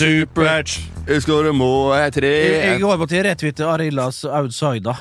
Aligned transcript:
supert. 0.00 0.74
Skåre 1.20 1.52
må 1.56 1.70
jeg 1.98 2.12
tre 2.14 2.30
Jeg, 2.30 2.58
jeg 2.66 2.82
går 2.82 2.98
måtte 3.00 3.14
til 3.14 3.24
retweete 3.26 3.66
Arildas 3.68 4.20
outsider, 4.24 5.00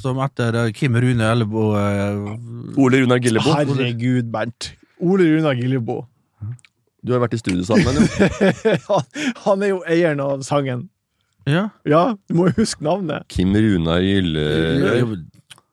som 0.00 0.20
etter 0.24 0.56
eh, 0.64 0.70
Kim 0.74 0.96
Rune 0.98 1.26
Ellebo 1.26 1.66
uh, 1.76 2.78
Ole 2.80 3.02
Runar 3.02 3.20
Gillebo. 3.22 3.52
Herregud, 3.54 4.30
Bernt. 4.32 4.72
Ole 5.00 5.28
Runar 5.34 5.58
Gillebo. 5.58 6.02
Du 7.00 7.14
har 7.14 7.22
vært 7.22 7.36
i 7.38 7.40
studio 7.40 7.64
sammen 7.64 7.96
med 7.96 8.08
ham. 8.10 8.64
Han, 8.90 9.04
han 9.44 9.62
er 9.64 9.70
jo 9.70 9.78
eieren 9.88 10.20
av 10.24 10.42
sangen. 10.44 10.88
Ja. 11.48 11.68
Ja, 11.88 12.02
du 12.28 12.36
må 12.36 12.50
jo 12.50 12.58
huske 12.60 12.84
navnet. 12.84 13.24
Kim 13.32 13.54
Runar 13.56 14.02
Gylle... 14.04 14.44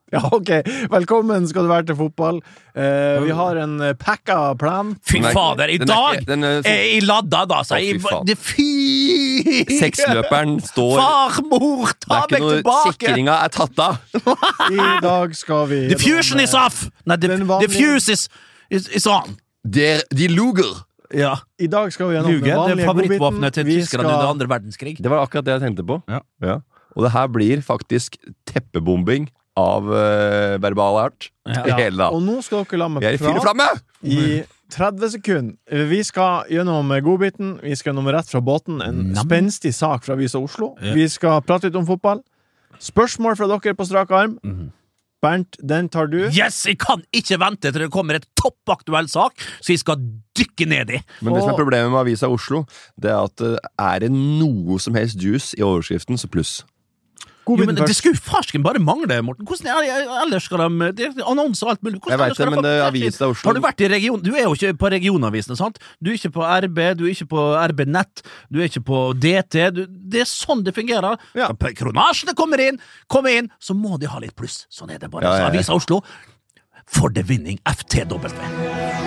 Ja, 0.15 0.21
ok. 0.31 0.49
Velkommen 0.87 1.43
skal 1.49 1.65
du 1.65 1.67
være 1.67 1.83
til 1.89 1.97
fotball. 1.99 2.37
Eh, 2.71 3.17
vi 3.25 3.33
har 3.35 3.57
en 3.59 3.73
eh, 3.83 3.93
packa 3.99 4.53
plan. 4.55 4.93
Fy 5.03 5.19
er- 5.19 5.33
fader, 5.35 5.67
i 5.73 5.75
den 5.81 5.89
er 5.89 5.91
dag 5.91 6.13
ikke- 6.21 6.27
den 6.29 6.43
er- 6.47 6.61
er 6.63 6.77
jeg 6.93 7.01
ladda, 7.03 7.41
da, 7.45 7.57
Så 7.67 7.75
Å, 7.75 7.81
fy 7.81 7.99
jeg. 7.99 8.21
Det 8.29 8.37
Fy! 8.37 9.65
Seksløperen 9.81 10.61
står 10.63 10.95
Far, 11.01 11.41
mor, 11.51 11.87
Det 11.91 11.99
ta 12.07 12.15
er 12.15 12.23
ikke 12.23 12.31
meg 12.31 12.41
noe 12.41 12.55
tilbake! 12.61 12.93
Sikringa 12.95 13.35
er 13.43 13.49
tatt 13.49 13.79
av! 13.83 13.97
I 14.71 14.99
dag 15.03 15.35
skal 15.35 15.67
vi 15.67 15.81
The 15.91 15.99
fusion 15.99 16.39
is 16.39 16.53
off! 16.55 16.85
Nei, 17.05 17.17
the, 17.17 17.27
the 17.35 17.67
fuse 17.67 18.07
is, 18.15 18.29
is, 18.71 18.87
is 18.87 19.07
on. 19.11 19.35
Der, 19.67 20.03
de 20.15 20.29
luger! 20.31 20.71
Ja. 21.11 21.35
I 21.59 21.67
dag 21.67 21.91
skal 21.91 22.07
vi 22.13 22.15
gjennom 22.15 22.31
Luge, 22.31 22.43
den 22.43 22.51
det 22.51 22.55
vanlige 22.61 22.83
er 22.83 22.87
favorittvåpenet 22.93 23.53
til. 23.59 23.65
Tyskerne 23.75 24.07
under 24.07 24.31
andre 24.31 24.47
verdenskrig. 24.55 24.95
Det 25.03 25.11
var 25.11 25.25
akkurat 25.27 25.43
det 25.47 25.57
jeg 25.59 25.65
tenkte 25.67 25.83
på. 25.87 25.99
Ja. 26.07 26.21
Og 26.95 27.03
det 27.03 27.11
her 27.11 27.27
blir 27.27 27.59
faktisk 27.63 28.15
teppebombing 28.47 29.27
av 29.57 29.87
uh, 29.89 30.57
verbal 30.61 30.99
art 31.07 31.31
Ja. 31.47 31.63
i 31.65 31.75
hele 31.79 31.97
dag. 31.97 32.13
Og 32.13 32.21
nå 32.25 32.37
skal 32.45 32.65
dere 32.67 32.81
la 32.83 32.87
meg 32.91 33.05
prate 33.21 33.67
i 34.03 34.43
30 34.73 35.13
sekunder. 35.13 35.83
Vi 35.89 36.01
skal 36.03 36.49
gjennom 36.51 36.91
godbiten. 37.03 37.53
Vi 37.63 37.75
skal 37.79 37.93
gjennom 37.93 38.09
Rett 38.11 38.27
fra 38.29 38.41
båten, 38.43 38.81
en 38.83 39.13
Nam. 39.13 39.21
spenstig 39.25 39.71
sak 39.73 40.03
fra 40.03 40.17
Avisa 40.17 40.41
Oslo. 40.43 40.73
Ja. 40.83 40.91
Vi 40.97 41.07
skal 41.09 41.39
prate 41.47 41.69
litt 41.69 41.79
om 41.79 41.87
fotball. 41.87 42.19
Spørsmål 42.83 43.37
fra 43.39 43.47
dere 43.47 43.73
på 43.77 43.87
strak 43.87 44.11
arm. 44.11 44.37
Mhm. 44.43 44.73
Bernt, 45.23 45.57
den 45.65 45.87
tar 45.89 46.05
du. 46.11 46.19
Yes, 46.29 46.59
jeg 46.67 46.77
kan 46.77 47.01
ikke 47.11 47.39
vente 47.41 47.71
til 47.71 47.81
det 47.81 47.89
kommer 47.91 48.19
et 48.19 48.27
toppaktuell 48.37 49.07
sak, 49.09 49.33
så 49.65 49.73
jeg 49.73 49.79
skal 49.81 49.97
dykke 50.37 50.67
ned 50.69 50.91
i. 50.93 50.99
Men 51.25 51.33
det 51.33 51.41
som 51.41 51.55
er 51.55 51.57
problemet 51.57 51.89
med 51.89 52.03
Avisa 52.03 52.29
Oslo, 52.29 52.65
det 53.01 53.09
er 53.09 53.23
at 53.23 53.41
eh, 53.41 53.57
er 53.81 54.03
det 54.05 54.11
noe 54.13 54.77
som 54.77 54.93
helst 54.93 55.17
juice 55.17 55.57
i 55.57 55.63
overskriften, 55.65 56.19
så 56.21 56.29
pluss. 56.29 56.59
Jo, 57.47 57.55
Godbiten 57.55 57.77
men 57.79 57.87
Det 57.87 57.95
skulle 57.95 58.19
farsken 58.19 58.63
bare 58.65 58.81
mangle, 58.83 59.21
Morten. 59.23 59.47
Hvordan 59.47 59.69
er 59.71 59.85
det, 59.85 60.07
ellers 60.23 60.47
skal 60.49 60.63
de 60.65 60.89
Det 60.97 61.07
er 61.07 61.23
annonser 61.31 61.67
og 61.67 61.71
alt 61.71 61.83
mulig. 61.83 62.01
Hvordan 62.01 62.19
Jeg 62.19 62.29
vet 62.29 62.37
det, 62.37 62.49
men 62.51 62.65
det 62.65 62.73
er 62.75 62.85
Avisa 62.87 63.29
Oslo 63.31 63.49
Har 63.49 63.55
du 63.55 63.61
vært 63.63 63.83
i 63.85 63.89
region... 63.93 64.21
Du 64.23 64.31
er 64.35 64.43
jo 64.43 64.53
ikke 64.57 64.73
på 64.83 64.91
regionavisene, 64.91 65.57
sant? 65.59 65.79
Du 66.03 66.11
er 66.11 66.19
ikke 66.19 66.33
på 66.35 66.43
RB, 66.67 66.79
du 66.99 67.05
er 67.07 67.13
ikke 67.15 67.29
på 67.31 67.47
RB 67.71 67.83
Nett, 67.87 68.23
du 68.51 68.59
er 68.59 68.67
ikke 68.67 68.83
på 68.91 69.01
DT. 69.15 69.59
Du, 69.75 69.83
det 69.87 70.25
er 70.25 70.29
sånn 70.29 70.65
det 70.67 70.75
fungerer. 70.75 71.15
Ja. 71.37 71.51
Kronasjene 71.55 72.35
kommer 72.37 72.61
inn, 72.63 72.81
kommer 73.07 73.31
inn, 73.31 73.51
så 73.63 73.77
må 73.77 73.95
de 74.01 74.11
ha 74.11 74.19
litt 74.23 74.35
pluss. 74.35 74.65
Sånn 74.73 74.91
er 74.91 74.99
det 74.99 75.11
bare. 75.13 75.23
Ja, 75.29 75.37
ja, 75.37 75.47
ja. 75.47 75.47
Så 75.47 75.53
Avisa 75.55 75.77
Oslo 75.79 76.01
for 76.87 77.09
the 77.09 77.23
winning 77.23 77.59
FTW. 77.67 79.06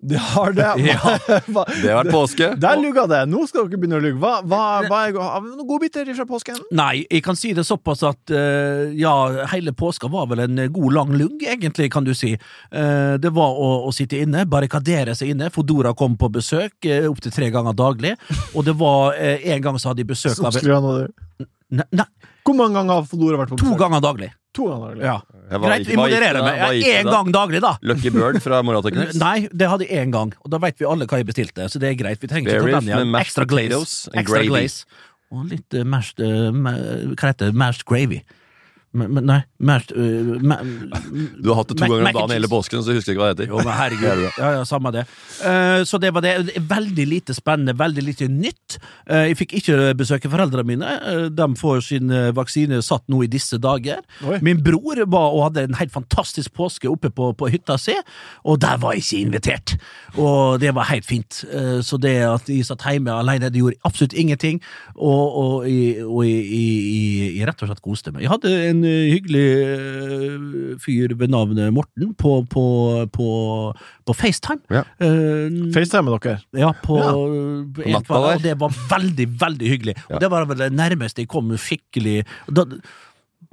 Det 0.00 0.16
har 0.16 0.52
det. 0.52 0.68
Ja. 0.90 1.18
Det 1.26 1.90
har 1.90 1.98
vært 2.00 2.12
påske. 2.12 2.48
Der 2.60 2.78
lugga 2.80 3.04
det. 3.10 3.20
Nå 3.30 3.44
skal 3.48 3.68
dere 3.68 3.80
begynne 3.80 3.98
å 3.98 4.02
lugge. 4.02 4.18
Hva, 4.22 4.40
hva, 4.46 4.60
hva 4.88 5.00
er 5.06 5.16
noen 5.16 5.66
godbiter 5.68 6.08
fra 6.16 6.26
påsken? 6.28 6.58
Nei, 6.76 7.04
jeg 7.04 7.22
kan 7.26 7.38
si 7.38 7.52
det 7.56 7.66
såpass 7.68 8.02
at 8.08 8.32
eh, 8.34 8.94
ja, 8.98 9.12
hele 9.52 9.74
påska 9.76 10.10
var 10.10 10.30
vel 10.32 10.44
en 10.46 10.64
god 10.72 10.96
lang 10.96 11.12
lugg, 11.14 11.44
egentlig, 11.44 11.90
kan 11.92 12.06
du 12.06 12.14
si. 12.16 12.32
Eh, 12.34 13.14
det 13.20 13.32
var 13.36 13.60
å, 13.60 13.70
å 13.88 13.94
sitte 13.94 14.22
inne, 14.24 14.46
barrikadere 14.50 15.14
seg 15.18 15.34
inne. 15.34 15.52
Fodora 15.54 15.92
kom 15.96 16.16
på 16.20 16.32
besøk 16.32 16.88
opptil 17.10 17.34
tre 17.34 17.50
ganger 17.52 17.76
daglig. 17.76 18.16
Og 18.54 18.64
det 18.66 18.76
var 18.80 19.18
eh, 19.20 19.50
en 19.54 19.64
gang 19.68 19.80
så 19.80 19.92
hadde 19.92 20.04
de 20.04 20.12
besøk 20.14 20.40
av 20.40 20.56
nei, 21.70 22.06
Hvor 22.46 22.56
mange 22.56 22.78
ganger 22.78 23.00
har 23.00 23.08
Fodora 23.10 23.40
vært 23.42 23.54
på 23.54 23.58
to 23.60 23.74
ganger 23.80 24.02
daglig. 24.04 24.30
To 24.56 24.66
ganger 24.66 24.94
daglig. 24.94 25.04
Ja. 25.06 25.16
Jeg 25.50 25.62
var 25.62 25.72
Greit, 25.72 25.86
vi 25.86 25.98
modererer 25.98 26.46
meg. 26.46 26.80
Én 26.86 27.06
da? 27.06 27.12
gang 27.14 27.30
daglig, 27.34 27.60
da. 27.64 27.74
Lucky 27.86 28.12
Bird 28.14 28.40
fra 28.42 28.62
Morata 28.66 28.90
Tekniks. 28.90 29.20
Nei, 29.26 29.36
det 29.50 29.68
hadde 29.70 29.86
jeg 29.86 30.06
én 30.06 30.14
gang, 30.14 30.34
og 30.42 30.54
da 30.54 30.60
vet 30.62 30.80
vi 30.80 30.88
alle 30.90 31.06
hva 31.10 31.20
jeg 31.20 31.28
bestilte, 31.28 31.68
så 31.70 31.82
det 31.82 31.92
er 31.92 32.00
greit. 32.00 32.22
Vi 32.22 32.30
trenger 32.30 32.56
ikke 32.56 32.66
ta 32.66 32.80
den 32.80 32.90
igjen. 32.90 33.16
Extra 33.20 33.46
glaze. 33.50 34.10
Extra 34.14 34.42
glaze. 34.48 35.06
Og 35.30 35.46
litt 35.46 35.78
uh, 35.78 35.84
mashed 35.86 36.18
uh, 36.26 36.50
Hva 37.14 37.30
heter 37.30 37.52
det? 37.52 37.58
Mashed 37.58 37.86
gravy. 37.86 38.24
Men, 38.90 39.12
men 39.14 39.26
nei, 39.28 39.38
Mert 39.62 39.92
uh, 39.94 40.32
ma 40.42 40.56
Du 41.38 41.50
har 41.52 41.60
hatt 41.60 41.68
det 41.70 41.76
to 41.78 41.86
ganger 41.86 42.08
om 42.08 42.16
dagen 42.16 42.32
hele 42.34 42.48
påsken, 42.50 42.82
så 42.82 42.94
husker 42.96 43.12
jeg 43.12 43.18
ikke 43.18 43.22
hva 43.22 43.28
det 43.30 43.44
heter. 43.44 43.52
Jo, 43.52 43.60
men 43.62 43.76
herregud. 43.76 44.24
Ja, 44.40 44.48
ja, 44.56 44.62
samme 44.66 44.90
det. 44.94 45.04
Uh, 45.42 45.82
så 45.86 45.98
det 46.00 46.10
var 46.16 46.24
det. 46.24 46.32
Veldig 46.70 47.04
lite 47.06 47.34
spennende, 47.36 47.74
veldig 47.78 48.02
lite 48.02 48.26
nytt. 48.30 48.78
Uh, 49.04 49.28
jeg 49.28 49.36
fikk 49.38 49.54
ikke 49.60 49.78
besøke 49.98 50.30
foreldrene 50.32 50.66
mine. 50.66 50.94
Eh, 51.10 51.26
de 51.34 51.46
får 51.58 51.82
sin 51.86 52.12
vaksine 52.36 52.80
satt 52.84 53.04
nå 53.10 53.22
i 53.24 53.30
disse 53.30 53.58
dager. 53.62 54.00
Oi. 54.26 54.40
Min 54.44 54.62
bror 54.64 55.00
var 55.10 55.36
og 55.36 55.44
hadde 55.48 55.66
en 55.68 55.78
helt 55.78 55.92
fantastisk 55.94 56.54
påske 56.56 56.88
oppe 56.90 57.12
på, 57.14 57.30
på 57.36 57.50
hytta 57.52 57.76
si, 57.80 57.94
og 58.44 58.60
der 58.62 58.80
var 58.82 58.96
jeg 58.96 59.04
ikke 59.04 59.22
invitert. 59.26 59.76
Og 60.16 60.60
det 60.62 60.74
var 60.76 60.90
helt 60.90 61.06
fint. 61.06 61.42
Eh, 61.50 61.78
så 61.86 62.00
det 62.00 62.16
at 62.26 62.50
jeg 62.50 62.66
satt 62.66 62.86
hjemme 62.88 63.14
alene, 63.14 63.52
det 63.52 63.62
gjorde 63.62 63.78
absolutt 63.86 64.16
ingenting, 64.18 64.60
og, 64.96 65.06
og, 65.12 65.54
og, 65.62 66.02
og 66.08 66.26
jeg, 66.26 66.42
jeg, 66.50 67.30
jeg 67.38 67.48
rett 67.50 67.64
og 67.64 67.70
slett 67.70 67.84
koste 67.84 68.14
meg. 68.14 68.26
Jeg 68.26 68.34
hadde 68.34 68.56
en 68.70 68.79
eh, 68.84 69.10
hyggelig 69.12 69.44
eh, 69.64 70.76
fyr 70.82 71.14
ved 71.18 71.32
navn 71.32 71.58
Morten 71.74 72.14
på, 72.18 72.32
på, 72.50 72.64
på, 73.12 73.28
på 74.06 74.16
FaceTime. 74.16 74.62
Ja. 74.70 74.84
Uh, 75.02 75.70
FaceTime 75.74 76.06
med 76.08 76.16
dere. 76.20 76.38
ja, 76.58 76.72
på, 76.84 76.98
Ja. 77.00 77.12
på 77.12 77.84
en 77.84 77.94
natta 77.96 78.14
der. 78.14 78.34
og 78.36 78.42
det 78.46 78.56
var 78.60 78.74
veldig, 78.94 79.28
veldig 79.40 79.70
hyggelig. 79.74 79.96
Ja. 79.98 80.16
Og 80.16 80.24
det 80.24 80.30
var 80.32 80.48
vel 80.50 80.64
det 80.64 80.72
nærmeste 80.72 81.24
jeg 81.24 81.30
kom 81.30 81.52
skikkelig 81.56 82.24
Da, 82.48 82.64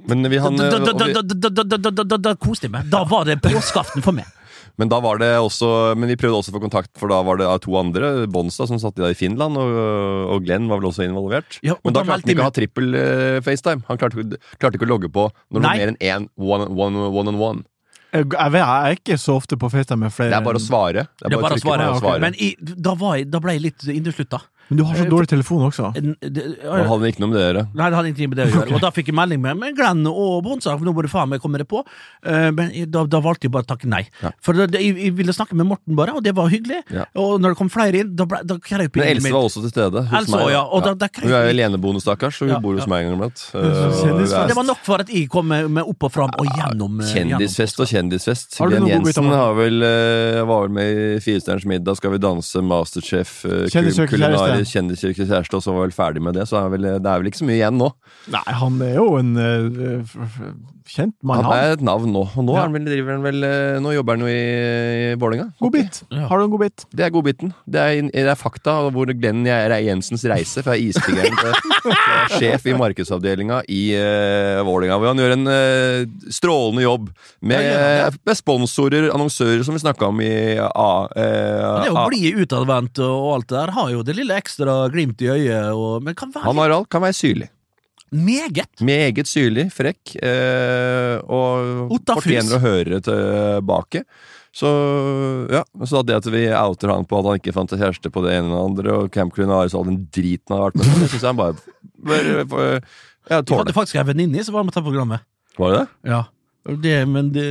Men, 0.08 0.22
vi, 0.30 0.38
han, 0.38 0.56
da, 0.56 0.70
da, 0.70 0.78
da, 0.78 0.92
da, 0.92 1.22
da, 1.22 1.48
da, 1.50 1.64
da, 1.64 1.90
da, 1.90 2.02
da, 2.04 2.16
da 2.28 2.34
koste 2.38 2.68
jeg 2.68 2.72
meg. 2.76 2.90
Da 2.92 3.04
var 3.08 3.26
det 3.26 3.40
påskeaften 3.42 4.04
for 4.04 4.14
meg. 4.16 4.28
Men 4.80 4.90
da 4.90 4.98
var 5.04 5.20
det 5.20 5.30
også 5.38 5.68
Men 5.98 6.10
vi 6.10 6.16
prøvde 6.20 6.40
også 6.40 6.52
å 6.52 6.56
få 6.56 6.62
kontakt, 6.62 6.90
for 6.98 7.12
da 7.12 7.20
var 7.26 7.40
det 7.40 7.48
to 7.64 7.76
andre, 7.80 8.26
Bonstad, 8.32 8.70
som 8.70 8.80
satt 8.82 8.98
i 9.02 9.14
Finland, 9.18 9.58
og, 9.60 9.78
og 10.34 10.44
Glenn 10.46 10.68
var 10.70 10.82
vel 10.82 10.90
også 10.90 11.06
involvert. 11.06 11.58
Ja, 11.66 11.76
og 11.78 11.88
men 11.88 11.96
da 11.96 12.02
da 12.02 12.06
klarte 12.08 12.26
han 12.26 12.34
ikke 12.34 12.44
å 12.44 12.48
ha 12.48 12.54
trippel 12.54 12.94
uh, 12.94 13.40
FaceTime. 13.44 13.84
Han 13.88 14.00
klarte, 14.00 14.26
klarte 14.58 14.78
ikke 14.78 14.88
å 14.88 14.92
logge 14.92 15.10
på 15.12 15.28
når 15.28 15.60
det 15.60 15.66
var 15.66 15.82
mer 15.82 15.92
enn 15.92 16.00
én 16.00 16.28
one, 16.36 16.70
one, 16.74 17.10
one 17.10 17.34
on 17.34 17.42
one. 17.42 17.66
Jeg, 18.08 18.24
jeg, 18.32 18.52
vet, 18.54 18.62
jeg 18.62 18.92
er 18.92 18.94
ikke 18.96 19.16
så 19.20 19.34
ofte 19.36 19.58
på 19.60 19.68
FaceTime 19.68 20.06
med 20.06 20.14
flere 20.14 20.32
Det 20.32 20.38
er 20.38 20.46
bare 20.46 20.60
å 20.60 20.64
svare. 20.64 21.04
Det 21.18 21.28
er 21.28 21.34
bare 21.34 21.50
å 21.50 21.50
trykke 21.52 21.66
på 21.66 21.74
svare. 21.74 21.88
og 21.92 22.00
svare. 22.00 22.22
Men 22.24 22.38
i, 22.40 22.54
da, 22.58 22.94
var 22.96 23.18
jeg, 23.18 23.28
da 23.28 23.40
ble 23.44 23.56
jeg 23.58 23.64
litt 23.66 23.88
inneslutta. 23.92 24.40
Men 24.68 24.76
du 24.78 24.84
har 24.84 24.94
så 24.96 25.04
dårlig 25.08 25.28
telefon 25.30 25.62
også. 25.70 25.92
Det- 25.94 26.58
Han 26.62 26.86
hadde 26.86 27.08
ikke 27.12 27.20
noe 27.20 27.28
med 27.30 27.38
det 27.38 27.44
å 27.44 27.48
gjøre. 27.52 27.62
Nei, 27.74 27.86
det 27.90 27.96
hadde 27.96 28.08
ingenting 28.10 28.28
med 28.28 28.36
det 28.38 28.44
å 28.46 28.50
gjøre. 28.58 28.74
Og 28.76 28.80
da 28.84 28.90
fikk 28.90 29.06
jeg 29.08 29.14
melding 29.16 29.40
med, 29.40 29.56
men 29.56 29.74
Glenn 29.74 30.06
og 30.10 30.42
Bonsa, 30.44 30.74
for 30.78 30.84
nå 30.84 30.92
må 30.94 31.02
du 31.02 31.08
faen 31.08 31.28
meg 31.32 31.40
komme 31.40 31.56
det 31.58 31.66
på. 31.68 31.80
Eh, 32.24 32.50
men 32.52 32.72
da, 32.90 33.04
da 33.08 33.20
valgte 33.24 33.48
jeg 33.48 33.52
bare 33.54 33.64
å 33.64 33.70
takke 33.72 33.88
nei. 33.88 34.02
Ja. 34.22 34.30
For 34.44 34.52
det, 34.52 34.70
det, 34.72 34.82
jeg, 34.84 34.96
jeg 35.08 35.14
ville 35.16 35.32
snakke 35.32 35.56
med 35.56 35.66
Morten 35.70 35.96
bare, 35.96 36.12
og 36.18 36.22
det 36.22 36.34
var 36.36 36.48
hyggelig. 36.52 36.82
Ja. 36.92 37.06
Og 37.16 37.40
når 37.40 37.54
det 37.54 37.58
kom 37.62 37.70
flere 37.72 38.02
inn, 38.04 38.14
da, 38.18 38.26
ble, 38.28 38.42
da 38.44 38.58
krøp 38.60 38.96
Men 39.00 39.08
Else 39.08 39.24
mitt. 39.24 39.32
var 39.32 39.48
også 39.48 39.62
til 39.64 39.72
stede. 39.72 40.04
Else 40.12 40.32
meg, 40.36 40.50
ja, 40.52 40.62
og 40.64 40.84
da- 40.84 40.94
da 40.94 41.08
Hun 41.18 41.32
er 41.32 41.48
jo 41.48 41.54
aleneboende, 41.54 42.00
stakkars, 42.04 42.36
så 42.38 42.44
hun 42.46 42.54
Ja, 42.56 42.60
bor 42.60 42.74
hos 42.76 42.84
ja. 42.84 42.90
meg 42.92 43.06
en 43.06 43.10
gang 43.10 43.18
iblant. 43.18 43.40
Eh, 43.54 44.38
og 44.38 44.48
Det 44.52 44.56
var 44.60 44.64
nok 44.68 44.84
for 44.84 45.00
at 45.00 45.08
jeg 45.08 45.28
kom 45.32 45.48
med, 45.48 45.70
med 45.70 45.84
opp 45.88 46.04
og 46.04 46.12
fram 46.12 46.30
og 46.38 46.46
gjennom. 46.46 47.00
eh, 47.00 47.08
Kjendisfest 47.14 47.80
og 47.80 47.88
kjendisfest. 47.88 48.58
Har 48.58 48.68
du 48.68 48.76
Glenn 48.76 48.88
Jensen 48.92 49.32
har 49.32 49.54
vel, 49.56 49.82
eh, 49.82 50.42
var 50.44 50.66
vel 50.66 50.74
med 50.76 50.84
i 51.16 51.18
Firestjerners 51.24 51.64
middag, 51.64 51.96
Skal 51.96 52.10
vi 52.12 52.18
danse, 52.18 52.60
Masterchef, 52.62 53.44
eh, 53.44 53.66
Kjendis 54.64 55.00
søker 55.04 55.14
kjæreste. 55.14 55.18
Kjendis 55.18 55.18
søker 55.18 55.28
kjæreste, 55.28 55.54
og 55.58 55.62
så 55.62 55.74
var 55.76 55.86
vel 55.86 55.94
ferdig 55.96 56.22
med 56.24 56.34
det. 56.34 56.48
Så 56.48 56.58
er 56.60 56.68
vel, 56.74 56.82
det 56.98 57.06
er 57.12 57.18
vel 57.22 57.30
ikke 57.30 57.42
så 57.42 57.48
mye 57.48 57.58
igjen 57.60 57.78
nå. 57.78 57.92
Nei, 58.34 58.44
han 58.62 58.82
er 58.82 58.94
jo 58.98 59.06
en 59.18 59.32
f- 60.02 60.52
kjent 60.88 61.12
mann, 61.22 61.42
Han 61.44 61.52
han. 61.52 61.58
er 61.68 61.72
et 61.76 61.82
navn 61.84 62.08
nå, 62.14 62.22
og 62.32 62.44
nå, 62.46 62.54
Ja. 62.56 62.62
er 62.62 62.68
han 62.70 62.72
vel, 62.72 62.86
han 63.04 63.22
vel 63.26 63.44
eh, 63.44 63.78
Nå 63.84 63.90
jobber 63.92 64.16
han 64.16 64.22
jo 64.24 64.28
i, 64.32 64.38
i 65.12 65.14
Vålerenga. 65.20 65.50
Godbit. 65.60 65.98
Ja. 66.10 66.26
Har 66.30 66.38
du 66.40 66.44
en 66.46 66.50
godbit? 66.54 66.86
Det 66.96 67.04
er 67.04 67.10
godbiten. 67.12 67.52
Det 67.68 67.76
er, 67.82 68.08
det 68.08 68.24
er 68.24 68.38
fakta 68.40 68.78
hvor 68.88 69.12
Glenn 69.12 69.44
Jensens 69.44 70.24
reise 70.24 70.62
fra 70.64 70.76
isbyggeren 70.80 71.36
til, 71.36 71.52
til 71.84 72.38
sjef 72.38 72.64
i 72.72 72.74
markedsavdelinga 72.80 73.60
i 73.68 73.82
uh, 74.00 74.62
Vålerenga. 74.64 74.96
Hvor 75.02 75.12
han 75.12 75.20
gjør 75.20 75.34
en 75.36 75.44
uh, 75.52 76.30
strålende 76.32 76.82
jobb 76.86 77.10
med, 77.44 77.68
Ja, 77.68 78.08
han 78.08 78.16
med 78.24 78.36
sponsorer, 78.40 79.10
annonsører, 79.12 79.60
som 79.68 79.76
vi 79.76 79.84
snakka 79.84 80.08
om 80.08 80.24
i 80.24 80.32
A. 80.56 80.88
Uh, 81.12 81.84
Det 81.84 81.92
å 81.92 82.00
A. 82.00 82.06
bli 82.08 82.32
utadvendt 82.32 82.98
og 83.04 83.28
alt 83.36 83.48
det 83.52 83.58
der 83.60 83.74
har 83.76 83.92
jo 83.92 84.02
det 84.08 84.16
lille 84.16 84.32
ekstra 84.40 84.47
glimt 84.92 85.20
i 85.22 85.28
øyet, 85.28 85.72
og, 85.74 86.02
men 86.02 86.14
kan 86.14 86.32
være 86.34 86.44
Han 86.44 86.56
har 86.56 86.70
alt. 86.70 86.88
Kan 86.90 87.02
være 87.02 87.12
syrlig. 87.16 87.48
meget. 88.10 88.80
Meget 88.80 89.26
syrlig, 89.28 89.66
frekk, 89.72 90.14
eh, 90.22 91.18
og 91.28 91.90
Ottafus. 91.92 92.24
fortjener 92.24 92.56
å 92.56 92.60
høre 92.62 93.00
tilbake. 93.04 94.04
Så 94.58 94.66
ja, 95.52 95.60
så 95.86 96.00
det 96.02 96.16
at 96.16 96.26
vi 96.32 96.46
outer 96.56 96.88
han 96.94 97.04
på 97.04 97.18
at 97.20 97.26
han 97.28 97.36
ikke 97.38 97.52
fant 97.54 97.70
kjæreste 97.70 98.10
på 98.10 98.22
det 98.24 98.32
ene 98.38 98.48
eller 98.48 98.64
andre, 98.64 98.94
og 99.02 99.10
Camp 99.12 99.34
Clunaris 99.36 99.74
og 99.76 99.82
all 99.84 99.90
den 99.92 100.06
driten 100.10 100.54
han 100.56 100.62
har 100.62 100.70
vært 100.70 100.80
med 100.80 100.88
på, 100.88 101.00
det 101.02 101.10
syns 101.12 101.22
jeg 101.22 101.28
han 101.28 101.36
bare 101.36 101.54
bør 102.08 102.44
bør- 102.48 102.80
ja, 103.28 103.42
tåler. 103.42 103.44
Vi 103.52 103.58
hadde 103.60 103.76
faktisk 103.76 104.00
en 104.00 104.08
venninne 104.08 104.42
som 104.44 104.54
var 104.56 104.64
med 104.64 104.72
på 104.72 104.82
programmet. 104.88 105.20
Var 105.58 105.70
det 105.74 105.78
det? 105.84 105.88
Ja. 106.14 106.22
Det, 106.68 107.08
men 107.08 107.30
det 107.32 107.44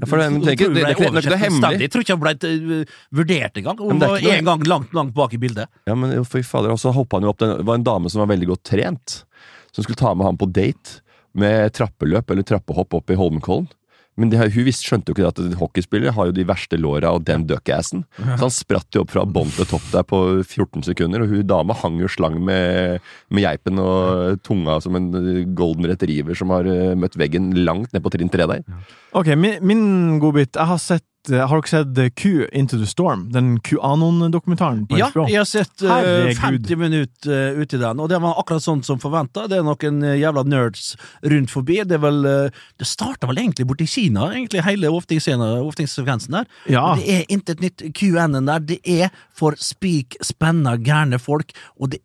Ja, 0.00 0.06
for 0.08 0.16
det- 0.16 0.30
men 0.32 0.40
det 0.40 0.48
er 0.48 0.56
ikke- 0.56 0.68
det- 0.74 0.74
det 0.74 1.24
det 1.24 1.32
er 1.32 1.36
hemmelig. 1.36 1.80
Jeg 1.80 1.90
tror 1.92 2.00
ikke 2.00 2.16
han 2.16 2.20
ble 2.20 2.80
uh, 2.80 2.84
vurdert 3.12 3.54
engang. 3.60 3.78
Hun 3.78 3.98
var 3.98 4.16
en 4.16 4.44
gang 4.44 4.62
langt, 4.64 4.94
langt 4.94 5.14
bak 5.14 5.34
i 5.34 5.36
bildet. 5.38 5.66
Ja, 5.86 5.94
men 5.94 6.24
fy 6.24 6.40
fader. 6.42 6.70
Og 6.70 6.78
så 6.78 6.92
hoppa 6.92 7.16
han 7.18 7.22
jo 7.24 7.28
opp 7.30 7.38
Det 7.38 7.64
var 7.66 7.74
en 7.74 7.84
dame 7.84 8.08
som 8.10 8.26
var 8.26 8.34
veldig 8.34 8.46
godt 8.48 8.62
trent, 8.64 9.24
som 9.72 9.84
skulle 9.84 9.96
ta 9.96 10.14
med 10.14 10.24
ham 10.24 10.36
på 10.38 10.50
date 10.50 11.00
med 11.34 11.72
trappeløp 11.72 12.30
eller 12.30 12.42
trappehopp 12.42 12.94
opp 12.94 13.10
i 13.10 13.14
Holmenkollen. 13.14 13.68
Men 14.20 14.32
de, 14.32 14.38
hun 14.40 14.66
visste, 14.66 14.86
skjønte 14.86 15.10
jo 15.10 15.16
ikke 15.16 15.28
at 15.30 15.40
at 15.40 15.58
hockeyspillere 15.60 16.14
har 16.16 16.30
jo 16.30 16.36
de 16.36 16.46
verste 16.48 16.78
låra 16.80 17.12
og 17.16 17.24
den 17.28 17.46
duckassen. 17.48 18.04
Så 18.18 18.40
han 18.42 18.54
spratt 18.54 18.94
jo 18.94 19.04
opp 19.04 19.12
fra 19.14 19.24
bånn 19.28 19.50
til 19.54 19.68
topp 19.70 19.86
der 19.92 20.06
på 20.06 20.20
14 20.42 20.84
sekunder, 20.90 21.24
og 21.24 21.32
hun 21.32 21.46
dama 21.48 21.76
hang 21.80 22.00
jo 22.02 22.10
slang 22.10 22.38
med, 22.44 23.00
med 23.30 23.46
geipen 23.46 23.80
og 23.82 24.40
tunga 24.46 24.78
som 24.84 24.98
en 24.98 25.10
golden 25.58 25.88
retriever 25.90 26.38
som 26.38 26.52
har 26.54 26.68
eh, 26.68 26.96
møtt 26.98 27.18
veggen 27.20 27.52
langt 27.64 27.94
ned 27.94 28.04
på 28.04 28.12
trinn 28.14 28.32
tre 28.32 28.48
der. 28.50 28.64
Ok, 29.16 29.32
min, 29.38 29.58
min 29.66 29.84
godbit. 30.22 30.54
Jeg 30.56 30.70
har 30.70 30.82
sett 30.82 31.06
Har 31.28 31.60
dere 31.60 31.68
sett 31.68 31.98
eh, 32.00 32.08
Q 32.16 32.46
Into 32.56 32.78
the 32.80 32.86
Storm? 32.88 33.26
Den 33.32 33.58
QAnon-dokumentaren 33.60 34.86
på 34.88 34.96
Ja, 34.98 35.10
HBO? 35.12 35.26
jeg 35.28 35.36
har 35.42 35.48
sett 35.48 35.82
uh, 35.84 35.90
Herregud. 35.92 36.40
50 36.40 36.80
minutter 36.80 37.52
uh, 37.52 37.60
ut 37.60 37.74
i 37.76 37.80
den, 37.82 38.00
og 38.00 38.08
det 38.08 38.20
var 38.24 38.40
akkurat 38.40 38.64
sånn 38.64 38.80
som 38.86 39.00
forventa. 39.02 39.44
Det 39.50 39.58
er 39.60 39.66
noen 39.66 40.00
jævla 40.16 40.46
nerds 40.48 40.94
rundt 41.20 41.52
forbi. 41.52 41.82
Det 41.84 41.98
er 41.98 42.04
vel 42.06 42.24
uh, 42.24 42.62
Det 42.80 42.88
starta 42.88 43.28
vel 43.28 43.42
egentlig 43.44 43.68
borti 43.68 43.88
Kina, 43.90 44.30
egentlig 44.32 44.64
hele 44.64 44.88
åpningssekvensen 44.96 46.38
der. 46.40 46.48
Ja. 46.72 46.86
Og 46.94 47.04
Det 47.04 47.18
er 47.18 47.28
intet 47.28 47.60
nytt 47.60 47.84
QN-en 47.92 48.48
der. 48.48 48.64
Det 48.64 48.80
er 48.88 49.12
for 49.36 49.58
spik, 49.60 50.16
spenna, 50.24 50.78
gærne 50.80 51.20
folk. 51.20 51.52
Og 51.76 51.92
det, 51.92 52.00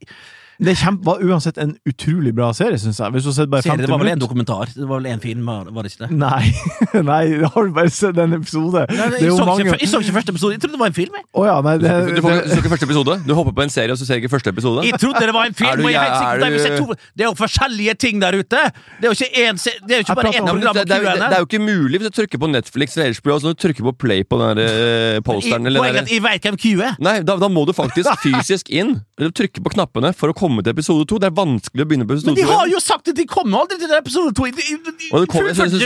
Det 0.59 0.75
var 1.03 1.19
uansett 1.23 1.57
en 1.59 1.75
utrolig 1.89 2.31
bra 2.35 2.51
serie, 2.55 2.77
syns 2.79 2.99
jeg. 3.01 3.11
Hvis 3.11 3.25
du 3.27 3.31
har 3.33 3.47
bare 3.51 3.61
serien, 3.65 3.81
50 3.81 3.85
det 3.85 3.91
var 3.91 3.99
vel 4.03 4.11
en 4.13 4.21
dokumentar? 4.21 4.69
Det 4.75 4.87
var 4.87 5.01
vel 5.01 5.09
en 5.11 5.19
film, 5.23 5.45
var 5.45 5.83
det 5.83 5.91
ikke 5.91 6.05
det? 6.05 6.11
Nei, 6.15 6.53
nei, 7.11 7.23
har 7.43 7.67
du 7.67 7.73
bare 7.75 7.91
sett 7.91 8.17
en 8.23 8.37
episode? 8.37 8.85
Nei, 8.89 9.09
Det 9.11 9.19
er 9.19 9.25
jeg, 9.27 9.35
så 9.35 9.47
mange 9.49 9.65
ikke, 9.65 9.79
jeg 9.81 9.91
så 9.91 9.99
ikke 10.03 10.15
første 10.19 10.35
episode. 10.35 10.53
Jeg 10.55 10.61
trodde 10.63 10.77
det 10.77 10.81
var 10.85 10.91
en 10.93 10.97
film. 10.99 11.19
Jeg, 11.19 11.23
Oh, 11.35 11.43
ja, 11.43 11.55
nei, 11.59 11.73
Du, 11.77 11.83
det, 11.83 12.15
du, 12.15 12.21
får, 12.23 12.37
du 12.45 12.53
så 12.53 12.59
ikke 12.61 12.71
første 12.71 12.87
episode? 12.87 13.17
Du 13.27 13.33
hopper 13.35 13.51
på 13.57 13.63
en 13.65 13.73
serie, 13.73 13.91
og 13.91 13.99
så 13.99 14.05
ser 14.07 14.21
ikke 14.21 14.31
første 14.31 14.53
episode? 14.55 14.85
jeg 14.87 14.99
trodde 15.01 15.25
det 15.27 15.33
var 15.35 15.49
en 15.49 15.57
film! 15.57 15.81
Du 15.81 15.89
og 15.89 15.91
jeg 15.91 16.05
jeg 16.05 16.71
du- 16.71 16.85
to, 16.85 16.93
det 17.17 17.25
er 17.25 17.27
jo 17.27 17.33
forskjellige 17.35 17.93
ting 17.99 18.21
der 18.23 18.37
ute! 18.39 18.61
Det 19.01 19.09
er 19.09 19.11
jo 19.11 19.15
ikke, 19.17 19.29
en, 19.49 19.59
det 19.59 19.91
er 19.91 19.99
jo 19.99 20.05
ikke 20.05 20.15
bare 20.15 20.31
men 20.31 20.47
program 20.47 20.75
det, 20.77 20.85
det, 20.87 20.99
det, 21.03 21.15
det 21.19 21.35
er 21.35 21.41
jo 21.43 21.47
ikke 21.49 21.59
mulig 21.65 21.99
hvis 21.99 22.11
du 22.13 22.15
trykker 22.21 22.39
på 22.39 22.49
Netflix 22.53 22.95
eller 22.97 23.17
HBO, 23.19 23.39
så 23.43 23.51
du 23.51 23.59
trykker 23.65 23.83
på 23.89 23.93
play 24.05 24.23
på 24.23 24.39
den 24.39 24.61
der, 24.61 24.79
eh, 25.17 25.19
posteren. 25.25 25.67
Eller 25.67 25.83
er 25.83 25.99
at 25.99 26.07
der. 26.07 26.13
jeg 26.15 26.23
veit 26.23 26.47
hvem 26.47 26.57
Q 26.63 26.65
er! 26.79 26.95
Nei, 27.03 27.17
da, 27.27 27.35
da 27.41 27.51
må 27.51 27.65
du 27.67 27.73
faktisk 27.75 28.07
fysisk 28.25 28.71
inn 28.71 28.95
eller 29.19 29.35
trykke 29.35 29.63
på 29.65 29.75
knappene 29.75 30.13
for 30.15 30.31
å 30.31 30.35
komme 30.37 30.44
til 30.49 30.71
episode 30.71 31.05
to. 31.09 31.17
Det 31.21 31.27
er 31.29 31.35
vanskelig 31.35 31.85
å 31.85 31.87
begynne 31.89 32.07
på 32.07 32.17
Men 32.27 32.37
de 32.37 32.45
to. 32.45 32.51
har 32.51 32.67
jo 32.71 32.79
sagt 32.83 33.11
at 33.11 33.17
de 33.17 33.25
kommer 33.29 33.63
aldri 33.63 33.77
til 33.81 33.93
episode 33.97 34.33
to! 34.37 34.45
Det 34.45 34.65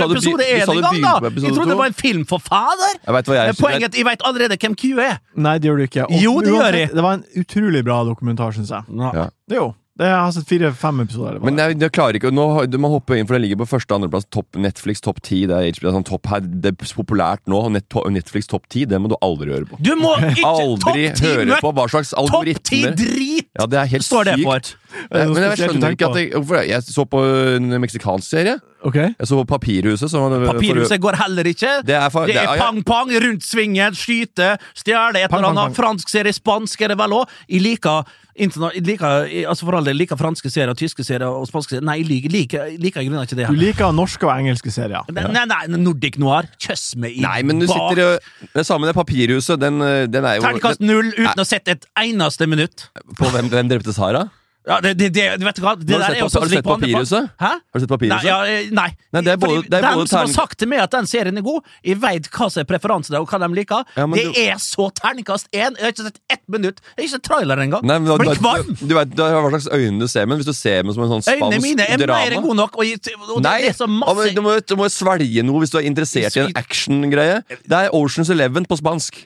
episode 0.06 0.44
én 0.46 0.64
en 0.64 0.82
gang, 0.82 1.02
da! 1.02 1.14
Jeg 1.30 1.54
trodde 1.56 1.64
to. 1.64 1.70
det 1.72 1.80
var 1.82 1.92
en 1.92 2.00
film, 2.02 2.26
for 2.30 2.44
fader! 2.44 2.96
Jeg 3.06 3.16
vet 3.18 3.32
hva 3.32 3.40
jeg, 3.40 3.58
Poenget 3.60 3.88
er 3.88 3.92
at 3.94 4.00
jeg 4.02 4.06
veit 4.10 4.26
allerede 4.26 4.58
hvem 4.60 4.76
Q 4.76 4.84
er! 5.00 5.20
nei, 5.36 5.58
det 5.60 5.70
gjør 5.70 5.78
du 5.80 5.86
ikke. 5.88 6.06
Og 6.10 6.24
Jo, 6.24 6.34
det 6.44 6.54
gjør 6.54 6.80
jeg. 6.82 6.90
Det 6.94 7.04
var 7.04 7.20
en 7.20 7.26
utrolig 7.44 7.84
bra 7.88 8.04
dokumentar, 8.08 8.52
syns 8.56 8.72
jeg. 8.76 8.84
Ja. 9.00 9.30
Jo. 9.54 9.72
Det, 10.00 10.08
jeg 10.08 10.16
har 10.16 10.32
sett 10.32 10.48
fire-fem 10.48 11.02
episoder. 11.04 11.42
Men 11.44 11.58
det 11.60 11.66
jeg, 11.68 11.80
jeg 11.84 11.92
klarer 11.92 12.16
ikke 12.16 12.30
nå, 12.32 12.46
har- 12.56 12.68
Du 12.72 12.78
må 12.80 12.88
hoppe 12.94 13.18
inn, 13.20 13.28
for 13.28 13.36
det 13.36 13.42
ligger 13.44 13.60
på 13.60 13.68
første 13.68 13.92
og 13.92 13.98
andreplass. 14.00 14.26
Top, 14.32 14.48
Netflix 14.56 15.02
topp 15.04 15.20
10. 15.22 15.42
Det 15.52 15.76
sånn 15.84 16.06
top, 16.08 16.24
det 16.40 16.72
er 16.72 16.78
populært 16.96 17.44
nå. 17.52 17.60
Net, 17.76 17.90
to- 17.92 18.06
Netflix 18.08 18.48
topp 18.48 18.64
10, 18.72 18.86
det 18.94 19.02
må 19.04 19.10
du 19.12 19.18
aldri 19.22 19.52
høre 19.52 19.68
på. 19.68 19.76
Du 19.84 19.92
må 20.00 20.14
ikke 20.32 20.46
Aldri 20.48 21.10
top 21.10 21.20
ti 21.20 21.28
høre 21.28 21.46
møkk! 21.52 21.62
på 21.68 21.74
hva 21.76 21.88
slags 21.92 22.14
Topp 22.16 22.32
ti 22.64 22.86
algoritmer 22.86 22.96
drit! 22.96 23.50
Ja, 23.60 23.66
det 23.68 23.80
er 23.82 23.92
helt 23.92 24.06
Står 24.08 24.24
det 24.30 24.38
sykt. 24.40 24.46
for. 24.48 24.76
Men 25.12 25.36
jeg 25.44 25.58
skjønner 25.60 25.94
ikke 25.94 26.08
at 26.10 26.16
jeg, 26.18 26.30
hvorfor 26.34 26.64
Jeg 26.66 26.82
så 26.88 27.04
på 27.06 27.20
en 27.58 27.70
meksikansk 27.84 28.26
serie. 28.32 28.56
Ok? 28.88 28.96
Jeg 28.96 29.28
så 29.28 29.36
på 29.42 29.46
Papirhuset. 29.52 30.08
Som, 30.10 30.32
Papirhuset 30.48 31.02
går 31.04 31.18
heller 31.20 31.44
ikke. 31.52 31.74
Det 31.86 31.98
er 32.00 32.08
for- 32.10 32.32
pang-pang, 32.32 33.12
rundt 33.20 33.44
svingen, 33.44 33.92
skyte, 34.00 34.54
stjele 34.74 35.20
et 35.26 35.28
eller 35.34 35.50
annet. 35.52 35.76
pang. 35.76 35.76
Fransk 35.76 36.08
serie, 36.10 36.32
spansk 36.34 36.82
er 36.88 36.94
det 36.96 36.98
vel 37.04 37.18
òg. 37.20 37.28
Jeg 37.52 37.62
liker 37.68 38.08
jeg 38.40 38.84
liker, 38.88 39.28
altså 39.52 39.68
for 39.68 39.78
all 39.80 39.88
del 39.88 39.98
liker 40.00 40.20
franske 40.20 40.50
serier, 40.52 40.72
tyske 40.78 41.04
serier 41.06 41.28
og 41.28 41.48
spanske 41.50 41.76
serier. 41.76 41.86
Nei, 41.86 42.00
jeg 42.00 42.08
liker, 42.32 42.68
liker, 42.80 43.04
i 43.04 43.10
ikke 43.10 43.38
det. 43.38 43.46
Her. 43.48 43.54
Du 43.54 43.60
liker 43.60 43.94
norske 43.96 44.28
og 44.28 44.34
engelske 44.34 44.72
serier. 44.74 45.04
Nei, 45.14 45.28
nei, 45.36 45.46
nei, 45.50 45.80
Nordic 45.80 46.18
noir. 46.22 46.48
Kjøss 46.62 46.96
meg 47.00 47.20
i 47.20 47.24
Nei, 47.26 47.38
men 47.44 47.62
du 47.62 47.68
bak. 47.68 47.76
sitter 47.76 48.02
jo 48.04 48.50
Det 48.56 48.66
samme 48.68 48.88
med 48.88 48.96
Papirhuset. 48.98 49.60
Den, 49.60 49.82
eh, 49.82 50.08
den 50.08 50.26
er 50.26 50.40
jo 50.40 50.48
Terningkast 50.48 50.84
null 50.84 51.12
uten 51.18 51.44
å 51.44 51.48
sette 51.48 51.78
et 51.78 51.88
eneste 52.00 52.48
minutt. 52.50 52.90
På 53.20 53.30
hvem, 53.34 53.52
hvem 53.52 53.72
drepte 53.72 53.94
Sara? 53.96 54.30
Ja, 54.68 54.82
det, 54.84 54.92
det, 55.00 55.08
det, 55.16 55.24
vet 55.40 55.56
du 55.56 55.62
hva? 55.64 55.72
Det 55.80 55.96
Har 55.96 56.12
du 56.12 56.20
sett 56.28 56.34
har 56.36 56.46
du 56.46 56.52
sett 56.52 56.66
Papirhuset? 56.68 57.30
Hæ? 57.40 57.50
Har 57.64 57.80
du 57.80 57.80
sett 57.80 57.90
Nei, 57.90 57.96
Papirhuset? 57.96 58.28
ja, 58.28 58.40
eh, 58.46 58.68
nei. 58.76 58.90
Nei, 59.16 59.22
det 59.24 59.32
er 59.32 59.38
både- 59.40 59.64
det 59.64 59.78
er 59.80 59.86
både 59.88 59.96
både 60.02 60.10
som 60.12 60.20
har 60.20 60.28
sagt 60.34 60.58
til 60.60 60.68
meg 60.68 60.82
at 60.84 60.92
den 60.92 61.08
serien 61.08 61.38
er 61.40 61.42
god, 61.46 61.64
jeg 61.82 61.96
veit 62.02 62.28
hva 62.30 62.50
som 62.52 62.62
er 62.62 62.68
preferansen 62.68 63.16
der, 63.16 63.22
og 63.24 63.32
hva 63.32 63.40
de 63.40 63.48
liker. 63.56 63.86
Ja, 63.96 64.06
det 64.06 64.26
du- 64.28 64.40
er 64.44 64.60
så 64.60 64.90
terningkast 65.00 65.48
én! 65.56 65.74
Jeg 65.80 65.86
har 65.88 65.94
ikke 65.96 66.06
sett 66.10 66.20
ett 66.30 66.44
minutt. 66.52 66.84
Jeg 66.84 67.00
har 67.00 67.04
ikke 67.08 67.16
sett 67.16 67.24
traileren 67.24 67.64
engang. 67.70 67.84
Nei, 67.88 67.98
Blir 68.00 68.36
kvalm! 68.36 68.76
du, 68.76 68.86
du 68.92 68.94
vet 69.00 69.16
du 69.16 69.24
hva 69.24 69.50
slags 69.56 69.70
øyne 69.74 70.00
du 70.00 70.08
ser 70.08 70.26
med, 70.28 70.38
hvis 70.44 70.46
du 70.52 70.54
ser 70.54 70.84
med 70.84 70.94
som 70.94 71.04
en 71.08 71.10
sånn 71.16 71.24
spansk 71.24 71.40
drama 71.40 71.56
Øynene 71.56 71.62
mine 71.64 71.88
er 71.90 71.98
drama. 71.98 72.30
mer 72.30 72.42
gode 72.42 72.56
nok, 72.60 72.78
og, 72.78 72.86
og, 72.86 73.36
og 73.38 73.42
Nei, 73.48 73.58
det 73.64 73.70
er 73.74 73.80
så 73.80 73.88
ja, 73.88 73.96
masse 73.96 74.26
men 74.26 74.36
du, 74.36 74.42
må, 74.42 74.60
du 74.60 74.76
må 74.76 74.92
svelge 74.92 75.44
noe 75.48 75.60
hvis 75.64 75.72
du 75.72 75.78
er 75.80 75.88
interessert 75.88 76.36
i 76.36 76.40
en 76.46 76.54
actiongreie. 76.60 77.42
Det 77.48 77.80
er 77.88 77.90
Oceans 77.96 78.30
Eleven 78.30 78.66
på 78.68 78.78
spansk. 78.78 79.24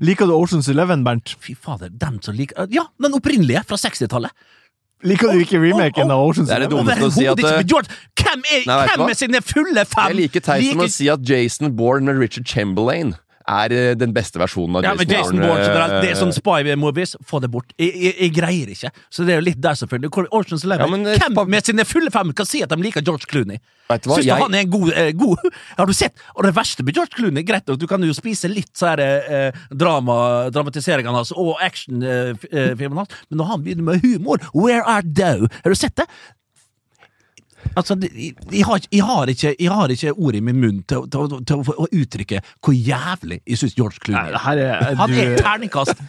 Liker 0.00 0.26
du 0.26 0.32
Oceans 0.32 0.68
Eleven, 0.72 1.04
Bernt? 1.04 1.34
Fy 1.44 1.54
fader, 1.54 1.90
dem 1.92 2.20
som 2.24 2.34
liker 2.36 2.68
Ja, 2.72 2.86
den 3.02 3.16
opprinnelige, 3.16 3.62
fra 3.68 3.76
60-tallet. 3.76 4.32
Liker 5.04 5.32
du 5.32 5.40
ikke 5.40 5.60
remaken 5.60 6.12
av 6.12 6.22
Oceans 6.28 6.50
Eleven? 6.50 6.50
Det 6.50 6.54
er 6.56 6.66
det 6.66 6.70
dummeste 6.72 7.08
å 7.08 7.12
si 7.14 7.26
at, 7.28 7.40
eh, 7.40 7.56
med 7.58 7.68
George. 7.68 7.88
Hvem 8.20 8.44
er, 8.52 8.62
Nei, 8.68 8.78
hvem 8.86 9.08
er 9.08 9.18
sine 9.18 9.40
fulle 9.42 9.84
fem 9.88 10.12
Jeg 10.12 10.16
liker 10.16 10.40
teit 10.44 10.70
som 10.70 10.80
å 10.84 10.88
si 10.92 11.08
at 11.08 11.24
Jason 11.24 11.74
Bourne 11.76 12.04
med 12.04 12.20
Richard 12.20 12.46
Chamberlain 12.46 13.14
er 13.48 13.72
eh, 13.72 13.94
den 13.98 14.12
beste 14.12 14.38
versjonen 14.38 14.76
av 14.76 14.84
Ja, 14.84 14.92
Jason, 14.94 15.38
Bourne. 15.40 15.64
Generelt, 15.64 15.96
det 16.04 16.10
er 16.12 16.18
sånn 16.20 16.28
eh, 16.34 16.38
spy-movies, 16.40 17.16
få 17.26 17.40
det 17.40 17.50
bort. 17.50 17.72
Jeg, 17.80 17.92
jeg, 17.96 18.14
jeg 18.20 18.34
greier 18.36 18.72
ikke. 18.74 18.90
Så 19.10 19.24
det 19.26 19.34
er 19.34 19.40
jo 19.40 19.46
litt 19.48 19.60
der, 19.64 19.74
selvfølgelig. 19.80 20.10
Ocean's 20.30 20.64
Eleven. 20.66 20.84
Ja, 20.84 20.90
men, 20.92 21.06
eh, 21.06 21.18
Hvem 21.20 21.50
med 21.50 21.64
sine 21.66 21.84
fulle 21.88 22.10
fem 22.14 22.32
kan 22.36 22.46
si 22.46 22.62
at 22.62 22.70
de 22.74 22.76
liker 22.82 23.02
George 23.06 23.26
Clooney? 23.30 23.58
Vet 23.90 24.04
du 24.04 24.10
hva, 24.10 24.16
Syns 24.20 24.26
du 24.26 24.30
jeg- 24.30 24.42
han 24.44 24.54
er 24.54 24.60
en 24.66 24.70
god, 24.70 24.92
eh, 24.94 25.12
god 25.18 25.38
Har 25.78 25.86
du 25.86 25.92
sett? 25.92 26.14
Og 26.36 26.44
det 26.46 26.54
verste 26.54 26.84
med 26.86 26.94
George 26.94 27.16
Clooney, 27.16 27.42
greit 27.42 27.66
nok, 27.66 27.78
du 27.80 27.86
kan 27.90 28.02
jo 28.06 28.12
spise 28.14 28.48
litt 28.52 28.70
så 28.78 28.92
her, 28.92 29.00
eh, 29.00 29.52
drama, 29.74 30.50
dramatiseringen 30.54 31.10
hans 31.14 31.32
og 31.32 31.56
actionfilmen 31.60 32.96
hans, 33.00 33.16
men 33.30 33.40
når 33.40 33.50
han 33.50 33.64
begynner 33.64 33.82
med 33.90 34.04
humor 34.04 34.38
Where 34.54 34.82
are 34.86 35.02
thou? 35.02 35.48
Har 35.64 35.70
du 35.70 35.78
sett 35.78 35.96
det? 35.96 36.06
Altså, 37.76 37.96
jeg, 38.02 38.34
jeg, 38.52 38.64
har, 38.66 38.80
jeg, 38.92 39.04
har 39.04 39.30
ikke, 39.30 39.54
jeg 39.60 39.70
har 39.70 39.92
ikke 39.94 40.12
ord 40.12 40.34
i 40.34 40.40
min 40.40 40.58
munn 40.60 40.80
til, 40.88 41.06
til, 41.12 41.28
til, 41.30 41.44
til 41.46 41.62
å 41.62 41.76
å 41.84 41.86
uttrykke 42.00 42.40
hvor 42.64 42.74
jævlig 42.74 43.40
jeg 43.46 43.60
syns 43.60 43.76
George 43.78 44.02
Clooney 44.02 44.34
er 44.34 44.96
Han 44.98 45.14
er 45.14 45.36
terningkast 45.38 46.02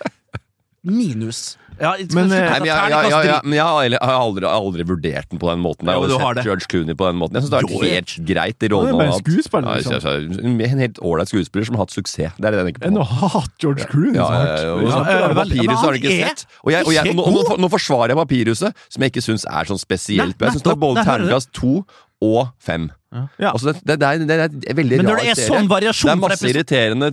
minus. 0.84 1.58
Ja, 1.82 1.92
jeg 1.98 2.12
Men, 2.14 2.30
eh, 2.30 2.44
Nei, 2.46 2.60
men 2.62 2.68
jeg, 2.70 2.78
jeg, 2.78 2.92
jeg, 3.10 3.26
jeg, 3.26 3.38
men 3.48 3.56
jeg, 3.58 3.66
har, 3.66 3.86
jeg 3.90 4.00
har 4.02 4.18
aldri, 4.22 4.46
aldri 4.46 4.84
vurdert 4.86 5.32
den 5.32 5.40
på 5.42 5.50
den 5.50 5.62
måten. 5.64 5.90
Jeg 5.90 5.98
har 5.98 6.12
Jo, 6.12 6.20
har 6.22 6.38
sett. 6.38 6.46
George 6.46 6.68
Clooney 6.70 6.94
på 7.00 7.08
den 7.10 7.18
måten. 7.18 7.40
Jeg 7.40 7.46
synes 7.48 7.54
det 7.54 7.58
har 7.58 7.68
vært 7.72 7.96
helt 7.96 8.14
greit 8.30 8.62
i 8.62 8.70
Han 8.70 8.72
er 8.72 8.76
rollen 8.76 8.92
bare 8.92 8.92
en 8.92 9.00
han 9.02 9.08
har 9.08 9.18
hatt. 9.18 9.26
skuespiller, 9.26 9.66
Ja, 9.66 9.78
liksom. 9.82 10.60
jeg 10.62 10.72
En 10.76 10.84
helt 10.86 11.02
ålreit 11.02 11.32
skuespiller 11.34 11.66
som 11.72 11.80
har 11.80 11.84
hatt 11.88 11.96
suksess. 11.96 12.38
Det 12.38 12.46
er 12.46 12.52
det 12.52 12.60
den 12.62 12.70
ikke 12.74 12.86
Enn 12.92 13.02
å 13.02 13.08
ha 13.10 13.32
hatt 13.40 13.54
George 13.66 13.88
Clooney 13.90 14.20
Ja, 14.22 14.30
ja, 14.30 14.76
og 14.78 15.36
Papirhuset 15.42 15.82
har 15.86 15.92
du 15.98 16.00
ikke 16.04 16.14
er 16.14 16.30
sett. 16.36 16.46
Og, 16.62 16.72
jeg, 16.76 16.86
og 16.86 17.18
nå, 17.18 17.26
nå, 17.34 17.58
nå 17.66 17.72
forsvarer 17.74 18.14
jeg 18.14 18.22
Papirhuset, 18.22 18.86
som 18.94 19.02
jeg 19.08 19.14
ikke 19.16 19.26
syns 19.26 19.48
er 19.50 19.72
sånn 19.74 19.82
spesielt 19.82 20.38
bra. 20.38 20.52
Jeg 20.52 20.60
syns 20.60 20.68
det 20.70 20.76
er 20.78 20.82
både 20.86 21.06
terningkast 21.08 21.52
to 21.58 21.74
og 22.22 22.52
fem. 22.62 22.90
Ja. 23.12 23.50
Altså 23.52 23.74
det, 23.74 23.82
det, 23.84 23.98
det, 24.00 24.08
er, 24.40 24.48
det 24.48 24.70
er 24.72 24.76
veldig 24.78 24.98
Men 25.02 25.10
rar 25.12 25.18
det 25.20 25.32
er 25.34 25.36
serie. 25.36 25.50
sånn 25.52 25.66
Det 25.68 26.12
er 26.14 26.20
masse 26.22 26.48
irriterende 26.48 27.10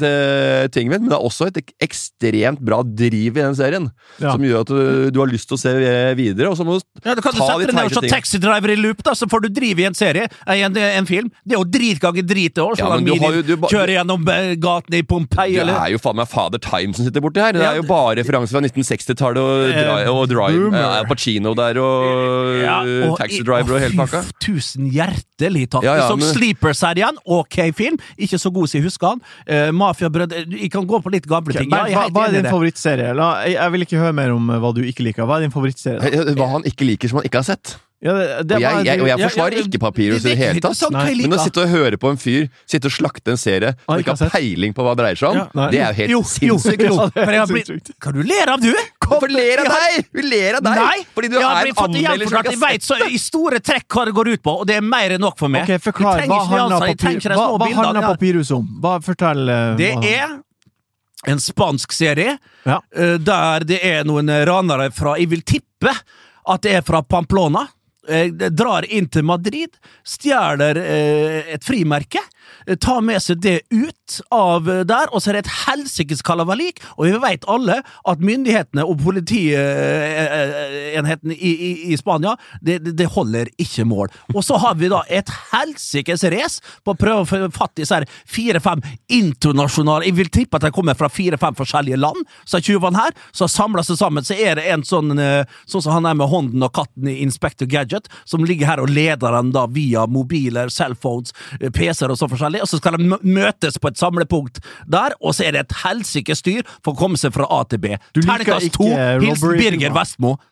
ting, 0.70 0.86
men 0.92 1.08
det 1.08 1.16
er 1.16 1.24
også 1.26 1.48
et 1.50 1.58
ekstremt 1.82 2.60
bra 2.62 2.84
driv 2.86 3.34
i 3.34 3.42
den 3.42 3.56
serien. 3.58 3.88
Ja. 4.22 4.30
Som 4.36 4.44
gjør 4.46 4.62
at 4.62 4.70
du, 4.70 5.08
du 5.10 5.18
har 5.18 5.26
lyst 5.32 5.48
til 5.50 5.56
å 5.56 5.60
se 5.60 5.72
videre. 6.14 6.52
Og 6.52 6.54
så 6.60 6.62
må 6.68 6.76
du 6.78 6.84
Ja, 7.02 7.16
da 7.18 7.24
kan 7.24 7.34
du 7.34 7.40
sette 7.42 7.66
deg 7.66 7.74
ned 7.74 7.90
og 7.90 8.04
se. 8.06 8.12
Taxi 8.12 8.38
Driver 8.38 8.70
i 8.70 8.76
loop, 8.78 9.02
da, 9.08 9.16
så 9.18 9.26
får 9.30 9.42
du 9.46 9.48
drive 9.58 9.82
i 9.82 9.88
en 9.88 9.98
serie, 9.98 10.28
i 10.54 10.62
en, 10.68 10.78
en 10.78 11.08
film. 11.10 11.32
Det 11.42 11.56
er 11.56 11.58
jo 11.58 11.66
dritgange 11.78 12.22
drit 12.30 12.54
det 12.54 12.62
òg. 12.62 12.78
Ja, 12.78 12.92
du 13.02 13.12
har 13.24 13.40
du 13.42 13.52
Kjører 13.66 13.94
gjennom 13.96 14.30
eh, 14.36 14.52
gatene 14.62 15.02
i 15.02 15.06
Pompeii, 15.08 15.58
Det 15.58 15.74
er 15.80 15.92
jo 15.96 16.02
faen 16.04 16.20
meg 16.22 16.30
Father 16.30 16.62
Time 16.62 16.94
som 16.94 17.08
sitter 17.08 17.24
borti 17.26 17.42
her. 17.42 17.58
Det 17.58 17.66
er 17.72 17.80
jo 17.82 17.88
bare 17.90 18.20
referanser 18.20 18.54
fra 18.54 18.62
1960-tallet 18.68 19.42
og, 19.42 19.66
Eh, 19.78 20.12
og 20.14 20.22
Drive. 20.30 20.70
Ja, 20.78 21.02
Pacino 21.10 21.56
der 21.58 21.82
og, 21.82 22.54
Ja, 22.62 22.78
og- 23.10 23.18
Taxi 23.18 23.42
Driver 23.42 23.80
og 23.80 23.82
hele 23.82 23.98
pakka. 23.98 24.22
Tusen 24.46 24.86
hjertelig 24.98 25.64
takk. 25.72 25.86
Ja, 25.86 25.96
ja, 26.02 26.06
som 26.10 26.20
men- 26.20 26.30
Sleeper-serien, 26.34 27.18
ok 27.24 27.58
film. 27.78 27.98
Ikke 28.18 28.38
så 28.40 28.52
god 28.54 28.70
som 28.70 28.80
jeg 28.80 28.88
husker 28.88 29.16
den. 29.16 29.24
Uh, 29.48 29.70
Mafiabrødre 29.74 30.44
Jeg 30.48 30.70
kan 30.74 30.86
gå 30.86 31.02
på 31.02 31.12
litt 31.14 31.26
gamle 31.28 31.54
okay, 31.54 31.64
ting. 31.64 31.72
Ja, 31.72 31.84
jeg 31.86 31.96
er 31.96 32.08
hva, 32.08 32.14
hva 32.14 32.28
er 32.28 32.38
din 32.38 32.50
favorittserie? 32.50 33.12
La, 33.16 33.28
jeg, 33.46 33.58
jeg 33.58 33.74
vil 33.74 33.86
ikke 33.88 34.00
høre 34.02 34.16
mer 34.16 34.34
om 34.34 34.50
eh, 34.50 34.62
hva 34.62 34.72
du 34.74 34.82
ikke 34.84 35.06
liker. 35.06 35.28
Hva 35.28 35.38
er 35.38 35.46
din 35.46 35.54
favorittserie? 35.54 36.00
da? 36.00 36.34
Hva 36.38 36.52
han 36.56 36.66
ikke 36.68 36.88
liker 36.88 37.10
som 37.10 37.20
han 37.20 37.28
ikke 37.28 37.42
har 37.42 37.48
sett. 37.54 37.76
Ja, 37.98 38.12
det, 38.14 38.26
det 38.46 38.54
Og 38.54 38.62
jeg, 38.62 38.84
jeg, 38.86 39.00
og 39.02 39.08
jeg 39.10 39.18
forsvarer 39.24 39.54
ja, 39.58 39.62
ikke 39.66 39.78
Papirhuset 39.82 40.22
i 40.22 40.28
det 40.30 40.36
hele 40.38 40.60
tatt. 40.62 40.76
sant 40.78 40.94
hva 40.94 41.02
Men 41.18 41.32
å 41.34 41.38
sitte 41.42 41.64
og 41.64 41.72
høre 41.72 41.98
på 41.98 42.12
en 42.12 42.20
fyr 42.22 42.44
sitte 42.62 42.86
og 42.86 42.92
slakte 42.94 43.32
en 43.34 43.40
serie 43.42 43.72
som 43.82 43.98
ikke 43.98 44.14
har 44.14 44.30
peiling 44.30 44.74
på 44.76 44.84
hva 44.86 44.92
det 44.94 45.02
dreier 45.02 45.18
seg 45.18 45.32
om, 45.32 45.40
Ja, 45.40 45.64
det 45.72 45.80
er 45.82 45.88
jo 45.88 45.96
helt 45.98 46.12
Jo, 46.12 46.20
sinnssykt. 46.22 46.84
jo. 46.86 46.92
jo. 46.94 47.08
er 47.18 47.32
jeg 47.34 47.40
har 47.42 47.50
blitt 47.50 47.90
kan 47.98 48.14
du 48.14 48.22
ler 48.22 48.52
av, 48.54 48.60
du? 48.62 48.70
Hvorfor 49.02 49.32
ler 49.34 49.64
av 49.64 49.70
deg?! 49.72 50.06
Vi 50.14 50.22
ler 50.28 50.60
av 50.60 50.62
deg! 50.68 50.78
Nei! 50.78 51.00
Fordi 51.16 51.28
du 51.32 51.34
jeg 51.40 51.42
har 51.48 51.58
er 51.58 51.72
en 51.72 51.82
anmelder 51.88 52.28
som 52.30 52.38
ikke 52.38 52.52
har 52.54 52.60
vet 52.70 52.86
så 52.86 52.98
i 53.08 53.18
store 53.18 53.58
trekk 53.66 53.88
hva 53.98 54.04
det 54.06 54.14
går 54.14 54.30
ut 54.36 54.42
på, 54.46 54.54
og 54.62 54.68
det 54.70 54.76
er 54.78 54.84
mer 54.94 55.14
enn 55.16 55.24
nok 55.26 55.38
for 55.40 55.50
meg. 55.50 55.64
Okay, 55.66 55.80
Forklar. 55.82 56.22
Hva 56.28 56.38
handler 56.44 56.76
nyanser, 56.76 56.94
papir, 57.02 57.18
hva, 57.34 57.48
hva 57.50 57.58
bildene, 57.64 57.82
handler 57.88 58.06
ja. 58.06 58.12
Papirhuset 58.14 58.54
om? 58.60 58.68
Hva, 58.84 58.92
fortell. 59.02 59.42
eh, 59.50 59.72
Det 59.80 59.90
hva- 59.96 60.12
er 60.12 61.32
en 61.34 61.42
spansk 61.42 61.92
serie 61.98 62.36
Ja. 62.64 62.78
eh, 62.94 63.16
der 63.18 63.66
det 63.66 63.80
er 63.82 64.04
noen 64.06 64.30
ranere 64.46 64.92
fra 64.94 65.16
Jeg 65.18 65.30
vil 65.34 65.42
tippe 65.42 65.90
at 66.48 66.62
det 66.62 66.76
er 66.78 66.82
fra 66.86 67.02
Pamplona. 67.02 67.66
Eh, 68.08 68.30
drar 68.32 68.86
inn 68.88 69.08
til 69.12 69.26
Madrid, 69.28 69.74
stjeler 70.06 70.78
eh, 70.80 71.50
et 71.52 71.64
frimerke, 71.64 72.22
tar 72.80 73.00
med 73.04 73.20
seg 73.22 73.36
det 73.44 73.60
ut 73.70 74.20
av 74.34 74.68
eh, 74.70 74.84
der, 74.88 75.06
og 75.12 75.22
så 75.22 75.30
er 75.30 75.34
det 75.38 75.44
et 75.46 75.56
helsikes 75.66 76.22
kalabalik. 76.26 76.76
Og 76.96 77.02
vi 77.08 77.12
vet 77.22 77.44
alle 77.50 77.76
at 77.82 78.18
myndighetene 78.24 78.82
og 78.88 78.94
politienheten 79.04 81.30
i, 81.34 81.52
i, 81.52 81.70
i 81.92 81.94
Spania, 82.00 82.32
det, 82.64 82.76
det, 82.88 83.06
holder 83.08 83.46
ikke 83.60 83.84
mål. 83.88 84.08
Og 84.34 84.42
så 84.44 84.54
har 84.60 84.74
vi 84.80 84.88
da 84.92 85.00
et 85.08 85.30
helsikes 85.52 86.22
race 86.34 86.60
på 86.84 86.90
å 86.92 86.98
prøve 86.98 87.20
å 87.24 87.28
få 87.28 87.36
fatt 87.54 87.78
i 87.80 87.84
fire-fem 88.28 88.80
internasjonale 89.12 90.04
Jeg 90.08 90.16
vil 90.18 90.30
tippe 90.32 90.56
at 90.58 90.64
de 90.66 90.70
kommer 90.74 90.94
fra 90.98 91.08
fire-fem 91.12 91.54
forskjellige 91.58 92.00
land, 92.00 92.20
er 92.54 92.60
tjuvene 92.64 92.98
her. 92.98 93.12
Så 93.32 93.48
samla 93.50 93.82
seg 93.86 93.96
sammen, 94.00 94.24
så 94.24 94.34
er 94.34 94.54
det 94.58 94.64
en 94.72 94.84
sånn 94.86 95.18
eh, 95.18 95.44
Sånn 95.68 95.82
som 95.84 95.92
han 95.98 96.06
er 96.08 96.14
med 96.16 96.28
hånden 96.30 96.62
og 96.64 96.72
katten 96.76 97.08
i 97.10 97.22
Inspector 97.22 97.66
Gadget, 97.70 98.08
som 98.28 98.44
ligger 98.46 98.66
her 98.70 98.80
og 98.82 98.90
leder 98.92 99.32
den 99.36 99.52
da 99.54 99.66
via 99.70 100.06
mobiler, 100.10 100.68
cellphones, 100.72 101.34
eh, 101.60 101.70
PC-er 101.74 102.10
og 102.12 102.18
så 102.20 102.28
forskjellig, 102.38 102.62
og 102.64 102.70
så 102.70 102.80
skal 102.80 102.98
de 102.98 103.18
møtes 103.22 103.78
på 103.82 103.90
et 103.92 103.98
samlepunkt 104.00 104.62
der, 104.86 105.16
og 105.20 105.34
så 105.36 105.48
er 105.48 105.56
det 105.56 105.64
et 105.66 105.76
helsikes 105.84 106.42
styr 106.44 106.62
for 106.84 106.94
å 106.94 106.98
komme 106.98 107.18
seg 107.20 107.34
fra 107.34 107.48
A 107.50 107.64
til 107.68 107.82
B. 107.82 107.96
Du 108.14 108.22
liker 108.22 108.44
Terningkast 108.44 108.68
ikke 108.70 108.76
to, 108.78 108.88
hilsen. 109.24 109.58
Birger 109.58 109.96
Vestmo. 109.98 110.36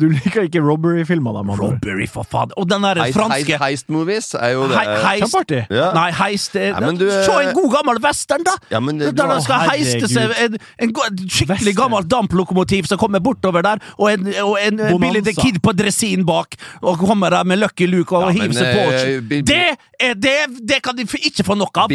Du 0.00 0.06
liker 0.08 0.46
ikke 0.46 0.62
robbery-filmer, 0.64 1.34
da? 1.36 1.56
Robbery, 1.58 2.06
for 2.08 2.24
faen! 2.24 2.54
Og 2.56 2.64
den 2.70 2.86
derre 2.86 3.04
franske 3.12 3.58
heist, 3.58 3.60
heist 3.60 3.90
movies 3.92 4.30
er 4.38 4.54
jo 4.54 4.62
det. 4.70 4.78
He 4.80 4.94
heist. 5.04 5.26
Kjempeartig. 5.26 5.58
Ja. 5.76 5.90
Nei, 5.92 6.06
heist 6.16 6.56
er 6.56 6.78
Nei, 6.80 6.92
du, 6.96 7.04
Se 7.12 7.34
en 7.42 7.52
god 7.56 7.68
gammel 7.74 8.00
western, 8.00 8.46
da! 8.48 8.54
Ja, 8.72 8.80
men 8.80 8.96
det- 9.02 9.10
der 9.18 9.28
de 9.34 9.42
skal 9.44 9.66
Å, 9.66 9.68
heiste 9.74 10.08
seg 10.08 10.32
en, 10.46 10.56
en, 10.56 10.88
en 10.88 10.94
skikkelig 11.28 11.74
gammel 11.76 11.98
gammelt 11.98 12.08
damplokomotiv 12.12 12.88
som 12.88 12.98
kommer 13.00 13.20
bortover 13.24 13.64
der, 13.64 13.82
og 13.98 14.10
en, 14.12 14.28
og 14.44 14.56
en 14.60 14.80
eh, 14.80 14.94
Billy 15.00 15.22
the 15.24 15.34
Kid 15.36 15.60
på 15.64 15.72
dresin 15.76 16.24
bak, 16.28 16.56
og 16.82 16.98
kommer 17.00 17.30
der 17.34 17.44
med 17.48 17.58
Lucky 17.62 17.86
Luke 17.86 18.14
og 18.16 18.28
Ja, 18.28 18.32
men, 18.32 18.40
hiver 18.42 18.54
seg 18.54 18.74
på. 18.74 18.84
eh, 18.92 19.42
det, 19.48 19.60
er, 20.00 20.14
det, 20.14 20.34
det 20.68 20.80
kan 20.84 20.96
de 20.98 21.06
f- 21.18 21.26
ikke 21.26 21.44
får 21.44 21.58
nok 21.60 21.76
av! 21.84 21.88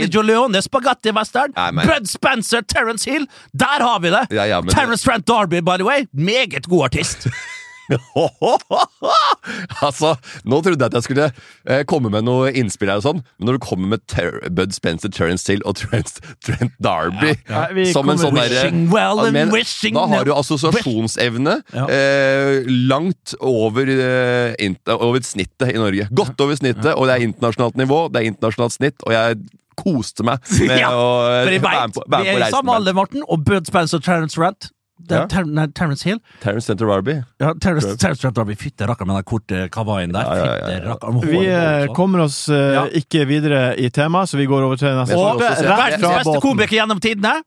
Sergio 0.00 0.22
Leone, 0.22 0.62
Spagatti 0.62 1.12
Western, 1.16 1.52
Brud 1.86 2.06
Spencer, 2.08 2.60
Terence 2.62 3.10
Hill, 3.10 3.26
der 3.52 3.84
har 3.86 4.00
vi 4.00 4.10
det! 4.16 4.26
Ja, 4.30 4.44
ja, 4.44 4.60
Terence 4.72 5.04
Trent 5.04 5.26
Darby, 5.28 5.60
by 5.60 5.76
the 5.76 5.84
way, 5.84 6.06
meget 6.12 6.66
god 6.68 6.84
artist. 6.90 7.26
altså, 9.86 10.14
nå 10.48 10.60
trodde 10.64 10.78
jeg 10.80 10.90
at 10.90 10.96
jeg 10.98 11.06
skulle 11.06 11.26
eh, 11.66 11.82
komme 11.88 12.10
med 12.12 12.26
noe 12.26 12.50
innspill 12.56 12.90
her 12.92 13.00
og 13.00 13.06
sånn, 13.06 13.22
men 13.38 13.50
når 13.50 13.58
du 13.58 13.62
kommer 13.64 13.92
med 13.94 14.04
Ter 14.10 14.36
Bud 14.56 14.74
Spencer, 14.76 15.12
Terence 15.14 15.48
Hill 15.50 15.62
og 15.68 15.78
Trent, 15.80 16.20
Trent 16.46 16.74
Darby 16.82 17.32
Ja, 17.48 17.66
ja. 17.74 17.86
som 17.94 18.10
en 18.12 18.20
sånn 18.20 18.38
derre 18.38 18.70
well 18.92 19.22
and 19.24 19.36
Men 19.36 19.52
wishing 19.54 19.96
Da 19.98 20.06
har 20.10 20.26
du 20.28 20.34
assosiasjonsevne 20.36 21.60
Ja. 21.74 21.86
eh, 21.90 22.66
langt 22.90 23.34
over, 23.40 23.88
eh, 23.90 24.54
over 24.90 25.20
snittet 25.24 25.74
i 25.74 25.78
Norge. 25.80 26.08
Godt 26.14 26.40
over 26.42 26.56
snittet, 26.58 26.92
og 26.96 27.06
det 27.08 27.16
er 27.16 27.26
internasjonalt 27.28 27.76
nivå, 27.78 28.04
det 28.12 28.22
er 28.22 28.30
internasjonalt 28.30 28.74
snitt, 28.76 28.98
og 29.06 29.14
jeg 29.14 29.40
koste 29.80 30.24
meg 30.26 30.42
med 30.60 30.76
Ja, 30.82 30.90
å 30.92 31.06
være 31.28 31.60
med 31.60 31.94
på, 31.96 32.04
være 32.04 32.24
vi 32.24 32.28
med 32.28 32.34
på 32.34 32.36
er 32.36 32.36
i 32.36 32.42
reisen. 32.44 32.56
samme 32.58 32.76
alder, 32.76 32.96
Morten, 32.98 33.24
og 33.26 33.44
Bud 33.46 33.70
Spencer 33.70 34.02
Terence 34.04 34.36
Trent 34.36 34.70
det 35.08 35.16
er 35.16 35.20
Ja. 35.20 35.26
Ter 35.32 35.44
nei, 35.44 35.66
Terence 35.76 36.04
Hill. 36.08 36.18
Terence 36.42 36.66
Center 36.66 36.86
Darby. 36.86 37.14
Ja, 37.40 37.52
Terence, 37.60 37.96
Terence 37.96 38.20
Trent 38.22 38.36
Darby. 38.36 38.54
Fytte 38.60 38.86
rakkeren 38.88 39.06
med 39.10 39.16
den 39.20 39.24
korte 39.24 39.68
kavaien 39.72 40.12
der. 40.12 40.20
Ja, 40.22 40.44
ja, 40.44 40.68
ja, 40.84 40.96
Vi 41.24 41.46
eh, 41.46 41.88
også. 41.88 41.94
kommer 41.96 42.24
oss 42.26 42.48
uh, 42.48 42.56
Ja. 42.56 42.84
ikke 42.86 43.26
videre 43.26 43.74
i 43.78 43.88
temaet, 43.90 44.28
så 44.28 44.36
vi 44.36 44.46
går 44.46 44.62
over 44.68 44.76
til 44.76 44.94
neste 44.96 45.16
Og 45.16 45.40
verdens 45.40 46.04
beste 46.04 46.40
komiker 46.44 46.76
gjennom 46.80 47.00
tidene, 47.00 47.42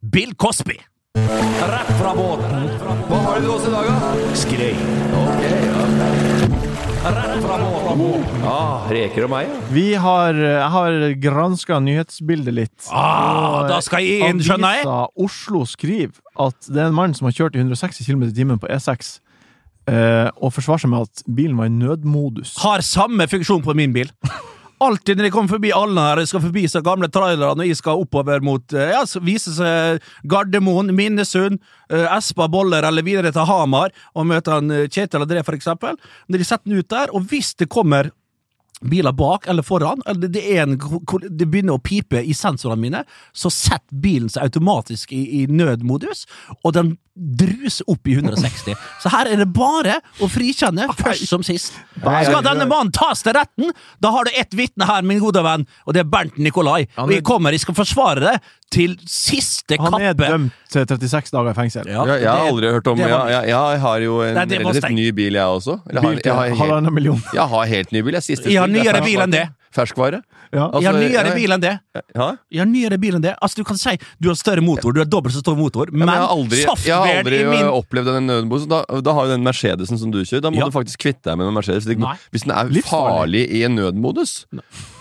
Bill 0.00 0.34
Cosby. 0.34 0.78
Rett 1.16 1.90
fra 1.98 2.14
båten. 2.14 2.70
Hva 3.10 3.18
har 3.26 3.40
du 3.40 3.46
til 3.46 3.50
oss 3.56 3.66
i 3.66 3.74
dag, 3.74 3.90
da? 3.90 4.36
Skrei. 4.44 4.72
Båten. 5.10 5.69
Ah, 7.00 8.84
reker 8.92 9.24
og 9.24 9.30
meg, 9.32 9.46
ja. 9.48 9.60
Vi 9.72 9.84
har, 9.96 10.36
eh, 10.36 10.58
jeg 10.58 10.70
har 10.74 10.96
granska 11.22 11.78
nyhetsbildet 11.80 12.52
litt. 12.52 12.88
Ah, 12.92 13.64
da 13.68 13.78
skal 13.80 14.04
jeg 14.04 14.28
inn, 14.28 14.42
skjønner 14.44 14.82
jeg. 14.82 14.84
Oslo 15.16 15.64
skriver 15.64 16.12
at 16.44 16.68
det 16.68 16.76
er 16.82 16.90
en 16.90 16.98
mann 16.98 17.14
som 17.16 17.24
har 17.30 17.32
kjørt 17.32 17.56
i 17.56 17.62
160 17.62 18.04
km 18.04 18.26
i 18.28 18.36
timen 18.36 18.60
på 18.60 18.68
E6, 18.68 19.20
eh, 19.88 20.28
og 20.36 20.52
forsvarer 20.52 20.84
seg 20.84 20.92
med 20.92 21.08
at 21.08 21.24
bilen 21.24 21.56
var 21.56 21.70
i 21.70 21.72
nødmodus. 21.72 22.52
Har 22.60 22.84
samme 22.84 23.24
funksjon 23.32 23.64
på 23.64 23.74
min 23.80 23.96
bil. 23.96 24.12
Alltid 24.80 25.18
når 25.18 25.26
jeg 25.28 25.32
kommer 25.34 25.52
forbi 25.52 25.70
alle 25.76 26.02
her, 26.06 26.22
jeg 26.22 26.30
skal 26.30 26.42
forbi 26.46 26.62
så 26.72 26.80
gamle 26.84 27.10
trailere 27.12 27.52
når 27.58 27.68
jeg 27.68 27.78
skal 27.82 28.00
oppover 28.00 28.40
mot 28.44 28.72
eh, 28.72 28.94
ja, 28.94 29.02
så 29.04 29.20
viser 29.20 29.52
seg 29.52 30.06
Gardermoen, 30.30 30.94
Minnesund, 30.96 31.60
eh, 31.92 32.06
Espa 32.16 32.46
Boller 32.48 32.86
eller 32.88 33.04
videre 33.04 33.32
til 33.34 33.44
Hamar 33.44 33.92
og 34.14 34.30
møter 34.30 34.56
han 34.56 34.72
eh, 34.72 34.86
Kjetil 34.88 35.26
André, 35.26 35.44
for 35.44 35.58
eksempel. 35.58 36.00
Når 36.32 36.40
de 36.40 36.48
setter 36.48 36.72
den 36.72 36.80
ut 36.80 36.88
der, 36.96 37.12
og 37.12 37.28
hvis 37.28 37.52
det 37.60 37.68
kommer 37.68 38.08
biler 38.80 39.12
bak 39.12 39.46
eller 39.48 39.62
foran, 39.66 40.00
eller 40.08 40.28
det, 40.32 40.42
er 40.54 40.62
en, 40.64 40.78
det 41.28 41.46
begynner 41.50 41.76
å 41.76 41.82
pipe 41.84 42.22
i 42.22 42.34
sensorene 42.36 42.80
mine, 42.80 43.04
så 43.36 43.52
setter 43.52 44.00
bilen 44.00 44.30
seg 44.32 44.48
automatisk 44.48 45.12
i, 45.12 45.42
i 45.42 45.46
nødmodus, 45.50 46.26
og 46.64 46.74
den 46.78 46.96
druser 47.20 47.84
opp 47.90 48.06
i 48.08 48.14
160. 48.16 48.76
Så 49.02 49.10
her 49.12 49.28
er 49.28 49.42
det 49.42 49.48
bare 49.52 49.98
å 50.22 50.28
frikjenne 50.30 50.86
først 50.96 51.26
som 51.28 51.42
sist. 51.44 51.74
Skal 52.00 52.40
denne 52.46 52.64
mannen 52.70 52.92
tas 52.96 53.20
til 53.26 53.34
retten, 53.36 53.74
da 54.00 54.12
har 54.14 54.24
du 54.28 54.38
ett 54.40 54.56
vitne 54.56 54.88
her, 54.88 55.04
min 55.04 55.20
gode 55.20 55.42
venn, 55.44 55.66
og 55.84 55.96
det 55.96 56.04
er 56.04 56.08
Bernt 56.08 56.38
Nikolai. 56.40 56.86
Og 57.02 57.12
jeg 57.12 57.26
kommer, 57.26 57.52
jeg 57.52 57.66
skal 57.66 57.76
forsvare 57.76 58.24
det 58.24 58.38
til 58.70 58.94
siste 59.10 59.74
kappe. 59.74 59.90
Han 59.90 60.04
er 60.06 60.14
kappe. 60.14 60.30
dømt 60.30 60.70
til 60.70 60.86
36 61.10 61.32
dager 61.34 61.50
i 61.50 61.56
fengsel. 61.58 61.88
Ja, 61.90 62.04
jeg, 62.12 62.22
jeg 62.22 62.30
har 62.30 62.50
aldri 62.52 62.70
hørt 62.70 62.90
om 62.92 63.00
det 63.00 63.08
Jeg, 63.10 63.30
jeg, 63.34 63.48
jeg 63.50 63.80
har 63.84 64.04
jo 64.04 64.18
en 64.22 64.36
Nei, 64.38 64.44
relativt 64.52 64.94
ny 64.94 65.06
bil, 65.18 65.38
jeg 65.40 65.56
også. 65.58 65.74
Eller, 65.90 65.98
jeg, 65.98 66.04
Bil 66.06 66.14
har, 66.14 66.20
til 66.22 66.30
jeg, 66.30 66.36
har 66.38 66.46
helt, 66.52 66.60
halvannen 66.62 66.94
million. 66.94 67.24
jeg 67.34 67.48
har 67.54 67.72
helt 67.74 67.94
ny 67.96 68.04
bil. 68.06 68.18
Jeg, 68.20 68.26
siste 68.28 68.54
Jeg 68.54 68.62
har 68.62 68.69
er 68.70 68.84
nyere 68.84 69.02
bil 69.04 69.24
enn 69.26 69.34
det. 69.34 69.48
Ferskvare. 69.70 70.18
Ja. 70.50 70.64
Altså, 70.66 70.80
Jeg 70.82 70.90
har 70.90 70.96
nyere 70.98 71.32
bil 71.36 71.52
enn 71.54 71.62
det. 71.62 71.72
Ja? 71.94 72.26
Jeg 72.50 72.58
har 72.58 72.66
nyere 72.66 72.96
bil 72.98 73.14
enn 73.14 73.22
det. 73.22 73.36
Altså, 73.38 73.60
du 73.60 73.68
kan 73.68 73.78
si 73.78 73.92
du 74.18 74.26
har 74.26 74.38
større 74.38 74.64
motor, 74.66 74.90
du 74.90 74.98
har 74.98 75.06
dobbelt 75.06 75.36
så 75.36 75.42
stor 75.44 75.54
motor, 75.54 75.92
Ja, 75.92 75.94
men 75.94 76.08
men 76.08 76.10
jeg 76.10 76.22
har 76.24 76.32
aldri, 76.34 76.58
jeg 76.88 76.96
har 76.96 77.20
aldri 77.20 77.38
min 77.46 77.68
opplevd 77.70 78.10
den 78.10 78.26
nødbosen. 78.26 78.72
Da, 78.72 78.80
da 79.06 79.14
har 79.14 79.28
jo 79.28 79.32
den 79.36 79.44
Mercedesen 79.46 80.00
som 80.00 80.10
du 80.10 80.18
kjører, 80.24 80.42
da 80.42 80.50
må 80.50 80.64
du 80.66 80.74
faktisk 80.74 81.04
kvitte 81.04 81.30
deg 81.30 81.38
med 81.38 81.46
en 81.52 81.54
Mercedes. 81.54 81.86
Nei. 81.86 82.16
Hvis 82.34 82.46
den 82.48 82.54
er 82.56 82.72
farlig 82.88 83.44
i 83.46 83.62
en 83.68 83.78
nødmodus. 83.78 84.32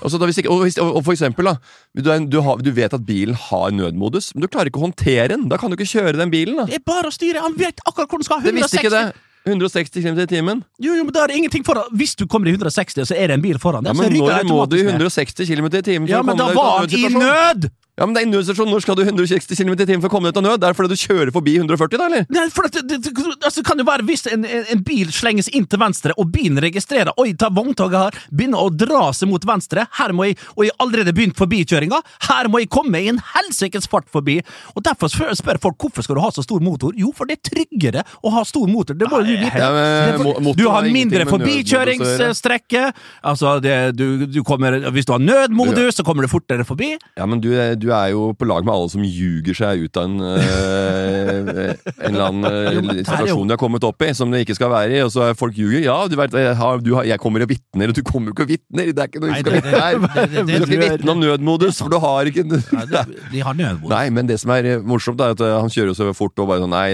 Altså, 0.04 0.22
da, 0.22 0.30
ikke, 0.30 0.54
og, 0.54 0.68
og, 0.70 0.92
og 1.00 1.02
for 1.08 1.16
eksempel, 1.18 1.50
da. 1.50 1.56
Du, 1.98 2.12
er, 2.14 2.22
du, 2.30 2.38
har, 2.46 2.62
du 2.62 2.70
vet 2.78 2.94
at 2.94 3.08
bilen 3.08 3.34
har 3.50 3.74
nødmodus, 3.74 4.36
men 4.36 4.46
du 4.46 4.52
klarer 4.54 4.70
ikke 4.70 4.84
å 4.84 4.86
håndtere 4.86 5.32
den. 5.34 5.50
Da 5.50 5.58
kan 5.58 5.74
du 5.74 5.80
ikke 5.80 5.90
kjøre 5.98 6.14
den 6.22 6.30
bilen. 6.30 6.62
da 6.62 6.70
Det 6.70 6.78
er 6.78 6.86
bare 6.86 7.10
å 7.10 7.16
styre. 7.16 7.42
Han 7.42 7.58
vet 7.58 7.82
akkurat 7.90 8.06
hvor 8.06 8.22
den 8.22 8.30
skal. 8.30 8.46
Det 8.46 8.54
visste 8.54 8.78
160. 8.78 8.86
ikke 8.86 8.94
det. 8.94 9.29
160 9.52 10.04
km 10.04 10.22
i 10.24 10.28
timen. 10.30 10.64
Jo, 10.80 10.96
jo, 10.98 11.04
men 11.08 11.16
da 11.16 11.24
er 11.24 11.34
det 11.34 11.40
ingenting 11.42 11.66
foran. 11.68 11.90
Hvis 11.98 12.16
du 12.20 12.26
kommer 12.30 12.50
i 12.50 12.56
160, 12.56 13.06
så 13.10 13.18
er 13.18 13.32
det 13.32 13.40
en 13.40 13.46
bil 13.46 13.60
foran 13.62 13.86
deg. 13.86 13.94
Ja, 13.96 14.02
men 14.02 14.18
når 14.20 14.48
må 14.50 14.64
du 14.70 14.78
i 14.80 14.86
160 14.88 15.50
km 15.50 15.70
i 15.70 15.84
timen 15.86 16.10
Ja, 16.12 16.24
men 16.26 16.40
da 16.40 16.52
var 16.56 16.82
han 16.82 16.96
i 16.96 17.06
nød! 17.14 17.70
Ja, 18.00 18.06
men 18.08 18.16
det 18.16 18.22
er 18.22 18.28
i 18.28 18.32
nødsituasjon. 18.32 18.70
Når 18.72 18.84
skal 18.86 18.96
du 18.96 19.04
160 19.04 19.60
km 19.60 19.74
i 19.76 19.86
timen 19.86 20.00
for 20.00 20.08
å 20.08 20.14
komme 20.14 20.30
deg 20.30 20.38
ut 20.38 20.40
av 20.40 20.46
nød? 20.46 20.62
Det 20.64 20.70
er 20.70 20.78
fordi 20.78 20.96
du 20.96 21.02
kjører 21.02 21.32
forbi 21.36 21.56
140, 21.60 22.00
da, 22.00 22.06
eller? 22.08 22.28
Nei, 22.32 22.46
for 22.56 22.70
det, 22.72 22.86
det, 22.88 23.00
det 23.04 23.26
altså, 23.36 23.64
kan 23.68 23.82
jo 23.82 23.86
være 23.90 24.06
hvis 24.08 24.24
en, 24.32 24.46
en, 24.48 24.84
bil 24.88 25.12
slenges 25.12 25.50
inn 25.52 25.68
til 25.68 25.82
venstre, 25.82 26.16
og 26.16 26.32
bilen 26.32 26.62
registrerer 26.64 27.12
Oi, 27.20 27.34
ta 27.36 27.50
vogntoget 27.52 28.00
her, 28.00 28.20
begynner 28.32 28.64
å 28.64 28.72
dra 28.72 29.10
seg 29.16 29.28
mot 29.32 29.44
venstre. 29.44 29.84
Her 30.00 30.14
må 30.16 30.30
jeg, 30.30 30.38
Og 30.56 30.64
jeg 30.64 30.72
har 30.72 30.86
allerede 30.86 31.14
begynt 31.18 31.36
forbikjøringa. 31.40 32.00
Her 32.30 32.48
må 32.52 32.64
jeg 32.64 32.72
komme 32.72 33.02
i 33.04 33.10
en 33.12 33.20
helsikes 33.34 33.90
fart 33.92 34.08
forbi. 34.14 34.40
Og 34.76 34.86
Derfor 34.88 35.12
spør, 35.12 35.60
folk 35.60 35.84
hvorfor 35.84 36.08
skal 36.08 36.16
du 36.18 36.24
ha 36.24 36.32
så 36.32 36.46
stor 36.46 36.64
motor. 36.64 36.96
Jo, 36.98 37.12
for 37.16 37.28
det 37.28 37.40
er 37.40 37.52
tryggere 37.52 38.06
å 38.24 38.32
ha 38.38 38.46
stor 38.48 38.72
motor. 38.72 38.96
Det 38.96 39.10
må 39.12 39.20
du 39.26 39.34
vite. 39.34 39.60
Ja, 39.60 39.70
men 39.76 40.24
for- 40.24 40.56
du 40.56 40.66
har 40.72 40.88
mindre 40.88 41.28
forbikjøringsstrekke. 41.28 42.86
Altså, 43.28 43.58
det, 43.64 43.76
du, 44.00 44.26
du 44.30 44.40
kommer, 44.48 44.80
hvis 44.96 45.08
du 45.10 45.14
har 45.18 45.24
nødmodus, 45.24 46.00
så 46.00 46.08
kommer 46.08 46.24
du 46.24 46.32
fortere 46.32 46.64
forbi. 46.68 46.94
Ja, 47.20 47.28
men 47.28 47.44
du, 47.44 47.52
er- 47.60 47.76
du 47.90 47.94
er 47.98 48.12
jo 48.14 48.30
på 48.38 48.46
lag 48.48 48.62
med 48.68 48.74
alle 48.76 48.90
som 48.94 49.02
ljuger 49.04 49.58
seg 49.58 49.82
ut 49.88 49.98
av 49.98 50.06
en, 50.06 50.20
øh, 50.22 51.50
en 51.98 52.14
eller 52.14 52.26
annen 52.28 52.46
øh, 52.50 52.80
det 52.94 53.06
situasjon 53.08 53.50
de 53.50 53.56
har 53.56 53.62
kommet 53.62 53.86
opp 53.88 54.06
i, 54.06 54.12
som 54.18 54.32
de 54.34 54.42
ikke 54.44 54.56
skal 54.58 54.72
være 54.74 54.96
i, 54.98 55.02
og 55.06 55.12
så 55.14 55.26
er 55.30 55.38
folk 55.40 55.58
ljuger. 55.58 55.82
Ja, 55.88 55.98
du 56.12 56.16
vet, 56.20 56.36
jeg, 56.38 56.56
har, 56.60 56.82
du 56.86 56.92
har, 56.98 57.08
jeg 57.10 57.20
kommer 57.24 57.46
og 57.46 57.52
vitner, 57.52 57.92
og 57.92 57.98
du 57.98 58.02
kommer 58.06 58.30
jo 58.32 58.36
ikke 58.38 58.46
og 58.48 58.52
vitner! 58.54 58.92
Det 58.94 59.04
er 59.04 59.12
ikke 59.12 59.24
noe 59.24 59.34
Nei, 59.34 59.42
du 59.42 59.50
skal 59.50 59.58
det- 59.58 59.64
vitne 59.66 59.84
her! 59.84 60.00
det- 60.00 60.10
det- 60.16 60.30
det- 60.30 60.60
Du 60.60 60.66
skal 60.66 60.78
ikke 60.78 60.92
vitne 60.96 61.16
om 61.16 61.22
nødmodus, 61.24 61.82
for 61.84 61.90
du 61.94 62.00
har 62.04 62.30
ikke 62.32 62.46
Nei, 62.50 62.86
det- 62.94 63.06
De 63.34 63.44
har 63.50 63.54
nødmodus. 63.60 63.94
Nei, 63.96 64.06
men 64.20 64.28
det 64.30 64.40
som 64.44 64.52
er 64.56 64.70
morsomt, 64.86 65.20
er 65.22 65.36
at 65.36 65.44
han 65.46 65.70
kjører 65.74 65.96
så 65.98 66.10
fort 66.18 66.38
og 66.40 66.48
bare 66.52 66.64
sånn 66.64 66.76
Nei, 66.76 66.90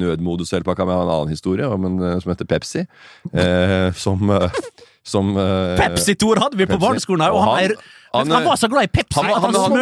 nødmodus 0.00 0.50
hele 0.56 0.64
pakka. 0.66 0.86
Men 0.86 0.96
jeg 0.96 1.00
har 1.02 1.08
en 1.10 1.14
annen 1.20 1.34
historie 1.36 1.68
om 1.68 1.84
en 1.90 1.98
som 2.22 2.32
heter 2.32 2.48
Pepsi. 2.48 2.86
Eh, 3.34 3.90
som 3.94 4.30
som 5.10 5.30
eh, 5.40 5.78
Pepsi-Tor 5.80 6.38
hadde 6.42 6.58
vi 6.60 6.66
på 6.68 6.76
barneskolen 6.78 7.24
og 7.30 7.38
Og 7.38 7.42
han, 7.46 7.70
han- 7.70 7.76
han- 8.12 8.30
han 8.30 8.44
var 8.44 8.56
så 8.58 8.68
glad 8.68 8.84
i 8.84 8.90
Pepsi 8.90 9.14
han 9.16 9.26
han, 9.42 9.54
han- 9.54 9.72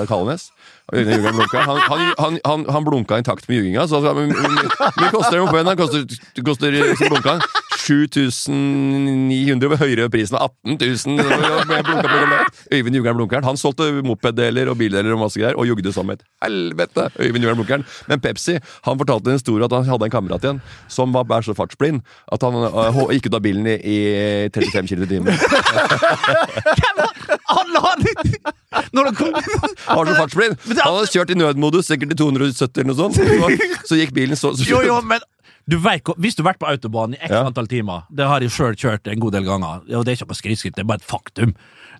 Kalnes. 0.11 0.51
Han, 0.93 1.79
han, 1.89 2.01
han, 2.19 2.39
han, 2.45 2.65
han 2.69 2.83
blunka 2.85 3.17
i 3.17 3.23
takt 3.25 3.47
med 3.49 3.57
juginga. 3.57 3.87
Så 3.89 4.01
mye 4.01 5.09
koster 5.11 5.39
det 5.39 5.47
på 5.49 5.57
en? 5.57 5.71
Koster, 5.77 6.05
koster 6.45 6.75
så 6.95 7.09
blunka 7.09 7.29
han 7.37 7.41
7900 7.85 9.69
ved 9.71 9.77
høyere 9.81 10.09
prisen 10.13 10.37
av 10.39 10.49
18 10.65 10.77
000. 11.05 11.19
med 11.69 11.85
blunka 11.85 12.07
på 12.07 12.15
gulvet. 12.15 12.61
Øyvind 12.73 12.95
Jugeren 12.97 13.17
Blunkeren 13.19 13.45
Han 13.45 13.59
solgte 13.61 13.87
mopeddeler 14.05 14.71
og 14.71 14.77
bildeler 14.79 15.13
og 15.13 15.21
masse 15.25 15.39
greier, 15.39 15.57
og 15.59 15.67
jugde 15.69 15.93
som 15.93 16.09
et 16.13 16.23
helvete. 16.43 17.09
Øyvind 17.19 17.45
Jugeren 17.45 17.59
Blunkeren 17.61 17.85
Men 18.09 18.19
Pepsi 18.23 18.57
han 18.85 18.99
fortalte 18.99 19.29
en 19.31 19.39
historie 19.39 19.65
at 19.65 19.73
han 19.75 19.85
hadde 19.89 20.05
en 20.09 20.13
kamerat 20.13 20.43
igjen 20.45 20.61
som 20.91 21.13
var 21.13 21.23
bare 21.29 21.43
så 21.45 21.53
fartsblind 21.57 22.01
at 22.33 22.41
han 22.45 22.55
øh, 22.67 22.99
gikk 23.13 23.29
ut 23.29 23.37
av 23.37 23.43
bilen 23.45 23.67
i, 23.69 23.75
i 23.77 23.97
35 24.53 24.87
km 24.87 25.03
i 25.03 25.09
timen. 25.09 25.33
Alle 27.55 27.81
har 27.85 27.95
Når 28.93 29.09
det 29.09 29.13
kom 29.17 29.33
Han 29.35 29.97
var 29.97 30.05
så 30.05 30.15
fartsblind. 30.19 30.57
Han 30.81 30.97
hadde 30.97 31.11
kjørt 31.13 31.31
i 31.31 31.39
nødmodus, 31.39 31.85
sikkert 31.89 32.15
i 32.15 32.19
270 32.19 32.81
eller 32.81 32.91
noe 32.91 32.99
sånt. 32.99 33.15
Så, 33.15 33.79
så 33.89 33.99
gikk 33.99 34.13
bilen 34.15 34.39
så, 34.39 34.53
så 34.57 34.67
Jo, 34.69 34.81
jo, 34.85 34.99
men 35.05 35.23
du 35.67 35.77
vet, 35.81 36.03
Hvis 36.17 36.35
du 36.35 36.43
har 36.43 36.53
vært 36.53 36.59
på 36.61 36.67
autobanen 36.69 37.15
i 37.15 37.21
x 37.25 37.31
Ja. 37.31 37.43
antall 37.45 37.67
timer 37.67 38.03
Det 38.13 38.25
har 38.27 38.39
jeg 38.39 38.49
sjøl 38.51 38.75
kjørt 38.75 39.07
en 39.11 39.19
god 39.19 39.31
del 39.31 39.43
ganger. 39.43 39.81
Og 39.97 40.05
det 40.05 40.11
er 40.13 40.25
ikke 40.25 40.29
på 40.33 40.37
skridskritt, 40.41 40.75
det 40.75 40.83
er 40.83 40.89
bare 40.91 41.01
et 41.01 41.09
faktum. 41.09 41.55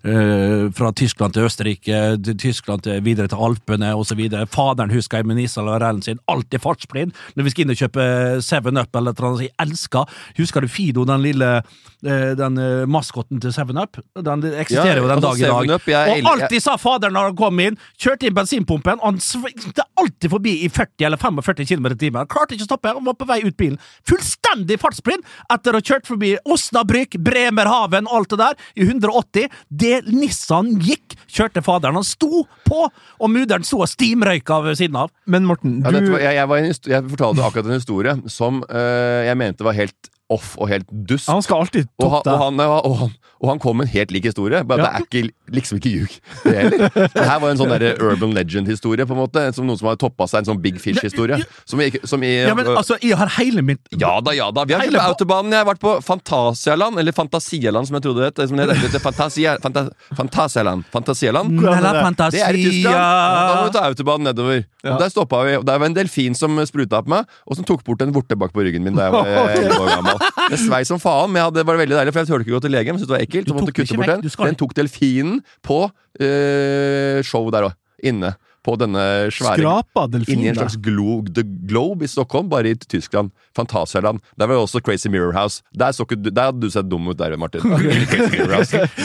Eh, 0.06 0.70
fra 0.70 0.92
Tyskland 0.94 1.34
til 1.34 1.48
Østerrike, 1.48 1.96
til 2.22 2.36
Tyskland 2.38 2.84
til, 2.86 3.00
videre 3.02 3.26
til 3.26 3.40
Alpene 3.42 3.88
osv. 3.98 4.20
Faderen 4.52 4.92
husker 4.94 5.18
jeg 5.18 5.26
med 5.26 5.40
Nissan 5.40 5.66
og 5.66 5.80
Rellen 5.82 6.02
sin. 6.04 6.20
Alltid 6.30 6.62
fartsblind. 6.62 7.14
Når 7.34 7.46
vi 7.46 7.52
skal 7.52 7.64
inn 7.64 7.74
og 7.74 7.80
kjøpe 7.80 8.06
Seven 8.46 8.78
Up 8.78 8.94
eller 8.94 9.16
noe 9.24 9.42
jeg 9.42 9.52
elsker 9.62 10.06
Husker 10.38 10.62
du 10.62 10.70
Fido, 10.70 11.02
den 11.08 11.24
lille 11.24 11.48
eh, 11.58 12.36
den 12.38 12.60
eh, 12.62 12.84
maskotten 12.86 13.40
til 13.42 13.54
Seven 13.54 13.80
Up? 13.82 13.98
Den 14.14 14.46
eksisterer 14.52 15.00
Ja, 15.00 15.02
jo 15.02 15.08
den 15.10 15.16
altså 15.16 15.32
dag 15.32 15.42
i 15.42 15.48
dag. 15.48 15.72
7up, 15.74 15.90
jeg 15.90 16.22
og 16.22 16.30
alltid 16.34 16.62
sa 16.62 16.76
faderen 16.78 17.16
når 17.16 17.30
han 17.32 17.40
kom 17.40 17.64
inn, 17.64 17.80
kjørte 17.98 18.28
inn 18.28 18.36
bensinpumpen, 18.36 19.00
og 19.00 19.08
han 19.08 19.20
svingte 19.24 19.88
alltid 19.98 20.30
forbi 20.36 20.54
i 20.68 20.70
40 20.70 21.08
eller 21.08 21.22
45 21.22 21.66
km 21.66 21.90
i 21.90 21.98
timen. 22.04 22.30
Klarte 22.30 22.54
ikke 22.54 22.68
å 22.68 22.70
stoppe, 22.70 22.94
han 22.94 23.06
var 23.06 23.18
på 23.18 23.26
vei 23.26 23.40
ut 23.42 23.58
bilen. 23.58 23.80
Fullstendig 24.06 24.78
fartsblind 24.82 25.26
etter 25.50 25.74
å 25.74 25.82
ha 25.82 25.88
kjørt 25.90 26.06
forbi 26.06 26.36
Osnabrück, 26.46 27.18
Bremerhaven, 27.26 28.06
alt 28.06 28.30
det 28.36 28.42
der, 28.44 28.66
i 28.76 28.86
180. 28.86 29.50
Det 29.82 29.95
Nissan 30.08 30.74
gikk, 30.82 31.16
kjørte 31.26 31.62
faderen. 31.64 31.98
Han 31.98 32.06
sto 32.06 32.44
på, 32.66 32.82
og 32.86 33.32
mudder'n 33.32 33.66
sto 33.66 33.82
og 33.84 33.90
stimrøyka 33.90 34.60
ved 34.66 34.80
siden 34.80 34.98
av. 35.00 35.12
Men 35.26 35.48
Morten, 35.48 35.80
du 35.82 35.90
ja, 35.90 36.02
var, 36.12 36.20
jeg, 36.24 36.36
jeg, 36.38 36.50
var 36.52 36.62
en, 36.62 36.76
jeg 36.96 37.08
fortalte 37.14 37.46
akkurat 37.46 37.70
en 37.70 37.80
historie 37.80 38.16
som 38.32 38.62
øh, 38.66 39.22
jeg 39.28 39.40
mente 39.40 39.66
var 39.66 39.76
helt 39.78 40.12
off 40.28 40.56
og 40.58 40.66
helt 40.68 40.88
dust. 41.06 41.28
Han 41.30 41.42
skal 41.44 41.60
alltid 41.62 41.86
Og 42.02 42.10
han, 42.10 42.26
og, 42.26 42.38
han, 42.40 42.60
og, 42.60 42.94
han, 42.98 43.10
og 43.40 43.48
han 43.52 43.58
kom 43.62 43.76
med 43.78 43.86
en 43.86 43.92
helt 43.92 44.10
lik 44.10 44.24
historie. 44.26 44.64
Bare 44.66 44.78
Ja. 44.82 44.86
det 44.86 44.90
er 44.90 45.04
ikke, 45.06 45.32
liksom 45.54 45.78
ikke 45.78 45.92
ljug, 45.92 46.16
det 46.42 46.54
heller. 46.56 46.88
Det 47.14 47.26
her 47.28 47.38
var 47.38 47.50
en 47.52 47.60
sånn 47.60 47.70
der 47.78 48.00
urban 48.02 48.32
legend-historie, 48.34 49.06
på 49.06 49.14
en 49.14 49.20
måte. 49.22 49.44
Som 49.54 49.66
noen 49.68 49.78
som 49.78 49.86
har 49.86 49.96
toppa 49.96 50.26
seg 50.26 50.40
en 50.42 50.48
sånn 50.50 50.60
Big 50.62 50.80
Fish-historie. 50.82 51.38
Som, 51.64 51.80
i- 51.80 52.00
som 52.04 52.22
i 52.26 52.32
Ja, 52.42 52.54
men 52.58 52.66
altså, 52.74 52.98
jeg 53.00 53.14
har 53.16 53.30
hele 53.38 53.62
mitt 53.62 53.78
Ja 53.96 54.16
da, 54.20 54.32
ja 54.34 54.50
da. 54.50 54.64
Vi 54.64 54.74
har 54.74 54.82
Hele 54.82 54.98
vært 54.98 55.04
på 55.06 55.14
autobanen. 55.14 55.52
Jeg 55.54 55.62
har 55.64 55.68
vært 55.74 55.80
på 55.84 55.94
Fantasialand, 56.02 56.98
eller 56.98 57.12
Fantasialand, 57.12 57.86
som 57.86 57.94
jeg 58.00 58.02
trodde 58.08 58.24
det 58.26 58.32
het. 58.34 58.48
Som 58.48 58.56
det 58.58 58.66
heter. 58.68 58.92
Det 58.96 59.02
Fantasia, 59.02 59.56
Fanta, 59.62 59.86
Fantasialand. 60.16 60.84
Fantasialand. 60.90 61.54
Det? 61.60 62.32
Det 62.34 62.42
er 62.42 62.54
i 62.58 62.64
Tyskland. 62.66 62.96
Da 62.96 63.54
må 63.60 63.64
vi 63.70 63.72
ta 63.78 63.84
autobanen 63.86 64.26
nedover. 64.32 64.64
Og 64.86 64.98
Der 65.00 65.08
stoppa 65.10 65.44
vi. 65.46 65.54
og 65.56 65.64
Der 65.66 65.78
var 65.78 65.86
en 65.86 65.94
delfin 65.94 66.34
som 66.34 66.56
spruta 66.66 67.02
på 67.02 67.08
meg, 67.14 67.24
og 67.46 67.56
som 67.56 67.64
tok 67.64 67.84
bort 67.84 68.02
en 68.02 68.12
vorte 68.14 68.36
bak 68.38 68.52
på 68.54 68.62
ryggen 68.66 68.82
min 68.82 68.94
da 68.96 69.06
jeg 69.08 69.12
var 69.12 69.26
11 69.56 69.78
år 69.78 69.90
gammel. 69.94 70.25
Det 70.50 70.60
svei 70.62 70.82
som 70.88 71.00
faen, 71.02 71.32
men 71.32 71.52
det 71.54 71.66
var 71.66 71.78
veldig 71.80 71.98
deilig, 71.98 72.14
for 72.14 72.22
jeg 72.22 72.30
turte 72.30 72.46
ikke 72.46 72.56
gå 72.56 72.62
til 72.66 72.74
legen. 72.76 72.96
Men 72.96 73.02
det 73.04 73.12
var 73.12 73.24
ekkelt, 73.24 73.50
så 73.50 73.56
måtte 73.56 73.76
kutte 73.76 73.98
bort 73.98 74.12
den. 74.14 74.26
Den 74.46 74.60
tok 74.62 74.74
delfinen 74.78 75.40
på 75.66 75.86
øh, 75.86 77.22
show 77.26 77.48
der 77.54 77.70
òg. 77.70 77.78
Inne. 78.06 78.34
På 78.66 78.74
denne 78.74 79.02
svære 79.30 79.60
skrapa 79.60 80.06
Inni 80.26 80.48
en 80.50 80.56
slags 80.58 80.74
glo 80.82 81.20
The 81.30 81.44
Globe 81.70 82.06
i 82.06 82.10
Stockholm, 82.10 82.48
bare 82.50 82.72
i 82.72 82.78
Tyskland. 82.82 83.30
Fantasialand. 83.56 84.18
Der 84.38 84.50
var 84.50 84.58
jo 84.58 84.64
også 84.66 84.82
Crazy 84.82 85.06
Mirror 85.12 85.36
House. 85.36 85.62
Der, 85.78 85.94
ikke, 85.94 86.18
der 86.26 86.48
hadde 86.50 86.64
du 86.64 86.70
sett 86.74 86.90
dum 86.90 87.06
ut, 87.06 87.18
der, 87.18 87.36
Martin. 87.38 87.62
Du 87.66 87.76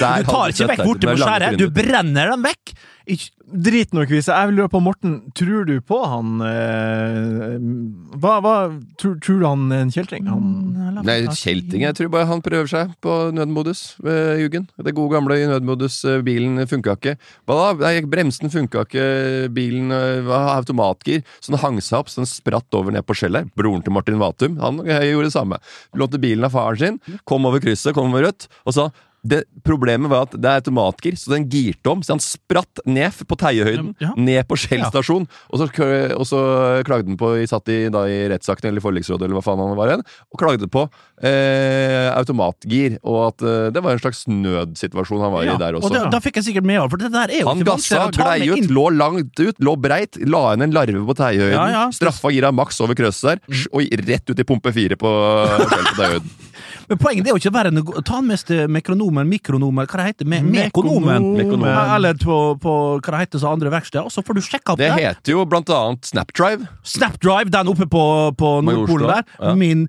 tar 0.02 0.50
ikke 0.50 0.70
vekk 0.72 0.84
borte 0.86 1.12
på 1.12 1.18
skjæret, 1.22 1.60
du 1.60 1.70
brenner 1.74 2.34
den 2.34 2.46
vekk! 2.48 2.74
Ikke, 3.12 3.30
Drit 3.52 3.92
nå 3.94 4.04
i 4.06 4.08
quiz. 4.10 4.30
Jeg 4.32 4.48
vil 4.50 4.58
lure 4.62 4.72
på, 4.72 4.80
Morten, 4.84 5.18
tror 5.36 5.66
du 5.68 5.74
på 5.84 5.98
han 6.08 6.40
eh, 6.46 7.56
Hva, 8.22 8.38
hva 8.44 8.54
tror, 9.00 9.18
tror 9.24 9.42
du 9.42 9.46
han 9.48 9.66
er 9.74 9.84
en 9.86 9.92
kjeltring? 9.94 10.28
Han, 10.32 11.02
Nei, 11.06 11.18
kjelting. 11.36 11.84
Jeg 11.86 11.98
tror 11.98 12.12
bare 12.14 12.30
han 12.30 12.44
prøver 12.46 12.70
seg 12.70 12.94
på 13.04 13.16
nødmodus 13.36 13.84
ved 14.04 14.42
Juggen. 14.44 14.68
Det 14.80 14.94
gode 14.98 15.16
gamle 15.16 15.38
i 15.42 15.48
nødmodus. 15.50 16.00
eh, 16.08 16.22
Bilen 16.26 16.64
funka 16.70 16.96
ikke. 17.00 17.16
Hva 17.50 17.60
da? 17.60 17.70
Nei, 17.88 18.06
bremsen 18.12 18.52
funka 18.54 18.86
ikke. 18.88 19.06
Bilen 19.56 19.92
eh, 19.96 20.22
var 20.28 20.54
automatgir, 20.58 21.24
så 21.40 21.56
den 21.56 21.62
hang 21.64 21.82
seg 21.84 22.00
opp, 22.02 22.12
så 22.12 22.22
den 22.24 22.30
spratt 22.32 22.78
over 22.78 22.94
ned 22.96 23.08
på 23.08 23.18
skjellet. 23.18 23.52
Broren 23.58 23.84
til 23.86 23.96
Martin 23.96 24.22
Vatum 24.22 24.60
han 24.62 24.84
eh, 24.88 25.10
gjorde 25.12 25.32
det 25.32 25.36
samme. 25.38 25.62
Lånte 25.98 26.22
bilen 26.22 26.48
av 26.48 26.56
faren 26.56 26.82
sin, 26.82 27.02
kom 27.28 27.48
over 27.50 27.64
krysset, 27.64 27.96
kom 27.98 28.12
over 28.14 28.30
rødt, 28.30 28.48
og 28.66 28.78
så 28.78 28.92
det, 29.24 29.44
problemet 29.64 30.10
var 30.10 30.26
at 30.26 30.34
det 30.34 30.50
er 30.50 30.62
automatgir, 30.64 31.14
så 31.20 31.36
den 31.36 31.46
girte 31.52 31.92
om. 31.92 32.00
Så 32.02 32.16
han 32.16 32.22
spratt 32.24 32.82
ned 32.90 33.14
på 33.30 33.38
Teiehøyden, 33.38 33.92
Ja. 34.02 34.14
ned 34.18 34.48
på 34.50 34.58
Skjell 34.58 34.82
stasjon. 34.90 35.28
Og, 35.52 35.62
så, 35.62 35.68
og 36.18 36.26
så 36.26 36.40
klagde 36.88 37.12
han 37.12 37.20
på 37.20 37.30
satt 37.50 37.70
i, 37.70 37.84
da, 37.94 38.06
i 38.10 38.24
rettsakten 38.32 38.72
eller 38.72 38.82
forliksrådet 38.82 39.28
eller 39.28 39.38
hva 39.38 39.44
faen 39.46 39.62
han 39.62 39.78
var 39.78 39.92
igjen, 39.94 40.06
og 40.34 40.42
klagde 40.42 40.70
på 40.74 40.88
eh, 41.22 42.10
automatgir. 42.18 42.98
Og 43.06 43.20
at 43.30 43.46
eh, 43.46 43.70
det 43.76 43.84
var 43.86 43.96
en 43.96 44.02
slags 44.02 44.24
nødsituasjon 44.32 45.22
han 45.22 45.36
var 45.36 45.46
ja. 45.46 45.56
i 45.56 45.62
der 45.62 45.78
Og 45.78 45.86
også. 45.86 45.94
da, 45.96 46.06
da 46.16 46.22
fikk 46.24 46.42
jeg 46.42 46.50
sikkert 46.50 46.70
med 46.72 46.82
for 46.92 47.02
det 47.02 47.12
der 47.14 47.30
er 47.36 47.44
jo 47.44 47.50
Han 47.52 47.64
gassa, 47.68 48.08
glei 48.16 48.50
ut, 48.50 48.72
lå 48.74 48.88
langt 48.96 49.38
ut, 49.42 49.58
lå 49.62 49.76
breit, 49.82 50.18
la 50.26 50.44
igjen 50.52 50.66
en 50.66 50.76
larve 50.76 51.04
på 51.08 51.18
Teiehøyden. 51.22 51.58
Ja, 51.58 51.68
ja. 51.76 51.84
Straffa 51.94 52.34
gira 52.34 52.50
maks 52.56 52.82
over 52.82 52.98
krøsset 52.98 53.36
der, 53.36 53.66
og 53.70 53.86
rett 54.08 54.34
ut 54.34 54.42
i 54.42 54.48
pumpe 54.48 54.74
fire 54.76 54.98
på 55.00 55.12
Skjell 55.62 55.92
på 55.92 56.00
Teiehøyden. 56.02 56.34
Men 56.92 57.00
poenget 57.00 57.28
er 57.30 57.32
jo 57.32 57.40
ikke 57.40 57.54
bare 57.56 57.72
å 57.72 58.02
ta 58.04 58.18
med 58.26 58.36
seg 58.42 58.68
mekronomen, 58.68 59.30
mikronomen, 59.32 59.88
hva 59.88 60.00
det 60.02 60.08
heter, 60.10 60.28
me 60.28 60.42
mekonomen. 60.44 61.30
Mekonomen. 61.38 61.78
Eller 61.96 62.18
på, 62.20 62.38
på 62.60 62.74
hva 63.00 63.14
det 63.16 63.22
heter 63.22 63.40
så 63.40 63.54
andre 63.56 63.72
verksteder, 63.72 64.04
og 64.10 64.12
så 64.12 64.20
får 64.28 64.36
du 64.36 64.42
sjekka 64.44 64.74
opp 64.76 64.82
Det 64.82 64.90
det. 64.92 65.06
heter 65.06 65.32
jo 65.38 65.46
blant 65.48 65.72
annet 65.72 66.10
Snapdrive. 66.12 66.68
Snapdrive, 66.84 67.48
den 67.54 67.72
oppe 67.72 67.88
på, 67.88 68.04
på 68.36 68.50
Nordpolen 68.68 69.08
der. 69.14 69.24
ja. 69.40 69.54
Min 69.62 69.86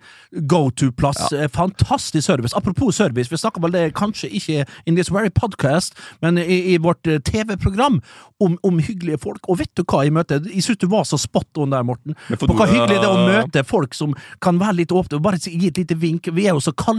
go 0.49 0.69
to-plass. 0.71 1.19
Ja. 1.35 1.49
Fantastisk 1.53 2.25
service. 2.31 2.55
Apropos 2.57 2.95
service, 2.97 3.29
vi 3.33 3.41
snakker 3.43 3.61
vel 3.67 3.75
det 3.75 3.83
kanskje 3.99 4.31
ikke 4.31 4.63
in 4.87 4.95
this 4.97 5.11
very 5.13 5.29
podcast, 5.35 5.99
men 6.23 6.39
i, 6.39 6.61
i 6.73 6.79
vårt 6.81 7.11
eh, 7.11 7.19
TV-program 7.27 7.99
om, 8.43 8.55
om 8.63 8.79
hyggelige 8.83 9.19
folk. 9.27 9.43
Og 9.51 9.59
vet 9.61 9.73
du 9.79 9.83
hva 9.85 10.05
jeg 10.07 10.15
møter? 10.15 10.47
Jeg 10.49 10.63
syns 10.69 10.81
du 10.83 10.87
var 10.95 11.05
så 11.11 11.19
spot 11.21 11.59
on 11.67 11.75
der, 11.75 11.83
Morten. 11.87 12.15
På 12.39 12.49
hva 12.55 12.71
hyggelig 12.71 13.01
det 13.03 13.09
er 13.09 13.11
å 13.11 13.27
møte 13.27 13.67
folk 13.69 13.99
som 13.99 14.15
kan 14.43 14.63
være 14.63 14.79
litt 14.85 14.95
åpne, 14.95 15.21
bare 15.23 15.43
gi 15.43 15.67
et 15.69 15.83
lite 15.83 15.99
vink. 15.99 16.31
Vi 16.33 16.47
er 16.47 16.55
jo 16.55 16.63
så 16.63 16.71
kalde. 16.73 16.92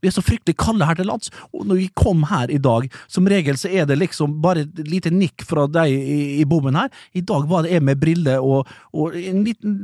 Vi 0.00 0.08
er 0.08 0.14
så 0.14 0.22
fryktelig 0.24 0.56
kalde 0.60 0.86
her 0.88 0.94
til 0.98 1.06
lands. 1.06 1.30
Og 1.52 1.66
når 1.66 1.80
vi 1.82 1.88
kom 1.98 2.22
her 2.30 2.50
i 2.50 2.58
dag, 2.62 2.88
som 3.08 3.26
regel 3.26 3.56
så 3.60 3.68
er 3.72 3.86
det 3.86 3.98
liksom 3.98 4.40
bare 4.42 4.64
et 4.66 4.82
lite 4.88 5.10
nikk 5.10 5.44
fra 5.48 5.66
deg 5.70 5.92
i, 5.92 6.18
i 6.40 6.44
bommen 6.48 6.74
her. 6.78 6.90
I 7.14 7.20
dag 7.20 7.46
var 7.50 7.62
det 7.66 7.72
jeg 7.72 7.82
med 7.82 8.00
briller 8.02 8.40
og, 8.42 8.68
og 8.94 9.16
en 9.18 9.42
liten 9.44 9.78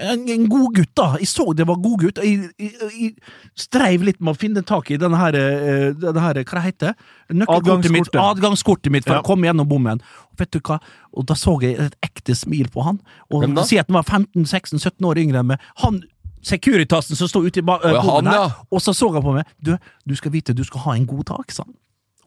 en, 0.00 0.26
en 0.28 0.48
god 0.50 0.74
gutt, 0.76 0.92
da. 0.98 1.08
Jeg 1.20 1.28
så 1.30 1.52
det 1.56 1.66
var 1.68 1.76
god 1.82 1.98
gutt. 2.04 2.18
Jeg, 2.24 2.50
jeg, 2.58 2.72
jeg 3.00 3.14
streiv 3.54 4.02
litt 4.06 4.20
med 4.20 4.34
å 4.34 4.38
finne 4.38 4.62
tak 4.66 4.90
i 4.90 4.98
denne 5.00 5.18
her, 5.20 5.36
eh, 5.38 5.90
denne 5.96 6.22
her 6.24 6.42
hva 6.42 6.60
det 6.60 6.64
heter 6.70 6.94
Nøkkelkortet 7.26 7.90
mitt, 7.90 8.06
Adgangskortet. 8.06 8.20
adgangskortet 8.22 8.92
mitt 8.94 9.04
for 9.06 9.16
Ja. 9.16 9.20
å 9.22 9.26
komme 9.26 9.48
gjennom 9.48 9.66
bommen. 9.68 10.00
Og 10.30 10.38
vet 10.38 10.50
du 10.54 10.60
hva? 10.60 10.76
Og 11.16 11.26
da 11.26 11.34
så 11.34 11.56
jeg 11.62 11.78
et 11.80 11.96
ekte 12.04 12.36
smil 12.38 12.68
på 12.70 12.84
han. 12.86 13.00
Og? 13.30 13.46
Si 13.66 13.78
at 13.80 13.88
han 13.90 13.98
var 13.98 14.04
15-16-17 14.06 15.06
år 15.08 15.18
yngre 15.22 15.40
enn 15.42 15.50
meg. 15.50 15.64
Han 15.82 16.02
Securitasen 16.46 17.18
som 17.18 17.26
sto 17.30 17.40
ute 17.42 17.58
i 17.58 17.64
ba- 17.66 17.80
ja, 17.82 18.00
han, 18.06 18.28
her, 18.30 18.52
og 18.70 18.82
så 18.84 18.94
så 18.94 19.08
han 19.16 19.24
på 19.24 19.32
meg. 19.34 19.48
Du, 19.58 19.72
du 20.06 20.14
skal 20.18 20.30
vite, 20.34 20.54
du 20.54 20.62
skal 20.66 20.84
ha 20.86 20.94
en 20.98 21.06
god 21.10 21.24
dag, 21.32 21.50
sa 21.54 21.64
han. 21.66 21.74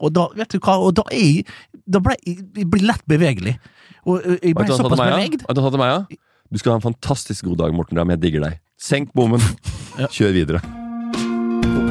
Og 0.00 0.12
da, 0.16 0.26
vet 0.36 0.52
du 0.54 0.58
hva, 0.64 0.78
og 0.80 0.94
da, 0.96 1.04
er 1.12 1.20
jeg, 1.24 1.46
da 1.88 2.00
ble 2.04 2.14
jeg, 2.24 2.38
jeg 2.56 2.68
blir 2.72 2.84
lett 2.88 3.04
bevegelig. 3.08 3.54
Og 4.08 4.20
jeg 4.40 4.54
ble 4.56 4.66
såpass 4.72 4.96
meg, 5.00 5.12
bevegd. 5.12 5.42
Vet 5.48 5.56
du 5.56 5.62
hva 5.64 5.72
til 5.74 5.82
meg, 5.82 5.90
ja? 5.92 6.20
Du 6.50 6.58
skal 6.58 6.72
ha 6.72 6.80
en 6.80 6.84
fantastisk 6.88 7.44
god 7.46 7.60
dag, 7.62 7.74
Morten 7.76 8.00
Ramm. 8.00 8.10
Jeg 8.16 8.20
digger 8.24 8.46
deg. 8.48 8.60
Senk 8.80 9.12
bommen. 9.14 9.40
Kjør 10.10 10.32
videre. 10.34 10.62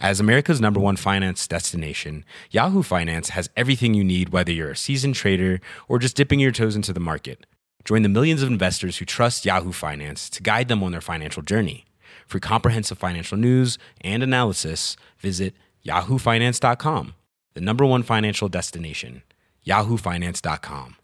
As 0.00 0.18
America's 0.18 0.62
number 0.62 0.80
one 0.80 0.96
finance 0.96 1.46
destination, 1.46 2.24
Yahoo 2.50 2.82
Finance 2.82 3.28
has 3.30 3.50
everything 3.54 3.92
you 3.92 4.02
need, 4.02 4.30
whether 4.30 4.50
you're 4.50 4.70
a 4.70 4.76
seasoned 4.76 5.14
trader 5.14 5.60
or 5.88 5.98
just 5.98 6.16
dipping 6.16 6.40
your 6.40 6.52
toes 6.52 6.74
into 6.74 6.94
the 6.94 7.00
market. 7.00 7.44
Join 7.84 8.00
the 8.00 8.08
millions 8.08 8.42
of 8.42 8.48
investors 8.48 8.96
who 8.96 9.04
trust 9.04 9.44
Yahoo 9.44 9.72
Finance 9.72 10.30
to 10.30 10.42
guide 10.42 10.68
them 10.68 10.82
on 10.82 10.92
their 10.92 11.02
financial 11.02 11.42
journey. 11.42 11.84
For 12.26 12.40
comprehensive 12.40 12.96
financial 12.96 13.36
news 13.36 13.76
and 14.00 14.22
analysis, 14.22 14.96
visit 15.18 15.54
yahoofinance.com, 15.84 17.14
the 17.52 17.60
number 17.60 17.84
one 17.84 18.02
financial 18.02 18.48
destination, 18.48 19.22
yahoofinance.com. 19.66 20.96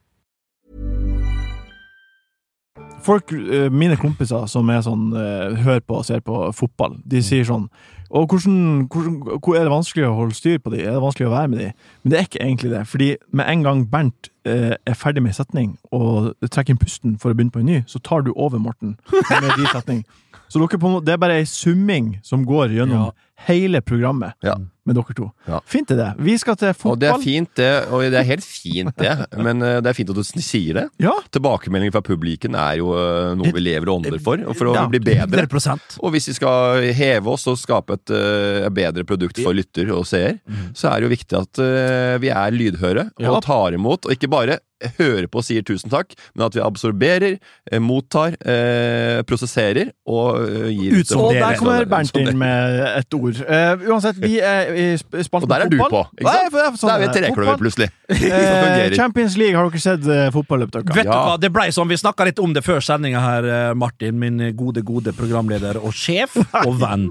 Folk, 3.02 3.32
eh, 3.32 3.68
mine 3.68 3.96
kompiser 3.96 4.48
som 4.48 4.70
er 4.70 4.80
sånn, 4.82 5.12
eh, 5.12 5.54
hører 5.62 5.80
på 5.80 5.98
og 5.98 6.04
ser 6.04 6.20
på 6.20 6.52
fotball, 6.56 6.96
de 7.06 7.20
sier 7.22 7.44
sånn 7.44 7.68
Og 8.10 8.26
hvordan, 8.30 8.86
hvordan, 8.92 9.14
hvor 9.42 9.56
er 9.56 9.64
det 9.66 9.72
vanskelig 9.72 10.04
å 10.06 10.14
holde 10.14 10.34
styr 10.38 10.58
på 10.62 10.70
de? 10.74 10.82
Er 10.84 10.92
det 10.94 11.02
vanskelig 11.02 11.26
å 11.26 11.32
være 11.34 11.48
med 11.52 11.58
de? 11.58 11.70
Men 12.02 12.12
det 12.12 12.18
er 12.18 12.28
ikke 12.28 12.42
egentlig 12.44 12.70
det. 12.70 12.82
Fordi 12.86 13.08
med 13.32 13.48
en 13.50 13.64
gang 13.66 13.80
Bernt 13.90 14.30
eh, 14.46 14.76
er 14.86 14.94
ferdig 14.98 15.22
med 15.24 15.32
en 15.34 15.38
setning 15.40 15.72
og 15.90 16.34
trekker 16.50 16.74
inn 16.76 16.78
pusten 16.82 17.16
for 17.18 17.32
å 17.32 17.34
begynne 17.38 17.54
på 17.54 17.62
en 17.64 17.66
ny, 17.72 17.80
så 17.90 17.98
tar 17.98 18.22
du 18.26 18.32
over, 18.36 18.58
Morten, 18.62 18.94
med 19.10 19.50
de 19.58 19.66
setning. 19.72 20.04
Så 20.46 20.60
dere 20.62 20.78
på, 20.78 20.90
det 21.02 21.10
er 21.10 21.18
bare 21.18 21.40
ei 21.40 21.46
summing 21.50 22.20
som 22.22 22.44
går 22.46 22.70
gjennom 22.76 23.08
Ja. 23.08 23.10
hele 23.48 23.80
programmet 23.82 24.36
Ja. 24.46 24.54
Med 24.86 24.96
dere 24.98 25.16
to. 25.18 25.28
Ja. 25.48 25.60
Fint 25.68 25.90
er 25.92 25.98
det. 26.00 26.08
Vi 26.22 26.36
skal 26.40 26.56
til 26.60 26.72
fotball. 26.74 26.94
Og 26.94 27.02
det 27.02 27.10
er 27.10 27.22
fint, 27.22 27.50
det. 27.58 27.70
Og 27.90 28.04
det 28.12 28.20
er 28.20 28.28
helt 28.28 28.46
fint, 28.46 28.92
det. 29.00 29.14
Men 29.36 29.64
eh, 29.64 29.78
det 29.82 29.90
er 29.90 29.98
fint 29.98 30.12
at 30.12 30.20
du 30.20 30.42
sier 30.44 30.80
det. 30.80 30.86
Ja, 31.02 31.14
Tilbakemeldinger 31.34 31.94
fra 31.96 32.04
publikum 32.06 32.56
er 32.58 32.78
jo 32.80 32.92
eh, 32.96 33.32
noe 33.38 33.54
vi 33.56 33.64
lever 33.64 33.90
og 33.90 34.00
ånder 34.00 34.18
for, 34.22 34.42
for 34.56 34.70
å 34.70 34.76
Ja, 34.76 34.86
bli 34.90 35.02
bedre. 35.02 35.46
100%. 35.46 35.98
Og 36.02 36.14
hvis 36.14 36.30
vi 36.30 36.36
skal 36.38 36.86
heve 36.96 37.34
oss 37.34 37.46
og 37.50 37.58
skape 37.60 37.96
et 37.98 38.14
uh, 38.14 38.68
bedre 38.74 39.06
produkt 39.08 39.40
for 39.42 39.56
lytter 39.56 39.90
og 39.94 40.06
seer, 40.08 40.38
så 40.76 40.90
er 40.92 41.00
det 41.00 41.08
jo 41.08 41.14
viktig 41.14 41.38
at 41.40 41.62
uh, 41.62 42.14
vi 42.22 42.30
er 42.32 42.54
lydhøre 42.54 43.08
og 43.26 43.40
tar 43.44 43.76
imot, 43.76 44.06
og 44.06 44.16
ikke 44.16 44.30
bare 44.32 44.60
hører 44.98 45.26
på 45.32 45.40
og 45.40 45.44
sier 45.46 45.64
tusen 45.66 45.90
takk, 45.92 46.12
men 46.34 46.46
at 46.46 46.54
vi 46.56 46.60
absorberer, 46.64 47.38
eh, 47.72 47.80
mottar, 47.80 48.34
eh, 48.44 49.22
prosesserer 49.28 49.90
og 50.08 50.40
eh, 50.42 50.68
gir 50.72 50.96
Ut 51.00 51.12
Og 51.16 51.32
der 51.32 51.42
er. 51.42 51.56
kommer 51.56 51.84
Sånn 51.86 51.90
Bernt 51.92 52.16
inn 52.20 52.38
med 52.40 52.80
et 52.98 53.14
ord. 53.16 53.38
Uh, 53.46 53.84
uansett, 53.92 54.16
vi 54.20 54.38
er 54.40 54.68
i 54.74 54.86
spalten 54.98 55.28
fotball. 55.30 55.46
Og 55.46 55.52
der 55.52 55.64
er 55.64 55.70
du 55.72 55.76
på, 55.80 56.02
ikke 56.18 56.32
sant? 56.32 56.56
Nei, 56.56 56.76
sånn 56.76 56.90
Da 56.90 56.94
er 56.96 57.00
vi 57.00 57.06
er 57.06 57.14
trekløver 57.16 57.60
plutselig. 57.60 57.88
Champions 58.96 59.36
League, 59.40 59.56
har 59.56 59.70
dere 59.70 59.82
sett 59.82 60.04
uh, 60.08 60.26
fotballøpet 60.34 60.82
Vet 60.92 61.06
du 61.06 61.10
Ja. 61.10 61.18
hva, 61.30 61.36
Det 61.40 61.50
blei 61.54 61.68
sånn, 61.74 61.88
Vi 61.90 61.98
snakka 62.00 62.26
litt 62.28 62.38
om 62.42 62.52
det 62.56 62.62
før 62.66 62.80
sendinga 62.84 63.20
her, 63.22 63.74
Martin. 63.74 64.18
Min 64.20 64.38
gode, 64.56 64.82
gode 64.86 65.12
programleder 65.16 65.78
og 65.80 65.94
sjef 65.96 66.36
og 66.66 66.74
venn 66.80 67.08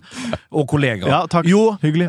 og 0.51 0.67
kollega. 0.71 1.07
Ja, 1.09 1.23
takk. 1.31 1.47
Jo, 1.49 1.75
Hyggelig. 1.81 2.07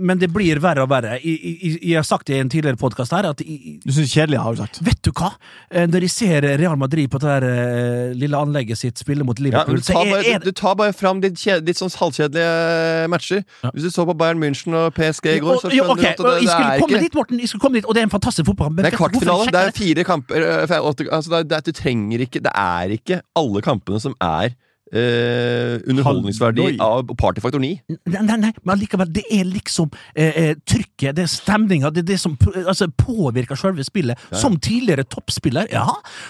men 0.00 0.18
det 0.20 0.30
blir 0.32 0.60
verre 0.62 0.84
og 0.84 0.90
verre. 0.92 1.18
Jeg, 1.22 1.38
jeg, 1.62 1.78
jeg 1.82 1.96
har 2.00 2.06
sagt 2.06 2.26
det 2.30 2.36
i 2.38 2.42
en 2.44 2.50
tidligere 2.52 2.80
podkast 2.80 3.14
her, 3.16 3.30
at 3.30 3.40
jeg, 3.44 3.78
Du 3.84 3.92
syns 3.94 4.12
kjedelig, 4.14 4.40
har 4.42 4.56
du 4.56 4.62
sagt. 4.64 4.79
Vet 4.80 5.00
du 5.04 5.10
hva? 5.12 5.28
Eh, 5.70 5.84
Når 5.90 6.04
jeg 6.06 6.10
ser 6.14 6.44
Real 6.60 6.76
Madrid 6.80 7.10
på 7.12 7.18
det 7.20 7.28
der 7.28 7.44
eh, 7.50 8.14
lille 8.16 8.38
anlegget 8.38 8.78
sitt 8.80 8.98
spille 9.02 9.24
mot 9.28 9.38
Liverpool, 9.38 9.76
ja, 9.76 9.82
du, 9.82 9.84
tar 9.84 9.94
så 9.94 10.04
er, 10.06 10.12
bare, 10.14 10.34
er 10.34 10.44
du 10.46 10.50
tar 10.56 10.74
bare 10.80 10.94
fram 10.96 11.20
ditt, 11.20 11.36
kje- 11.40 11.58
ditt 11.66 11.76
sånn 11.80 11.92
halvkjedelige 12.00 13.10
matcher. 13.12 13.42
Hvis 13.74 13.84
du 13.88 13.90
så 13.92 14.06
på 14.08 14.16
Bayern 14.16 14.40
München 14.40 14.74
og 14.78 14.94
PSG 14.96 15.26
i 15.36 15.42
går, 15.44 15.60
så 15.60 15.70
Jo, 15.74 15.84
skjønner 15.84 15.92
ok, 15.92 16.00
du 16.00 16.06
at 16.08 16.16
det, 16.16 16.32
det 16.46 16.54
er 16.56 16.86
ikke 16.86 17.02
dit, 17.04 17.18
Morten, 17.20 17.42
jeg 17.44 17.52
skulle 17.52 17.64
komme 17.66 17.80
dit, 17.80 17.84
og 17.90 17.94
det 17.94 18.02
er 18.04 18.08
en 18.08 18.14
fantastisk 18.16 18.46
fotball. 18.50 18.72
men 18.72 18.84
Det 18.86 18.92
er 18.92 18.96
kvartfinale. 18.96 19.52
Det 19.52 19.62
er 19.66 19.76
fire 19.76 20.04
kamper 20.08 20.48
eh, 20.48 20.76
åtte, 20.80 21.08
altså 21.12 21.30
det 21.30 21.38
er, 21.40 21.48
det 21.60 21.62
Du 21.70 21.72
trenger 21.82 22.24
ikke 22.24 22.40
Det 22.48 22.52
er 22.56 22.96
ikke 22.96 23.20
alle 23.36 23.60
kampene 23.62 24.00
som 24.00 24.16
er 24.20 24.56
eh, 24.92 25.78
underholdningsverdi 25.90 26.76
av 26.82 27.14
partyfaktor 27.18 27.62
9. 27.62 27.78
Nei, 28.10 28.22
nei, 28.26 28.38
nei, 28.46 28.52
men 28.62 28.74
allikevel, 28.74 29.10
det 29.12 29.24
er 29.30 29.46
liksom 29.48 29.90
eh, 30.14 30.30
eh, 30.30 30.52
trykket, 30.66 31.14
det 31.16 31.26
er 31.26 31.30
stemninga, 31.30 31.92
det 31.94 32.04
er 32.04 32.08
det 32.12 32.18
som 32.22 32.36
altså, 32.64 32.90
påvirker 33.00 33.58
selve 33.58 33.84
spillet. 33.86 34.18
Som 34.36 34.58
tidligere 34.62 35.04
toppspiller, 35.08 35.70
ja, 35.72 35.86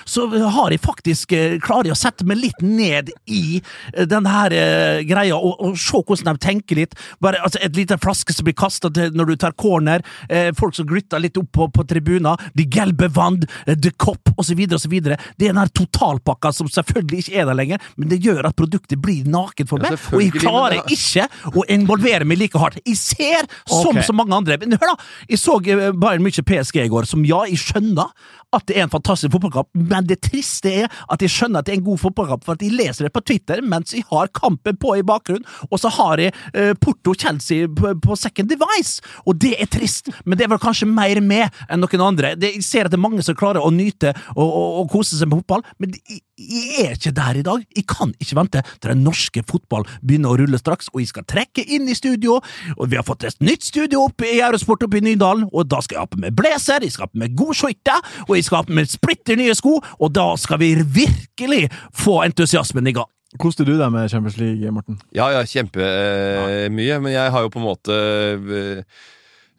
så 0.09 0.27
har 0.29 0.75
jeg 0.75 0.83
faktisk 0.85 1.35
eh, 1.37 1.57
klarer 1.62 1.90
jeg 1.90 1.96
å 1.96 2.01
sette 2.01 2.27
meg 2.29 2.40
litt 2.42 2.64
ned 2.64 3.12
i 3.31 3.61
eh, 3.61 4.07
den 4.09 4.29
her 4.29 4.55
eh, 4.57 5.03
greia, 5.09 5.38
og, 5.38 5.57
og 5.61 5.79
se 5.81 6.01
hvordan 6.01 6.37
de 6.37 6.44
tenker 6.44 6.83
litt. 6.83 6.96
Bare 7.23 7.40
altså, 7.44 7.61
Et 7.64 7.77
lite 7.77 7.99
flaske 8.01 8.35
som 8.35 8.46
blir 8.46 8.57
kasta 8.57 8.90
når 8.90 9.33
du 9.33 9.37
tar 9.40 9.57
corner, 9.59 10.05
eh, 10.29 10.51
folk 10.57 10.77
som 10.77 10.88
glytter 10.88 11.23
litt 11.23 11.38
opp 11.40 11.51
på, 11.57 11.68
på 11.75 11.87
tribuner, 11.88 12.40
de 12.57 12.66
gelbe 12.70 13.11
vand, 13.14 13.46
the 13.66 13.92
kopp, 13.96 14.33
osv., 14.40 14.61
osv. 14.77 14.96
Det 15.01 15.16
er 15.16 15.51
den 15.51 15.61
her 15.61 15.73
totalpakka 15.75 16.53
som 16.55 16.70
selvfølgelig 16.70 17.25
ikke 17.25 17.40
er 17.40 17.49
der 17.51 17.59
lenger, 17.59 17.90
men 17.96 18.11
det 18.11 18.20
gjør 18.25 18.49
at 18.49 18.49
produktet 18.56 19.00
blir 19.02 19.28
nakent 19.30 19.70
for 19.70 19.82
Ja, 19.82 19.90
meg, 19.94 20.06
og 20.12 20.22
jeg 20.24 20.32
klarer 20.36 20.80
det- 20.80 20.96
ikke 20.96 21.26
å 21.54 21.64
involvere 21.68 22.24
meg 22.24 22.38
like 22.38 22.58
hardt. 22.58 22.80
Jeg 22.84 22.96
ser, 22.96 23.48
som 23.66 23.92
okay. 23.92 24.02
så 24.02 24.12
mange 24.16 24.34
andre 24.34 24.58
Men 24.58 24.72
hør, 24.72 24.94
da! 24.94 24.96
Jeg 25.28 25.38
så 25.38 25.56
eh, 25.66 25.92
Bayern 25.92 26.22
mye 26.22 26.44
PSG 26.44 26.84
i 26.84 26.88
går, 26.88 27.06
som 27.06 27.24
ja, 27.24 27.44
jeg 27.48 27.58
skjønner 27.58 28.10
at 28.52 28.66
det 28.66 28.76
er 28.76 28.86
en 28.86 28.90
fantastisk 28.92 29.32
fotballkamp, 29.32 29.68
men 29.74 30.06
det 30.08 30.20
triste 30.26 30.70
er 30.82 30.88
at 31.10 31.22
jeg 31.22 31.30
skjønner 31.30 31.62
at 31.62 31.68
det 31.68 31.74
er 31.74 31.78
en 31.78 31.86
god 31.86 32.00
fotballkamp, 32.02 32.44
for 32.44 32.58
at 32.58 32.64
jeg 32.64 32.74
leser 32.74 33.06
det 33.06 33.12
på 33.14 33.22
Twitter 33.22 33.62
mens 33.62 33.94
jeg 33.94 34.02
har 34.10 34.30
kampen 34.34 34.78
på 34.80 34.96
i 34.98 35.04
bakgrunnen, 35.06 35.46
og 35.70 35.78
så 35.78 35.92
har 35.94 36.22
jeg 36.22 36.34
eh, 36.54 36.72
Porto-Chelsea 36.82 37.68
på, 37.76 37.94
på 38.02 38.18
second 38.18 38.50
device, 38.50 39.04
og 39.24 39.38
det 39.42 39.54
er 39.60 39.70
trist, 39.70 40.10
men 40.24 40.38
det 40.38 40.46
er 40.46 40.54
vel 40.54 40.62
kanskje 40.62 40.88
mer 40.90 41.22
med 41.22 41.62
enn 41.70 41.84
noen 41.84 42.06
andre. 42.10 42.34
Det, 42.38 42.54
jeg 42.56 42.66
ser 42.66 42.88
at 42.88 42.94
det 42.94 42.98
er 42.98 43.06
mange 43.06 43.22
som 43.26 43.38
klarer 43.38 43.62
å 43.62 43.70
nyte 43.74 44.12
og, 44.34 44.42
og, 44.46 44.68
og 44.82 44.90
kose 44.96 45.18
seg 45.18 45.30
med 45.30 45.44
fotball, 45.44 45.64
men 45.78 45.94
jeg, 46.00 46.22
jeg 46.40 46.87
er 46.87 46.96
ikke 46.96 47.12
der 47.16 47.40
i 47.40 47.44
dag. 47.46 47.64
Jeg 47.76 47.87
kan 47.90 48.14
ikke 48.18 48.38
vente 48.38 48.62
til 48.81 48.92
den 48.92 49.05
norske 49.05 49.42
fotball 49.48 49.87
begynner 50.00 50.33
å 50.33 50.40
rulle 50.40 50.61
straks, 50.61 50.90
og 50.94 51.03
jeg 51.03 51.12
skal 51.12 51.26
trekke 51.29 51.64
inn 51.76 51.88
i 51.90 51.96
studio, 51.98 52.38
og 52.76 52.90
vi 52.90 52.98
har 52.98 53.07
fått 53.07 53.29
et 53.29 53.44
nytt 53.44 53.66
studio 53.66 54.07
oppe 54.09 54.29
i 54.29 54.40
Eurosport 54.40 54.87
oppe 54.87 55.00
i 55.00 55.05
Nydalen, 55.05 55.48
og 55.53 55.68
da 55.70 55.83
skal 55.85 55.98
jeg 55.98 56.07
ha 56.07 56.11
på 56.11 56.22
meg 56.24 56.37
blazer, 56.38 56.85
jeg 56.85 56.96
skal 56.96 57.09
ha 57.09 57.12
på 57.12 57.22
meg 57.22 57.37
god 57.38 57.61
skøyte, 57.61 58.00
og 58.29 58.35
jeg 58.38 58.48
skal 58.48 58.62
ha 58.62 58.68
på 58.68 58.76
meg 58.81 58.90
splitter 58.90 59.40
nye 59.40 59.57
sko, 59.59 59.79
og 59.79 60.12
da 60.16 60.29
skal 60.40 60.61
vi 60.62 60.74
virkelig 60.81 61.66
få 61.96 62.20
entusiasmen 62.26 62.90
i 62.90 62.96
gang. 62.96 63.11
Koste 63.38 63.62
du 63.62 63.76
deg 63.79 63.92
med 63.94 64.11
Champions 64.11 64.40
League, 64.40 64.72
Morten? 64.74 64.98
Ja, 65.14 65.29
ja, 65.31 65.44
kjempemye. 65.46 66.98
men 66.98 67.12
jeg 67.12 67.31
har 67.31 67.44
jo 67.44 67.53
på 67.53 67.61
en 67.61 67.68
måte 67.68 67.94
eh, 67.94 68.83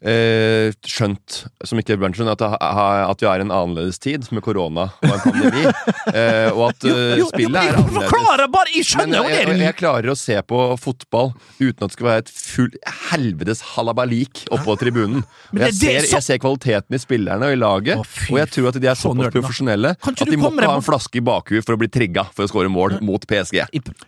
eh, 0.04 0.72
skjønt, 0.86 1.42
som 1.66 1.78
ikke 1.80 1.96
Bjørn 2.00 2.14
skjønner, 2.16 2.34
at, 2.34 2.42
at 3.12 3.22
vi 3.22 3.28
har 3.28 3.42
en 3.44 3.52
annerledes 3.54 4.00
tid 4.02 4.26
med 4.34 4.42
korona 4.44 4.88
og 4.98 5.08
en 5.12 5.22
pandemi. 5.24 5.62
eh, 6.18 6.48
og 6.52 6.64
at 6.70 6.86
jo, 6.88 6.96
Jo, 7.22 7.28
spillet 7.30 7.54
men 7.54 7.70
er 7.70 7.78
annerledes. 7.80 8.10
Forklare, 8.10 8.48
bare! 8.52 8.72
Jeg 8.76 8.88
skjønner 8.88 9.18
jo 9.20 9.24
jeg, 9.30 9.46
det! 9.46 9.56
jeg, 9.56 9.66
jeg 9.68 9.78
klarer 9.78 10.12
å 10.12 10.16
se 10.18 10.38
på 10.48 10.60
fotball 10.82 11.32
uten 11.60 11.84
at 11.86 11.88
det 11.92 11.96
skal 11.96 12.08
være 12.08 12.24
et 12.24 12.32
full 12.34 12.72
helvetes 13.12 13.62
halabalik 13.74 14.44
oppå 14.54 14.76
tribunen. 14.80 15.22
Og 15.52 15.60
jeg, 15.60 15.76
det- 15.78 15.92
er 15.92 16.00
ser, 16.00 16.08
så- 16.08 16.16
jeg 16.18 16.26
ser 16.30 16.42
kvaliteten 16.42 16.96
i 16.98 17.02
spillerne 17.02 17.50
og 17.50 17.56
i 17.56 17.60
laget, 17.60 18.02
og 18.02 18.36
jeg 18.40 18.50
tror 18.56 18.68
at 18.72 18.80
de 18.82 18.88
er 18.90 18.98
så 18.98 19.12
såpass 19.12 19.32
profesjonelle 19.36 19.94
at 19.98 20.24
de 20.26 20.36
må 20.38 20.48
komme 20.48 20.58
ikke 20.58 20.66
deg 20.66 20.70
ha 20.72 20.78
en 20.80 20.86
flaske 20.86 21.20
i 21.20 21.24
bakhuet 21.24 21.66
for 21.66 21.76
å 21.76 21.80
bli 21.82 21.90
trigga 21.92 22.26
for 22.32 22.46
å 22.46 22.50
skåre 22.50 22.70
mål 22.72 22.98
mot 23.04 23.22
PSG. 23.28 23.60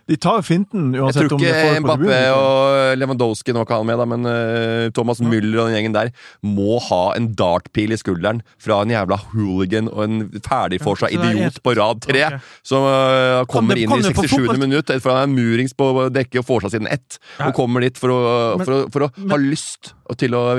De 0.09 0.17
tar 0.21 0.39
jo 0.41 0.45
finten 0.47 0.91
uansett 0.95 1.25
tror 1.27 1.37
om 1.37 1.41
det 1.43 1.51
ikke 1.51 1.61
får 1.61 1.75
på 1.75 1.83
Mbappé 1.85 2.09
tribunen. 2.09 2.35
og 2.35 2.99
Lewandowski 2.99 3.53
nå 3.55 3.63
kan 3.69 3.85
med, 3.85 3.99
da, 4.01 4.05
men 4.09 4.25
uh, 4.25 4.89
Thomas 4.95 5.19
Müller 5.21 5.59
og 5.61 5.67
den 5.69 5.75
gjengen 5.77 5.84
der 5.93 6.09
må 6.41 6.79
ha 6.89 7.13
en 7.15 7.33
dartpil 7.35 7.91
i 7.91 7.97
skulderen 7.97 8.41
fra 8.57 8.81
en 8.81 8.89
jævla 8.89 9.17
hooligan 9.33 9.87
og 9.91 10.03
en 10.03 10.29
ferdigforsa 10.45 11.09
Ja, 11.11 11.19
idiot 11.21 11.41
helt- 11.43 11.63
på 11.63 11.75
rad 11.77 12.01
tre, 12.01 12.25
okay. 12.25 12.39
som 12.63 12.83
uh, 12.83 13.45
kommer 13.45 13.75
det- 13.75 13.83
inn 13.83 13.91
i 13.91 14.01
67. 14.01 14.37
minutt 14.39 14.59
minutt 14.59 15.01
for 15.01 15.11
han 15.11 15.29
er 15.29 15.33
murings 15.35 15.73
på 15.73 16.09
dekket 16.11 16.39
og 16.39 16.45
får 16.45 16.61
seg 16.61 16.71
siden 16.71 16.87
ett, 16.91 17.19
og 17.39 17.53
kommer 17.53 17.81
dit 17.81 17.97
for 17.97 18.09
å, 18.09 18.57
Men- 18.57 18.65
for 18.65 18.73
å, 18.73 18.91
for 18.91 18.99
å 19.01 19.11
ha 19.29 19.37
lyst 19.37 19.81
til 19.83 19.91
å 19.91 20.04
vinne 20.04 20.04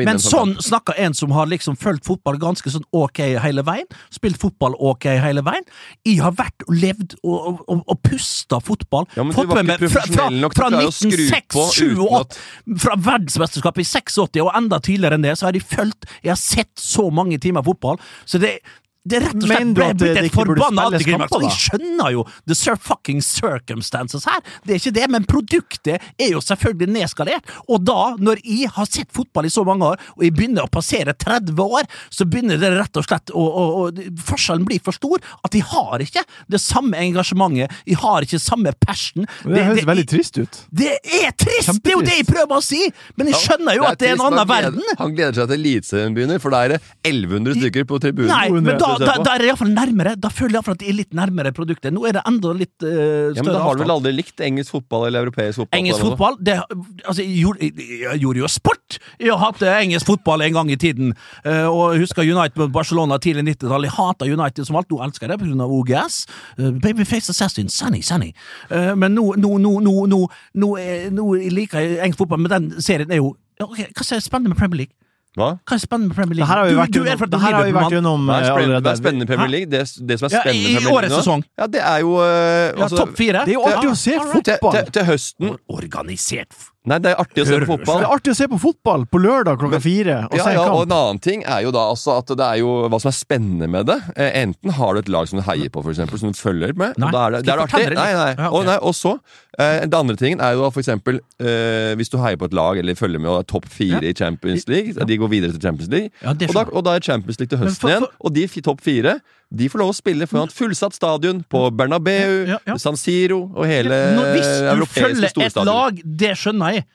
Men 0.08 0.16
en 0.16 0.22
sånn 0.22 0.54
sånn 0.56 0.62
snakker 0.62 0.98
en 0.98 1.14
som 1.14 1.30
har 1.30 1.46
liksom 1.46 1.76
fulgt 1.78 2.04
fotball 2.08 2.38
ganske 2.42 2.70
sånn 2.72 2.84
ok 2.92 3.20
hele 3.44 3.62
veien. 3.66 3.86
Spilt 4.10 4.38
fotball 4.42 4.74
ok 4.78 5.04
hele 5.22 5.42
veien. 5.46 5.64
Jeg 6.04 6.18
har 6.24 6.32
vært 6.36 6.66
og 6.66 6.74
levd 6.82 7.14
og, 7.22 7.60
og, 7.68 7.84
og 7.86 8.00
pusta 8.02 8.58
fotball. 8.60 9.06
Ja, 9.16 9.22
men 9.22 9.34
du 9.36 9.46
var 9.46 9.62
ikke 9.62 9.78
profesjonell 9.84 10.40
nok 10.42 10.56
til 10.56 10.62
fra 10.62 10.66
å 10.66 10.72
klare 10.74 10.88
å 10.90 10.96
skru 10.96 11.28
på 11.54 11.66
uten 11.70 12.16
at- 12.20 12.40
Fra 12.86 12.96
verdensmesterskapet 12.96 13.84
i 13.84 13.88
86 13.88 14.42
og 14.42 14.50
enda 14.56 14.80
tidligere 14.82 15.14
enn 15.18 15.22
det, 15.28 15.36
så 15.38 15.46
har 15.46 15.52
de 15.52 15.60
fulgt 15.60 16.08
Jeg 16.22 16.30
har 16.34 16.40
sett 16.40 16.72
så 16.80 17.06
mange 17.12 17.38
timer 17.38 17.62
fotball, 17.66 17.98
så 18.26 18.40
det 18.42 18.58
det 19.06 19.18
er 19.20 19.26
rett 19.28 19.38
og 19.38 19.46
slett 19.46 19.72
ble 19.76 19.88
blitt 20.00 20.20
et 20.20 20.34
forbanna 20.34 20.86
antiklimaks. 20.90 21.36
Jeg 21.46 21.60
skjønner 21.66 22.12
jo 22.16 22.24
the 22.48 22.56
sir 22.58 22.78
fucking 22.80 23.22
circumstances 23.24 24.26
her, 24.28 24.42
det 24.66 24.76
er 24.76 24.80
ikke 24.82 24.94
det, 24.96 25.06
men 25.14 25.26
produktet 25.28 26.02
er 26.18 26.32
jo 26.32 26.42
selvfølgelig 26.42 26.90
nedskalert. 26.96 27.52
Og 27.70 27.84
da, 27.86 28.14
når 28.18 28.42
jeg 28.42 28.70
har 28.74 28.88
sett 28.90 29.12
fotball 29.14 29.48
i 29.48 29.52
så 29.52 29.64
mange 29.66 29.92
år, 29.92 30.02
og 30.16 30.26
jeg 30.26 30.34
begynner 30.36 30.66
å 30.66 30.72
passere 30.72 31.14
30 31.14 31.62
år, 31.62 31.86
så 32.10 32.26
begynner 32.28 32.60
det 32.60 32.72
rett 32.76 32.98
og 32.98 33.06
slett 33.06 33.32
å, 33.34 33.46
å, 33.46 33.66
å 33.84 33.84
Forskjellen 34.26 34.66
blir 34.66 34.82
for 34.82 34.96
stor. 34.96 35.22
At 35.46 35.54
jeg 35.54 35.64
har 35.70 36.02
ikke 36.02 36.22
det 36.52 36.60
samme 36.62 36.98
engasjementet, 37.00 37.72
jeg 37.86 38.00
har 38.02 38.26
ikke 38.26 38.40
samme 38.42 38.72
passion. 38.82 39.26
Det 39.46 39.64
høres 39.68 39.86
veldig 39.86 40.06
trist 40.10 40.40
ut. 40.40 40.60
det 40.70 40.96
er 40.98 41.30
trist! 41.38 41.70
Det 41.82 41.92
er 41.92 41.98
jo 41.98 42.04
det 42.06 42.18
jeg 42.20 42.28
prøver 42.28 42.58
å 42.58 42.64
si! 42.64 42.82
Men 43.18 43.30
jeg 43.30 43.42
skjønner 43.44 43.78
jo 43.78 43.86
at 43.88 44.00
det 44.00 44.10
er 44.10 44.16
en 44.16 44.24
annen 44.26 44.48
verden. 44.48 44.82
Han 44.98 45.14
gleder 45.14 45.38
seg 45.40 45.50
til 45.52 45.60
Eliteserien 45.60 46.16
begynner, 46.16 46.40
for 46.42 46.54
da 46.54 46.64
er 46.66 46.76
det 46.76 46.80
1100 47.06 47.60
stykker 47.60 47.86
på 47.88 48.00
tribunen. 48.02 48.30
Nei, 48.32 48.48
men 48.54 48.80
da, 48.80 48.95
da, 49.00 49.16
på. 49.16 49.24
da 49.26 49.34
er 49.34 49.42
det 49.42 49.48
iallfall 49.50 49.72
nærmere. 49.72 50.14
Da 50.20 50.30
føler 50.32 50.56
jeg 50.56 50.58
iallfall 50.60 50.76
at 50.76 50.82
de 50.82 50.88
er 50.90 50.96
litt 50.98 51.16
nærmere 51.16 51.52
produktet. 51.56 51.94
Nå 51.94 52.04
er 52.08 52.16
det 52.18 52.22
enda 52.28 52.52
litt 52.56 52.86
uh, 52.86 52.90
Ja, 53.36 53.42
men 53.42 53.52
Da 53.52 53.62
har 53.64 53.78
du 53.78 53.84
vel 53.84 53.94
aldri 53.96 54.12
likt 54.14 54.42
engelsk 54.44 54.76
fotball 54.76 55.08
eller 55.08 55.26
europeisk 55.26 55.62
fotball? 55.62 55.80
Engelsk 55.80 56.04
fotball 56.04 56.38
det, 56.46 56.56
altså, 57.04 57.20
jeg, 57.22 57.38
gjorde, 57.42 57.68
jeg, 57.68 58.00
jeg 58.02 58.22
gjorde 58.24 58.42
jo 58.42 58.50
sport! 58.52 58.98
Jeg 59.20 59.32
har 59.32 59.42
hatt 59.42 59.64
eh, 59.64 59.78
engelsk 59.86 60.10
fotball 60.10 60.44
en 60.46 60.58
gang 60.58 60.72
i 60.72 60.78
tiden. 60.80 61.14
Uh, 61.46 61.66
og 61.68 61.82
jeg 61.94 62.04
husker 62.04 62.26
United 62.26 62.60
mot 62.60 62.74
Barcelona 62.74 63.20
tidlig 63.22 63.46
90-tall. 63.52 63.88
Jeg 63.88 63.96
hata 63.96 64.30
United 64.30 64.68
som 64.68 64.80
alt. 64.80 64.90
Nå 64.92 65.00
elsker 65.06 65.26
jeg 65.26 65.34
det 65.34 65.40
pga. 65.44 65.70
OGS. 65.78 66.20
Uh, 66.60 66.70
Babyface 66.82 67.34
Assassin. 67.34 67.72
Sunny, 67.72 68.02
sunny. 68.06 68.32
Uh, 68.70 68.94
men 68.98 69.16
nå, 69.16 69.32
nå, 69.40 69.56
nå, 69.62 69.78
nå, 69.86 69.96
nå, 70.12 70.22
nå, 70.62 70.70
nå 71.16 71.32
liker 71.56 71.82
jeg 71.82 71.98
engelsk 72.00 72.24
fotball, 72.24 72.44
men 72.44 72.52
den 72.52 72.70
serien 72.84 73.12
er 73.12 73.22
jo 73.22 73.34
okay, 73.60 73.88
ok, 73.88 73.98
Hva 74.00 74.16
er 74.16 74.24
spennende 74.24 74.52
med 74.52 74.60
Premier 74.60 74.84
League? 74.84 75.05
Hva? 75.36 75.48
Hva 75.68 75.76
er 75.76 75.80
spennende 75.82 76.08
med 76.08 76.16
Premier 76.16 76.38
League? 76.38 76.46
Det 76.46 76.50
her 76.50 76.60
har 76.62 76.68
vi 76.70 76.76
vært 76.78 76.94
du 76.94 77.00
gjennom, 77.02 77.30
det 77.32 77.40
her 77.42 77.56
har 77.56 77.66
vi 77.66 77.74
vært 77.76 77.96
gjennom 77.96 78.22
Hva 78.24 78.36
er 78.36 78.46
eh, 78.46 78.54
spennende, 78.54 78.78
hva 78.80 78.92
er 78.94 79.00
spennende 79.02 79.26
i 79.26 79.30
Premier 79.32 79.52
League? 79.52 79.68
Det, 79.72 79.82
det 80.08 80.16
som 80.20 80.28
er 80.28 80.32
spennende 80.32 80.54
ja, 80.54 80.56
i 80.56 80.62
i 80.62 80.64
Premier 80.64 80.86
League 80.86 80.96
årets 80.96 81.18
sesong. 81.20 81.44
Ja, 81.60 81.66
det 81.74 81.82
er 81.82 81.98
jo 82.06 82.14
altså, 82.22 82.86
Ja, 82.86 83.02
topp 83.02 83.12
fire. 83.20 83.42
Det 83.44 83.52
er 83.52 83.58
jo 83.58 83.66
artig 83.68 83.90
å 83.92 83.98
se 84.00 84.16
fotball! 84.22 84.40
til, 84.48 84.80
til, 84.80 84.90
til 84.96 85.08
høsten 85.10 85.52
Organisert 85.76 86.56
Nei, 86.86 86.98
det 87.02 87.10
er 87.12 87.18
artig 87.18 87.42
å 87.42 87.46
se 87.48 87.56
på 87.58 87.66
fotball. 87.72 87.98
Det 87.98 88.06
er 88.06 88.12
artig 88.14 88.30
å 88.32 88.36
se 88.38 88.46
på 88.52 88.58
fotball 88.62 89.04
på 89.10 89.18
lørdag 89.18 89.58
klokka 89.58 89.80
fire 89.82 90.16
og 90.28 90.36
Ja, 90.38 90.44
en 90.46 90.54
ja, 90.54 90.66
og 90.70 90.84
en 90.86 90.92
annen 90.94 91.18
ting 91.22 91.42
er 91.42 91.64
jo 91.64 91.72
da 91.74 91.82
altså 91.90 92.14
at 92.20 92.30
det 92.30 92.46
er 92.46 92.60
jo 92.60 92.74
hva 92.92 93.00
som 93.02 93.10
er 93.10 93.16
spennende 93.16 93.66
med 93.72 93.88
det. 93.90 93.96
Eh, 94.14 94.30
enten 94.44 94.70
har 94.76 94.94
du 94.94 95.00
et 95.02 95.10
lag 95.10 95.26
som 95.26 95.40
du 95.40 95.44
heier 95.48 95.72
på, 95.74 95.82
for 95.82 95.90
eksempel, 95.90 96.20
som 96.22 96.30
du 96.30 96.38
følger 96.38 96.76
med. 96.78 96.94
Nei, 97.02 97.08
og 97.08 97.16
da 97.16 97.24
er 97.26 97.34
det, 97.36 97.40
det 97.48 97.54
er 97.56 97.62
artig. 97.64 97.82
Nei, 97.98 98.08
nei. 98.14 98.28
Ja. 98.38 98.50
Og, 98.54 98.64
nei, 98.68 98.76
og 98.86 98.94
så, 98.94 99.16
eh, 99.58 99.82
det 99.86 99.98
andre 99.98 100.16
tingen 100.20 100.40
er 100.46 100.54
jo 100.54 100.62
da 100.62 100.70
for 100.74 100.84
eksempel 100.84 101.18
eh, 101.42 101.94
hvis 101.98 102.12
du 102.12 102.18
heier 102.22 102.38
på 102.38 102.46
et 102.50 102.54
lag 102.56 102.78
eller 102.78 102.98
følger 102.98 103.18
med 103.22 103.32
og 103.34 103.40
er 103.42 103.48
topp 103.50 103.66
fire 103.72 104.00
Ja. 104.02 104.10
i 104.10 104.14
Champions 104.14 104.68
League, 104.70 104.94
de 105.10 105.18
går 105.18 105.30
videre 105.32 105.52
til 105.56 105.62
Champions 105.66 105.90
League, 105.90 106.10
Ja, 106.22 106.30
og, 106.36 106.54
da, 106.54 106.64
og 106.70 106.84
da 106.86 106.94
er 106.96 107.00
Champions 107.02 107.40
League 107.40 107.50
til 107.50 107.58
høsten 107.64 107.80
for- 107.82 107.90
igjen, 107.90 108.06
og 108.20 108.34
de 108.34 108.46
topp 108.62 108.80
fire 108.86 109.18
de 109.54 109.68
får 109.70 109.78
lov 109.78 109.92
å 109.92 109.96
spille 109.96 110.26
foran 110.26 110.50
et 110.50 110.56
fullsatt 110.56 110.96
stadion 110.96 111.42
på 111.50 111.60
Bernabeu, 111.70 112.46
Ja, 112.50 112.58
ja. 112.66 112.76
San 112.82 112.96
Siro 112.98 113.44
og 113.54 113.66
hele 113.70 113.94
Når, 114.16 114.30
hvis 114.34 114.48
du 114.48 114.70
europeiske 114.72 115.04
følger 115.06 115.46
et 115.46 115.60
lag, 115.68 116.00
det 116.24 116.32
skjønner 116.40 116.74
jeg. 116.74 116.86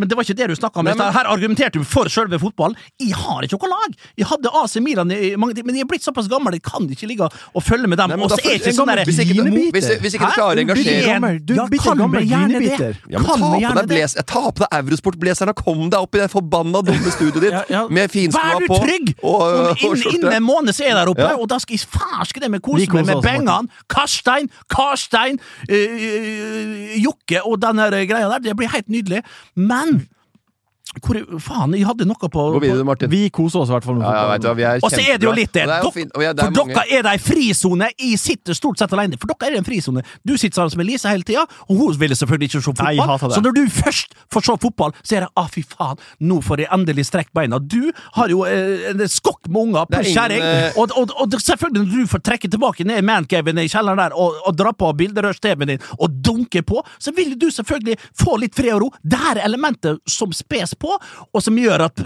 Men 0.00 0.08
det 0.08 0.16
var 0.16 0.24
ikke 0.24 0.36
det 0.40 0.48
du 0.50 0.56
snakka 0.56 0.80
om. 0.80 0.88
Nei, 0.88 0.94
men- 0.96 1.12
Her 1.12 1.28
argumenterte 1.28 1.78
du 1.78 1.84
for 1.84 2.08
selve 2.08 2.38
fotballen. 2.40 2.76
Jeg 2.98 3.12
har 3.20 3.42
ikke 3.44 3.58
noe 3.60 3.68
lag! 3.74 3.96
Jeg 4.16 4.26
hadde 4.30 4.48
AC 4.62 4.76
Milan 4.80 5.10
i 5.12 5.34
mange 5.36 5.54
tider, 5.54 5.66
men 5.68 5.76
jeg 5.76 5.84
er 5.84 5.90
blitt 5.92 6.04
såpass 6.06 6.28
gammel, 6.30 6.56
jeg 6.56 6.62
kan 6.64 6.88
ikke 6.88 7.06
ligge 7.10 7.28
og 7.28 7.62
følge 7.62 7.86
med 7.90 7.98
dem. 8.00 8.08
Nei, 8.14 8.18
Og 8.24 8.30
så 8.32 8.40
er 8.40 8.56
ikke 8.58 8.72
sånn 8.74 8.88
derre 8.88 9.04
hvis 9.04 9.20
hvis- 9.20 10.00
hvis 10.00 10.14
ikke 10.16 10.26
du 10.26 10.34
klarer 10.40 10.56
å 10.56 10.62
engasjere 10.64 11.44
du 11.44 11.54
ja, 11.54 11.66
kall 11.84 11.96
gammel 12.00 12.24
grinebiter. 12.26 12.96
Ja, 13.10 13.18
men 13.18 13.26
ta 13.26 13.36
på, 13.36 13.74
deg 13.74 13.88
bles, 13.90 14.14
ta 14.26 14.40
på 14.50 14.60
deg 14.64 14.68
Eurosport-blazeren 14.80 15.48
og 15.52 15.56
kom 15.64 15.90
deg 15.90 16.00
opp 16.00 16.14
i 16.14 16.18
det 16.22 16.30
forbanna 16.32 16.82
dumme 16.86 17.10
studioet 17.12 17.40
ditt 17.44 17.52
Ja, 17.52 17.62
ja. 17.68 17.82
med 17.88 18.10
finskoa 18.10 18.40
Vær 18.40 18.60
du 18.64 18.74
trygg! 18.86 19.14
og, 19.22 19.40
og, 19.42 19.70
og 19.70 19.76
inn, 19.84 20.04
innen 20.16 20.32
en 20.38 20.46
måned 20.46 20.72
så 20.76 20.84
er 20.86 20.90
jeg 20.94 20.98
der 21.00 21.10
oppe, 21.12 21.28
og 21.40 21.48
da 21.50 21.58
skal 21.58 21.76
jeg 21.76 21.84
ferske 21.90 22.40
det 22.40 22.50
med 22.50 22.62
kose 22.62 22.86
meg 22.94 23.06
med 23.06 23.22
Bengan, 23.24 23.68
Karstein, 23.88 24.48
Karstein, 24.72 25.38
øh, 25.68 27.02
Jokke 27.02 27.42
og 27.44 27.60
den 27.62 27.76
greia 28.08 28.28
der. 28.32 28.38
Det 28.44 28.56
blir 28.58 28.70
helt 28.72 28.88
nydelig. 28.92 29.22
Men 29.56 29.89
month. 29.92 30.19
Hvor, 30.98 31.18
faen, 31.38 31.74
jeg 31.78 31.86
hadde 31.86 32.06
noe 32.08 32.28
på, 32.32 32.44
videre, 32.58 32.82
på 32.84 33.08
Vi 33.12 33.22
koser 33.30 33.62
oss 33.62 33.70
i 33.70 33.74
hvert 33.76 33.86
fall 33.86 34.00
Ja, 34.02 34.14
ja, 34.32 34.38
du 34.42 34.48
vi 34.58 34.64
er 34.66 34.80
Og 34.82 34.90
så 34.90 34.98
er 34.98 35.20
det 35.20 35.26
jo 35.28 35.32
litt 35.36 35.52
det. 35.54 35.62
Er 35.68 35.84
jo 35.84 35.90
Dok- 35.90 35.94
fint- 35.94 36.10
og 36.14 36.20
vi 36.20 36.26
er- 36.26 36.34
det 36.34 36.44
for 36.48 36.50
mange- 36.56 36.74
dere 36.74 36.98
er 36.98 37.02
det 37.06 37.12
ei 37.12 37.18
frisone. 37.22 37.88
Jeg 37.98 38.18
sitter 38.18 38.54
stort 38.58 38.78
sett 38.78 38.92
alene. 38.92 39.16
For 39.20 39.30
dere 39.30 39.46
er 39.48 39.50
det 39.54 39.58
en 39.62 39.68
frisone. 39.68 40.02
Du 40.26 40.36
sitter 40.36 40.60
sammen 40.66 40.76
med 40.82 40.86
Lise 40.90 41.08
hele 41.08 41.22
tida, 41.22 41.46
og 41.68 41.76
hun 41.76 41.94
ville 41.98 42.14
selvfølgelig 42.18 42.48
ikke 42.50 42.58
se 42.58 42.66
fotball. 42.72 42.96
Nei. 42.96 43.30
Så 43.36 43.40
når 43.44 43.54
du 43.54 43.62
først 43.70 44.14
får 44.32 44.42
se 44.48 44.56
fotball, 44.66 44.92
så 45.02 45.16
er 45.16 45.20
det 45.20 45.28
ah, 45.36 45.46
fy 45.46 45.62
faen, 45.62 45.96
nå 46.20 46.40
får 46.42 46.64
jeg 46.64 46.68
endelig 46.74 47.06
strekt 47.06 47.32
beina. 47.32 47.58
Du 47.60 47.92
har 48.18 48.28
jo 48.28 48.42
eh, 48.44 48.90
en 48.90 48.98
skokk 49.06 49.46
med 49.48 49.60
unger 49.62 49.86
Det 49.90 49.98
er 49.98 50.02
pluss 50.02 50.14
kjerring, 50.16 50.42
eh, 50.42 50.72
og, 50.76 50.90
og, 50.96 51.14
og 51.22 51.30
selvfølgelig 51.38 51.84
når 51.86 51.94
du 52.02 52.06
får 52.10 52.24
trekke 52.26 52.50
tilbake 52.50 52.84
ned 52.84 52.98
i 52.98 53.06
mancaven 53.06 53.58
i 53.62 53.68
kjelleren 53.70 53.96
der 54.02 54.16
og, 54.16 54.34
og 54.46 54.56
dra 54.56 54.72
på 54.72 54.90
bilderørs-TV-en 54.96 55.68
din 55.76 55.78
og 55.98 56.10
dunke 56.22 56.62
på, 56.66 56.82
så 56.98 57.14
vil 57.14 57.36
du 57.38 57.46
selvfølgelig 57.50 57.96
få 58.18 58.36
litt 58.40 58.54
fred 58.58 58.74
og 58.74 58.82
ro. 58.82 58.90
Det 59.06 59.18
her 59.20 59.38
er 59.38 59.44
elementet 59.46 60.00
som 60.10 60.32
spes 60.32 60.74
på, 60.80 60.96
og 61.30 61.44
som 61.44 61.58
gjør 61.60 61.86
at 61.90 62.04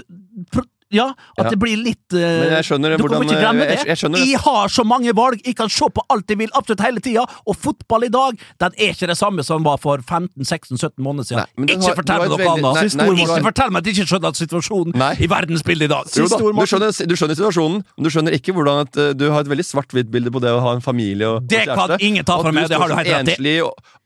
Ja, 0.94 1.08
at 1.38 1.44
Ja. 1.44 1.50
det 1.50 1.58
blir 1.58 1.76
litt 1.80 2.14
uh, 2.14 2.20
Men 2.20 2.52
jeg 2.54 2.64
skjønner 2.68 2.94
Du 2.96 3.02
kommer 3.02 3.16
hvordan, 3.18 3.28
ikke 3.28 3.40
glemme 3.42 3.62
eh, 3.64 3.68
det. 3.74 3.86
jeg- 3.88 3.98
jeg. 4.14 4.28
Jeg 4.30 4.38
har 4.44 4.68
så 4.70 4.84
mange 4.86 5.12
valg, 5.18 5.40
jeg 5.44 5.56
kan 5.58 5.68
se 5.68 5.88
på 5.90 6.02
alt 6.14 6.28
jeg 6.30 6.38
vil 6.38 6.52
absolutt 6.54 6.80
hele 6.86 7.00
tida, 7.02 7.24
og 7.46 7.56
fotball 7.58 8.04
i 8.06 8.10
dag, 8.14 8.38
den 8.62 8.72
er 8.78 8.92
ikke 8.94 9.08
det 9.10 9.16
samme 9.18 9.42
som 9.44 9.64
var 9.66 9.78
for 9.82 9.98
15-16-17 9.98 11.02
måneder 11.02 11.24
siden. 11.28 11.44
Nei, 11.58 11.66
ikke 11.74 11.88
har- 11.88 11.98
fortell 11.98 12.18
meg 12.22 12.28
noe 12.30 12.38
veldig- 12.38 12.48
annet. 12.54 12.62
nei, 12.94 13.04
nei, 13.04 13.24
ikke 13.24 13.34
ikke 13.34 13.46
fortell 13.48 13.70
meg 13.74 13.80
at 13.82 13.86
jeg 13.90 13.94
ikke 13.98 14.10
skjønner 14.12 14.38
situasjonen 14.38 14.94
Nei. 14.94 15.12
i 15.18 15.26
verdensbildet 15.26 15.84
i 15.84 15.92
dag. 15.94 16.04
Jo 16.14 16.28
da, 16.28 16.38
du, 16.38 16.66
skjønner, 16.70 17.06
du 17.08 17.14
skjønner 17.18 17.36
situasjonen, 17.40 17.84
men 17.96 18.02
du 18.04 18.10
skjønner 18.10 18.32
ikke 18.38 18.54
hvordan 18.54 18.80
at, 18.86 18.96
uh, 18.96 19.12
du 19.12 19.30
har 19.32 19.40
et 19.40 19.48
veldig 19.50 19.64
svart-hvitt 19.66 20.10
bilde 20.10 20.30
på 20.30 20.40
det 20.40 20.50
å 20.54 20.60
ha 20.60 20.72
en 20.74 20.80
familie 20.84 21.26
og, 21.26 21.48
Det 21.48 21.66
og 21.68 21.76
kan 21.76 21.98
ingen 22.00 22.24
ta 22.24 22.38
fra 22.40 22.52
meg, 22.52 22.68
det 22.68 22.78
har 22.78 22.88
du 22.88 22.94
helt 22.94 23.08
rett 23.08 23.28
i. 23.28 23.32
enslig, 23.34 23.56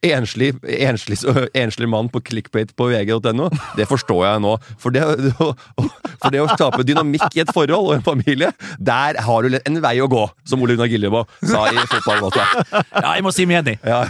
enslig, 0.02 0.50
enslig, 0.64 1.18
enslig 1.54 1.88
mann 1.88 2.08
på 2.08 2.20
clickbait 2.22 2.74
på 2.76 2.88
vg.no, 2.88 3.48
det 3.76 3.86
forstår 3.88 4.24
jeg 4.32 4.40
nå. 4.44 4.56
For 4.78 4.90
det, 4.90 5.02
for 6.22 6.30
det 6.30 6.40
å 6.40 6.48
skape 6.54 6.77
dynamikk 6.86 7.36
i 7.36 7.42
et 7.44 7.52
forhold 7.54 7.90
og 7.92 7.94
en 7.98 8.04
familie, 8.06 8.52
der 8.78 9.20
har 9.24 9.42
du 9.42 9.58
en 9.58 9.80
vei 9.82 9.96
å 10.02 10.08
gå, 10.10 10.24
som 10.48 10.62
Ole 10.62 10.76
Gunnar 10.76 10.90
Gillebo 10.90 11.24
sa 11.42 11.66
i 11.70 11.86
fotballåta. 11.90 12.46
Ja, 12.72 13.14
jeg 13.16 13.24
må 13.26 13.32
si 13.34 13.46
meg 13.48 13.62
enig. 13.62 13.78
Ja. 13.86 14.04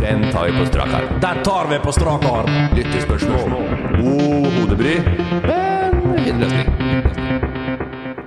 Den 0.00 0.26
tar 0.32 0.50
vi 0.50 0.58
på 0.58 0.66
strak 0.68 0.92
arm. 0.94 1.16
Den 1.22 1.42
tar 1.46 1.70
vi 1.70 1.80
på 1.80 1.94
strak 1.96 2.26
arm. 2.28 2.52
Lyttespørsmål. 2.76 3.56
God 4.00 4.50
hodebry, 4.58 4.98
men 5.48 6.24
fin 6.24 6.44
løsning. 6.44 7.43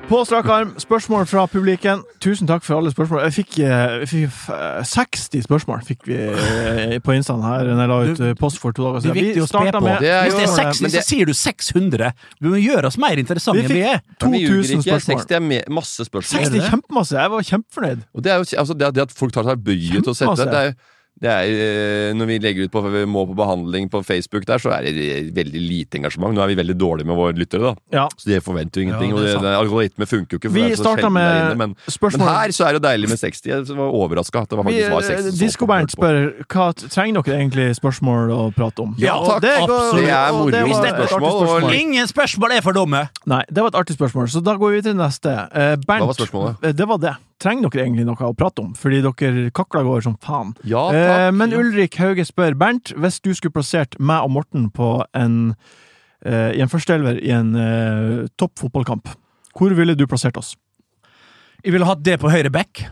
På 0.08 0.22
strak 0.24 0.46
arm, 0.48 0.70
spørsmål 0.80 1.26
fra 1.28 1.42
publikum. 1.52 2.00
Tusen 2.24 2.48
takk 2.48 2.64
for 2.64 2.78
alle 2.80 2.94
spørsmål. 2.94 3.26
Jeg 3.26 3.34
fikk, 3.36 3.58
eh, 3.60 3.96
jeg 4.06 4.08
fikk 4.08 4.38
eh, 4.56 4.86
60 4.88 5.42
spørsmål 5.44 5.82
fikk 5.84 6.06
vi 6.08 6.16
eh, 6.32 6.94
på 7.04 7.12
Instaen 7.18 7.44
her 7.44 7.68
når 7.68 7.82
jeg 7.84 7.92
la 7.92 7.98
ut 8.14 8.22
eh, 8.24 8.32
post 8.40 8.62
for 8.64 8.72
to 8.72 8.86
dager 8.86 9.02
Det 9.04 9.10
er 9.12 9.18
siden. 9.18 9.28
viktig 9.28 9.44
å 9.44 9.50
spe 9.52 9.74
på. 9.76 9.82
med- 9.84 10.00
Det 10.00 10.10
er 10.14 10.24
Hvis 10.30 10.38
det 10.40 10.46
er 10.48 10.56
60, 10.72 10.80
det- 10.88 10.92
så 10.96 11.04
sier 11.10 11.26
du 11.28 11.34
600. 11.34 12.12
Vi 12.40 12.48
må 12.56 12.56
gjøre 12.64 12.86
oss 12.88 12.98
mer 12.98 13.20
interessante 13.20 13.60
enn 13.66 13.68
vi 13.68 13.82
er. 13.84 14.00
fikk 14.00 14.24
Men 14.24 14.32
vi 14.32 14.40
ljuger 14.46 14.64
2000 14.64 14.84
spørsmål. 14.88 15.20
60 15.28 15.36
er 15.36 15.70
masse 15.70 16.06
spørsmål. 16.08 16.40
60 16.40 16.56
er 16.56 16.70
kjempemasse. 16.72 17.12
Jeg 17.20 17.30
var 17.36 17.42
kjempefornøyd. 17.52 18.00
Og 18.16 18.24
det 18.24 18.32
er 18.32 18.36
jo 18.38 18.44
altså, 18.64 18.78
det, 18.78 18.98
at- 18.98 19.12
folk 19.12 19.34
tar 19.34 19.44
seg 19.44 19.60
bryet 19.64 20.04
til 20.08 20.14
å 20.14 20.16
sette 20.16 20.36
det 20.38 20.48
er, 20.48 20.72
det 20.72 20.76
er, 21.26 21.50
eh, 21.50 22.14
Når 22.14 22.26
vi 22.30 22.38
legger 22.40 22.68
ut 22.68 22.72
på 22.72 22.82
vi 22.92 23.06
må 23.10 23.26
på 23.26 23.36
behandling 23.36 23.90
på 23.90 24.04
Facebook 24.06 24.46
der, 24.46 24.58
så 24.62 24.70
er 24.78 24.84
det 24.86 25.34
veldig 25.34 25.62
lite 25.62 25.98
engasjement. 25.98 26.34
Nå 26.36 26.44
er 26.44 26.48
vi 26.48 26.56
veldig 26.56 26.76
dårlige 26.78 27.08
med 27.10 27.18
våre 27.18 27.34
lyttere, 27.34 27.74
da. 27.74 27.76
Ja. 27.92 28.08
Så 28.18 28.30
de 28.30 28.40
forventer 28.42 28.82
jo 28.82 28.88
ingenting. 28.88 29.12
Ja, 29.16 29.24
det 29.24 29.36
og 29.38 29.44
det, 29.44 29.54
algoritme 29.58 30.06
funker 30.06 30.38
jo 30.38 30.42
ikke. 30.42 30.52
Vi 30.54 30.76
starta 30.78 31.10
med 31.10 31.26
inne, 31.42 31.58
men, 31.58 31.76
men 31.76 32.28
her 32.28 32.54
så 32.54 32.68
er 32.70 32.78
det 32.78 32.84
deilig 32.86 33.10
med 33.10 33.18
60. 33.18 33.50
Jeg 33.50 33.78
var 33.78 33.90
overraska 33.98 34.44
at 34.46 34.50
det 34.50 34.58
var 34.58 34.64
faktisk 34.70 34.92
var 34.92 35.02
60. 35.02 35.40
Disko-Bernt 35.42 35.96
folk 35.96 36.06
hørte 36.06 36.32
på. 36.38 36.46
spør 36.46 36.58
hva 36.58 36.90
trenger 36.94 37.22
dere 37.24 37.40
egentlig 37.42 37.68
spørsmål 37.82 38.34
å 38.38 38.42
prate 38.56 38.86
om. 38.86 38.96
Ja, 39.02 39.18
takk. 39.26 39.42
det 39.42 39.56
Absolutt. 39.58 40.04
Det 40.04 40.14
er 40.14 40.32
moro 40.32 40.52
spørsmål, 40.78 41.30
og 41.32 41.48
spørsmål. 41.48 41.74
Ingen 41.82 42.08
spørsmål 42.08 42.58
er 42.58 42.62
for 42.62 42.78
dumme! 42.78 43.08
Nei, 43.26 43.44
det 43.50 43.64
var 43.64 43.74
et 43.74 43.80
artig 43.82 43.98
spørsmål, 43.98 44.30
så 44.30 44.44
da 44.44 44.56
går 44.60 44.78
vi 44.78 44.82
til 44.90 44.98
neste. 45.00 45.34
Eh, 45.54 45.76
Bernt, 45.82 46.04
Hva 46.04 46.12
var 46.12 46.18
spørsmålet? 46.20 46.56
eh, 46.64 46.72
Det 46.78 46.88
var 46.88 46.98
det. 46.98 47.16
Trenger 47.40 47.70
dere 47.70 47.84
egentlig 47.86 48.06
noe 48.08 48.16
å 48.26 48.34
prate 48.38 48.64
om? 48.64 48.72
Fordi 48.74 49.02
dere 49.06 49.50
kakler 49.54 49.86
går 49.86 50.02
som 50.08 50.16
faen. 50.18 50.56
Ja, 50.66 50.88
Eh, 50.90 51.08
takk. 51.08 51.36
men 51.38 51.54
Ulrik 51.54 51.96
Hauge 52.02 52.26
spør 52.26 52.56
Bernt, 52.58 52.94
hvis 52.98 53.20
du 53.22 53.34
skulle 53.38 53.54
plassert 53.54 54.00
meg 54.00 54.24
og 54.26 54.32
Morten 54.32 54.72
på 54.74 55.04
en 55.14 55.56
eh, 56.26 56.54
i 56.58 56.62
en 56.62 56.68
førsteelver 56.72 57.20
i 57.22 57.30
en 57.30 57.54
eh, 57.56 58.28
topp 58.38 58.58
fotballkamp, 58.58 59.08
hvor 59.58 59.70
ville 59.78 59.94
du 59.96 60.08
plassert 60.08 60.38
oss? 60.38 60.56
Jeg 61.64 61.74
ville 61.74 61.86
hatt 61.86 62.02
det 62.04 62.20
på 62.20 62.30
høyre 62.30 62.50
back. 62.54 62.86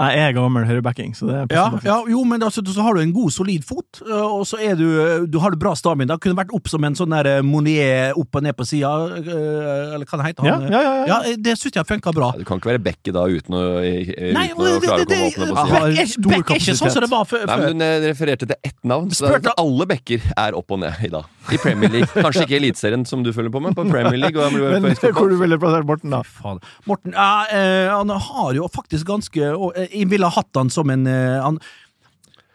Jeg 0.00 0.22
er 0.30 0.32
gammel 0.36 0.64
høyrebacking, 0.64 1.12
så 1.18 1.26
det 1.28 1.38
Ja, 1.52 1.66
fint. 1.74 1.84
ja, 1.84 1.98
jo, 2.08 2.22
men 2.24 2.42
altså, 2.42 2.62
så 2.64 2.82
har 2.86 2.94
du 2.96 3.00
en 3.02 3.12
god, 3.12 3.30
solid 3.34 3.64
fot, 3.68 4.00
øh, 4.06 4.24
og 4.40 4.46
så 4.48 4.56
er 4.64 4.74
du, 4.78 4.86
du 5.28 5.38
har 5.42 5.52
du 5.52 5.58
bra 5.60 5.74
stamina. 5.76 6.16
Kunne 6.16 6.38
vært 6.38 6.54
opp 6.56 6.68
som 6.72 6.84
en 6.88 6.96
sånn 6.96 7.12
der 7.12 7.28
øh, 7.38 7.44
Monier 7.44 8.16
opp 8.18 8.34
og 8.40 8.42
ned 8.46 8.56
på 8.56 8.64
sida, 8.68 8.90
eller 9.20 10.06
hva 10.08 10.20
det 10.22 10.26
heter. 10.30 10.48
Ja, 10.48 10.54
han, 10.56 10.72
ja, 10.72 10.80
ja, 10.80 10.94
ja. 11.04 11.18
ja, 11.28 11.36
det 11.36 11.56
syns 11.60 11.76
jeg 11.76 11.88
funka 11.88 12.14
bra. 12.16 12.30
Du 12.38 12.44
kan 12.48 12.60
ikke 12.62 12.72
være 12.72 12.82
Bekke 12.86 13.12
da 13.14 13.26
uten 13.28 13.56
å, 13.58 13.62
uten 13.84 14.32
Nei, 14.36 14.46
å 14.56 14.64
det, 14.64 14.72
klare 14.86 15.04
det, 15.04 15.04
å 15.04 15.10
det, 15.10 15.20
komme 15.36 15.50
åpne 15.50 15.50
på 15.50 15.60
Ja, 15.60 15.66
siden. 15.66 16.24
har 16.24 16.32
bekke 16.32 16.54
er, 16.56 16.62
ikke 16.62 16.76
sånn 16.80 16.94
som 16.94 17.04
det 17.04 17.10
var 17.12 17.28
før. 17.28 17.44
Nei, 17.50 17.58
men 17.60 17.68
Hun 17.74 17.84
eh, 17.86 17.96
refererte 18.08 18.48
til 18.48 18.56
ett 18.70 18.78
navn. 18.94 19.10
Så 19.14 19.28
at 19.36 19.50
alle 19.60 19.86
bekker 19.90 20.24
er 20.36 20.56
opp 20.58 20.72
og 20.76 20.80
ned 20.84 21.04
i 21.06 21.12
dag. 21.12 21.28
I 21.50 21.58
Premier 21.60 21.90
League. 21.92 22.08
Kanskje 22.14 22.46
ikke 22.46 22.58
Eliteserien, 22.60 23.04
som 23.08 23.24
du 23.26 23.32
følger 23.34 23.52
på 23.52 23.60
med, 23.64 23.74
på 23.76 23.84
Premier 23.90 24.18
League. 24.20 24.38
Og 24.40 24.54
Men 24.54 24.96
hvor 25.16 25.28
du 25.30 25.36
ville 25.40 25.58
plassert 25.60 25.86
Morten, 25.88 26.12
da? 26.14 26.22
Faen. 26.24 26.60
Morten 26.88 27.16
ja, 27.16 27.30
eh, 27.50 27.90
han 27.90 28.12
har 28.12 28.54
jo 28.56 28.68
faktisk 28.70 29.08
ganske 29.08 29.50
og, 29.56 29.72
eh, 29.76 29.89
Jeg 29.92 30.08
ville 30.10 30.26
ha 30.26 30.40
hatt 30.40 30.54
han 30.56 30.70
som 30.70 30.90
en 30.90 31.06
eh, 31.06 31.40
han, 31.42 31.58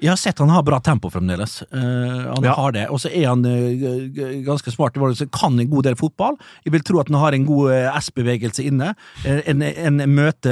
Jeg 0.01 0.09
har 0.11 0.17
sett 0.19 0.39
han 0.43 0.49
har 0.51 0.61
bra 0.67 0.75
tempo 0.83 1.07
fremdeles. 1.09 1.61
Uh, 1.71 2.33
han 2.35 2.43
Ja. 2.43 2.53
har 2.57 2.73
det. 2.75 2.81
Og 2.91 2.99
så 2.99 3.07
er 3.15 3.29
han 3.29 3.43
g- 3.43 4.41
ganske 4.43 4.69
smart. 4.73 4.93
så 5.15 5.25
Kan 5.31 5.57
en 5.57 5.69
god 5.71 5.83
del 5.87 5.95
fotball. 5.95 6.35
Jeg 6.65 6.73
vil 6.73 6.83
tro 6.83 6.99
at 6.99 7.07
han 7.07 7.15
har 7.21 7.31
en 7.33 7.45
god 7.47 7.71
uh, 7.71 7.95
S-bevegelse 8.01 8.65
inne. 8.67 8.89
En, 9.23 9.61
en 9.63 10.01
møte 10.11 10.51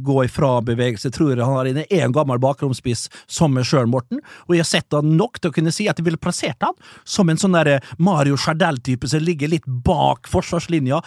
gå 0.00 0.16
ifra 0.24 0.62
bevegelse 0.64 1.12
tror 1.12 1.34
jeg 1.36 1.44
han 1.44 1.58
har 1.60 1.68
inne. 1.68 1.84
Er 1.92 2.06
en 2.06 2.12
gammel 2.16 2.40
bakromspiss 2.40 3.08
som 3.28 3.52
sjøl, 3.62 3.86
Morten. 3.92 4.24
Og 4.48 4.56
jeg 4.56 4.64
har 4.64 4.70
sett 4.72 4.96
han 4.96 5.12
nok 5.20 5.38
til 5.38 5.50
å 5.52 5.54
kunne 5.60 5.70
si 5.70 5.86
at 5.92 6.00
jeg 6.00 6.08
ville 6.08 6.16
plassert 6.20 6.56
han 6.64 6.72
som 7.04 7.28
en 7.28 7.36
sånn 7.36 7.52
der 7.52 7.82
Mario 7.98 8.36
Chardel-type 8.40 9.12
som 9.12 9.20
ligger 9.20 9.52
litt 9.52 9.68
bak 9.68 10.26
forsvarslinja. 10.32 11.02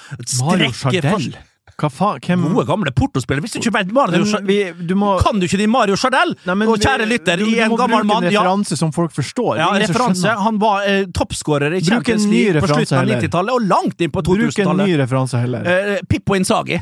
Mario 0.45 0.69
Chardel? 0.71 1.34
Hva 1.75 1.89
faen? 1.91 2.21
Hvem 2.23 2.45
Gode, 2.53 2.63
gamle 2.69 2.91
portospillere. 2.95 3.43
Hvis 3.43 3.55
du 3.55 3.59
ikke 3.59 3.73
vet 3.75 3.91
Mario 3.95 4.23
Men 4.23 4.47
vi, 4.47 4.59
du 4.88 4.95
må 4.95 5.17
Kan 5.19 5.41
du 5.41 5.47
ikke 5.47 5.59
din 5.59 5.71
Mario 5.71 5.97
Chardel? 5.99 6.31
Nei, 6.47 6.55
og 6.71 6.79
kjære 6.79 7.07
lytter, 7.09 7.41
du, 7.41 7.49
du, 7.49 7.51
du 7.51 7.61
en 7.65 7.73
må 7.73 7.79
bruke 7.81 7.99
en 7.99 8.13
en 8.15 8.29
ja, 8.31 8.39
referanse 8.45 8.79
som 8.79 8.93
folk 8.95 9.11
forstår. 9.15 9.59
ja, 9.59 9.69
referanse. 9.83 10.35
Han 10.45 10.59
var 10.61 10.88
eh, 10.88 11.03
toppskårer 11.11 11.75
i 11.75 11.83
Champions 11.83 12.27
League 12.31 12.63
på 12.63 12.71
slutten 12.71 13.01
av 13.01 13.11
90-tallet 13.11 13.59
og 13.59 13.67
langt 13.67 14.01
inn 14.01 14.13
på 14.13 14.23
Bruk 14.23 14.38
en 14.39 14.45
ny 14.45 14.51
2000-tallet. 14.51 14.97
referanse 15.03 15.41
heller. 15.43 15.67
Eh, 15.67 16.03
Pippo 16.07 16.39
Insagi. 16.39 16.79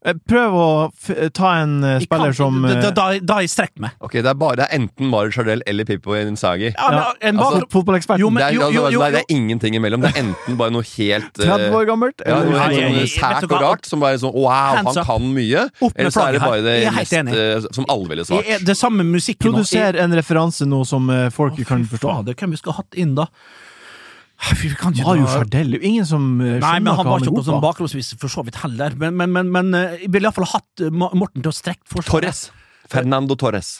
Eh, 0.00 0.16
Prøv 0.30 0.54
å 0.56 0.68
f 0.88 1.10
ta 1.36 1.50
en 1.60 1.82
eh, 1.84 1.98
spiller 2.00 2.32
som 2.32 2.62
da, 2.64 2.72
eh, 2.72 2.86
da, 2.96 3.04
da 3.20 3.36
jeg 3.44 3.50
strekk 3.52 3.74
meg. 3.84 3.98
Ok, 4.00 4.14
det 4.16 4.30
er, 4.30 4.38
bare, 4.40 4.56
det 4.56 4.64
er 4.66 4.78
enten 4.78 5.10
Mario 5.12 5.34
Chardell 5.34 5.60
eller 5.68 5.84
Pippo 5.88 6.14
i 6.16 6.22
Ja, 6.22 6.30
men, 6.30 6.70
Ja, 6.72 7.02
en 7.28 7.36
altså, 7.40 7.66
fotballeksperten. 7.74 8.22
Jo, 8.22 8.30
det, 8.32 8.46
er, 8.46 8.62
altså, 8.64 9.10
det 9.12 9.20
er 9.20 9.34
ingenting 9.36 9.76
imellom. 9.76 10.00
Det 10.00 10.14
er 10.14 10.22
enten 10.22 10.56
bare 10.60 10.72
noe 10.72 10.86
helt 10.94 11.42
eh, 11.42 11.52
30 11.52 11.76
år 11.76 11.88
gammelt? 11.90 12.24
ja, 12.24 12.40
noe 12.48 12.64
helt 12.64 12.80
sånn 12.80 13.12
sært 13.12 13.48
og 13.50 13.56
rart, 13.60 13.90
som 13.90 14.00
bare 14.00 14.22
sånn 14.22 14.32
Wow, 14.40 14.80
han 14.80 15.02
kan 15.04 15.30
mye! 15.36 15.66
Eller 15.90 16.14
så 16.14 16.24
er 16.24 16.38
det 16.38 16.44
bare 16.46 16.64
det 16.64 16.76
mest 16.96 17.16
eh, 17.20 17.68
som 17.76 17.88
alle 17.92 18.14
ville 18.14 18.24
svart. 18.24 18.54
Det 18.64 18.78
samme 18.78 19.04
musikken. 19.04 19.50
Produser 19.50 20.00
en 20.00 20.16
referanse 20.16 20.64
nå 20.68 20.80
som 20.88 21.12
eh, 21.12 21.28
folk 21.34 21.60
kan 21.68 21.84
forstå. 21.84 22.16
fader, 22.22 22.40
hvem 22.40 22.56
vi 22.56 22.62
skal 22.62 22.78
ha 22.78 22.86
hatt 22.86 22.96
inn, 22.96 23.12
da? 23.18 23.28
Fy, 24.40 24.70
vi 24.70 24.76
kan 24.78 24.94
ikke 24.96 25.04
Mario 25.04 25.26
Fardell 25.28 25.74
er 25.76 25.82
jo 25.82 25.88
ingen 25.90 26.06
som 26.08 26.22
skjønner 26.40 26.62
Nei, 26.64 26.76
men 26.80 26.94
han 26.96 27.04
hva 27.04 27.10
var 27.12 27.20
han 27.20 27.28
ikke 27.28 27.44
sånn 27.44 27.58
på. 27.58 27.64
bakromsvis 27.66 28.14
for 28.20 28.32
så 28.32 28.44
vidt 28.46 28.56
heller. 28.62 28.96
Men, 28.98 29.14
men, 29.20 29.30
men, 29.36 29.50
men 29.52 29.74
eh, 29.76 29.98
jeg 30.06 30.12
ville 30.14 30.30
iallfall 30.30 30.48
hatt 30.54 30.84
eh, 30.86 30.90
Morten 30.96 31.44
til 31.44 31.50
å 31.52 31.54
strekke 31.54 31.84
forsvaret. 31.92 32.24
Torres. 32.32 32.40
Fernando 32.90 33.36
Torres. 33.38 33.70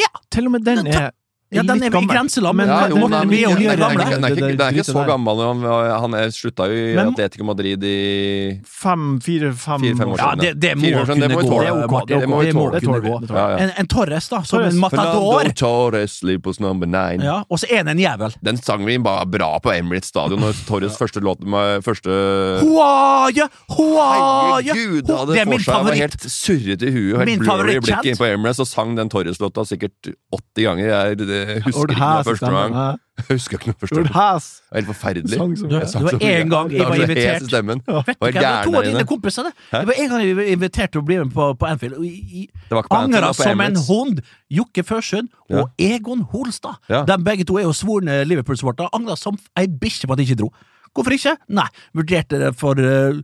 Ja, 0.00 0.08
Til 0.32 0.48
og 0.48 0.56
med 0.56 0.64
den 0.66 0.88
er 0.88 1.10
ja, 1.52 1.62
den 1.62 1.82
er 1.82 1.86
i 1.86 2.06
grenseland, 2.06 2.56
men, 2.56 2.66
Men, 2.66 2.76
Ja, 2.76 2.88
jo, 2.88 2.94
den 2.96 3.02
men 3.02 3.12
er 3.12 3.20
den 3.20 3.32
er 3.32 3.36
ikke- 3.36 4.10
den 4.16 4.24
er 4.24 4.28
ikke, 4.34 4.46
den 4.56 4.60
er 4.60 4.70
ikke 4.72 4.84
så 4.84 5.04
gammel. 5.06 5.36
Han, 5.46 5.60
han 6.02 6.14
er- 6.14 6.30
slutta 6.34 6.66
jo 6.66 6.74
i 6.74 6.94
Men- 6.96 7.12
Atletico 7.12 7.44
Madrid 7.44 7.84
i 7.84 8.60
Fem, 8.66 9.20
fire, 9.20 9.52
fem, 9.54 9.80
år 9.82 9.94
siden. 9.94 10.18
Ja, 10.18 10.34
det, 10.34 10.60
det 10.60 10.72
må 10.76 11.04
kunne 11.06 11.20
det 11.20 11.30
må 11.30 11.42
gå. 11.42 12.06
Det 12.08 12.28
må 12.28 12.70
kunne 12.80 13.00
gå. 13.00 13.58
En, 13.60 13.70
en 13.78 13.86
Torres, 13.86 14.28
da, 14.28 14.42
som 14.42 14.60
en 14.62 14.76
matador. 14.78 15.44
Torres, 15.54 16.18
Sleepers 16.20 16.58
number 16.60 16.86
nine. 16.86 17.22
Ja, 17.22 17.42
og 17.48 17.58
så 17.58 17.66
er 17.70 17.84
det 17.84 17.94
en 17.94 17.98
jævel. 18.02 18.34
Den 18.42 18.56
sang 18.56 18.84
vi 18.84 18.98
bare 18.98 19.26
bra 19.26 19.58
på 19.62 19.70
Emirates 19.72 20.08
stadion 20.08 20.40
når 20.40 20.52
Torres 20.66 20.96
første 20.98 21.20
låt 21.22 21.40
med 21.46 21.82
første! 21.84 22.10
Huaye! 22.62 23.46
Herregud, 23.70 25.02
Det 25.06 25.40
er 25.40 25.44
min 25.48 25.60
favoritt. 25.60 25.88
var 25.88 25.94
helt 26.00 26.20
surrete 26.30 26.88
i 26.88 26.92
huet 26.94 27.12
og 27.14 27.20
helt 27.22 27.30
Min 27.30 27.38
blurry 27.44 27.76
i 27.76 27.80
blikket 27.84 28.18
på 28.20 28.26
Emirates 28.28 28.60
og 28.64 28.68
sang 28.70 28.94
den 28.96 29.08
Torres-låta 29.12 29.64
sikkert 29.68 30.10
80 30.32 30.64
ganger. 30.66 30.86
Jeg 30.86 31.16
husker 31.64 31.92
ikke 31.92 31.98
noe 32.00 32.24
første 32.26 32.50
gang. 32.52 32.76
Jeg 33.16 33.24
husker 33.30 33.56
ikke 33.56 33.70
noe 33.70 33.78
første 33.80 33.96
gang. 33.96 34.06
Det 34.06 34.14
var 34.14 34.76
helt 34.76 34.88
forferdelig. 34.90 35.38
Det 35.38 36.02
var 36.04 36.18
én 36.20 36.42
en 36.42 36.50
gang 36.52 36.72
jeg 36.74 36.88
var 36.88 37.00
invitert. 37.00 37.46
stemmen. 37.48 37.80
Vet 37.86 38.18
du 38.20 38.26
hva, 38.26 38.30
det 38.30 38.42
var 38.44 38.66
to 38.66 38.74
av 38.76 38.84
dine 38.84 39.04
kompiser 39.08 39.48
det. 39.48 39.52
Det 39.72 39.86
var 39.88 40.00
en 40.02 40.10
gang 40.12 40.24
jeg 40.26 40.36
var 40.36 40.50
invitert 40.52 40.92
til 40.92 41.00
å 41.00 41.06
bli 41.08 41.18
med 41.22 41.32
på, 41.32 41.46
på 41.56 41.68
Anfield. 41.70 41.96
Angra 42.92 43.32
som 43.38 43.64
en 43.64 43.80
hund. 43.88 44.20
Jokke 44.52 44.84
Førsund 44.86 45.32
og 45.48 45.72
Egon 45.80 46.26
Holstad. 46.34 46.76
De 47.08 47.18
begge 47.24 47.48
to 47.48 47.56
er 47.56 47.64
jo 47.64 47.72
svorne 47.76 48.20
Liverpool-supportere. 48.28 48.92
Angra 48.96 49.16
som 49.16 49.40
ei 49.56 49.64
bikkje 49.66 50.10
på 50.10 50.16
at 50.16 50.20
de 50.20 50.28
ikke 50.28 50.40
dro. 50.44 50.52
Hvorfor 50.96 51.16
ikke? 51.16 51.36
Nei, 51.52 51.66
vurderte 51.96 52.38
det 52.40 52.52
for 52.56 52.78
uh, 52.80 53.18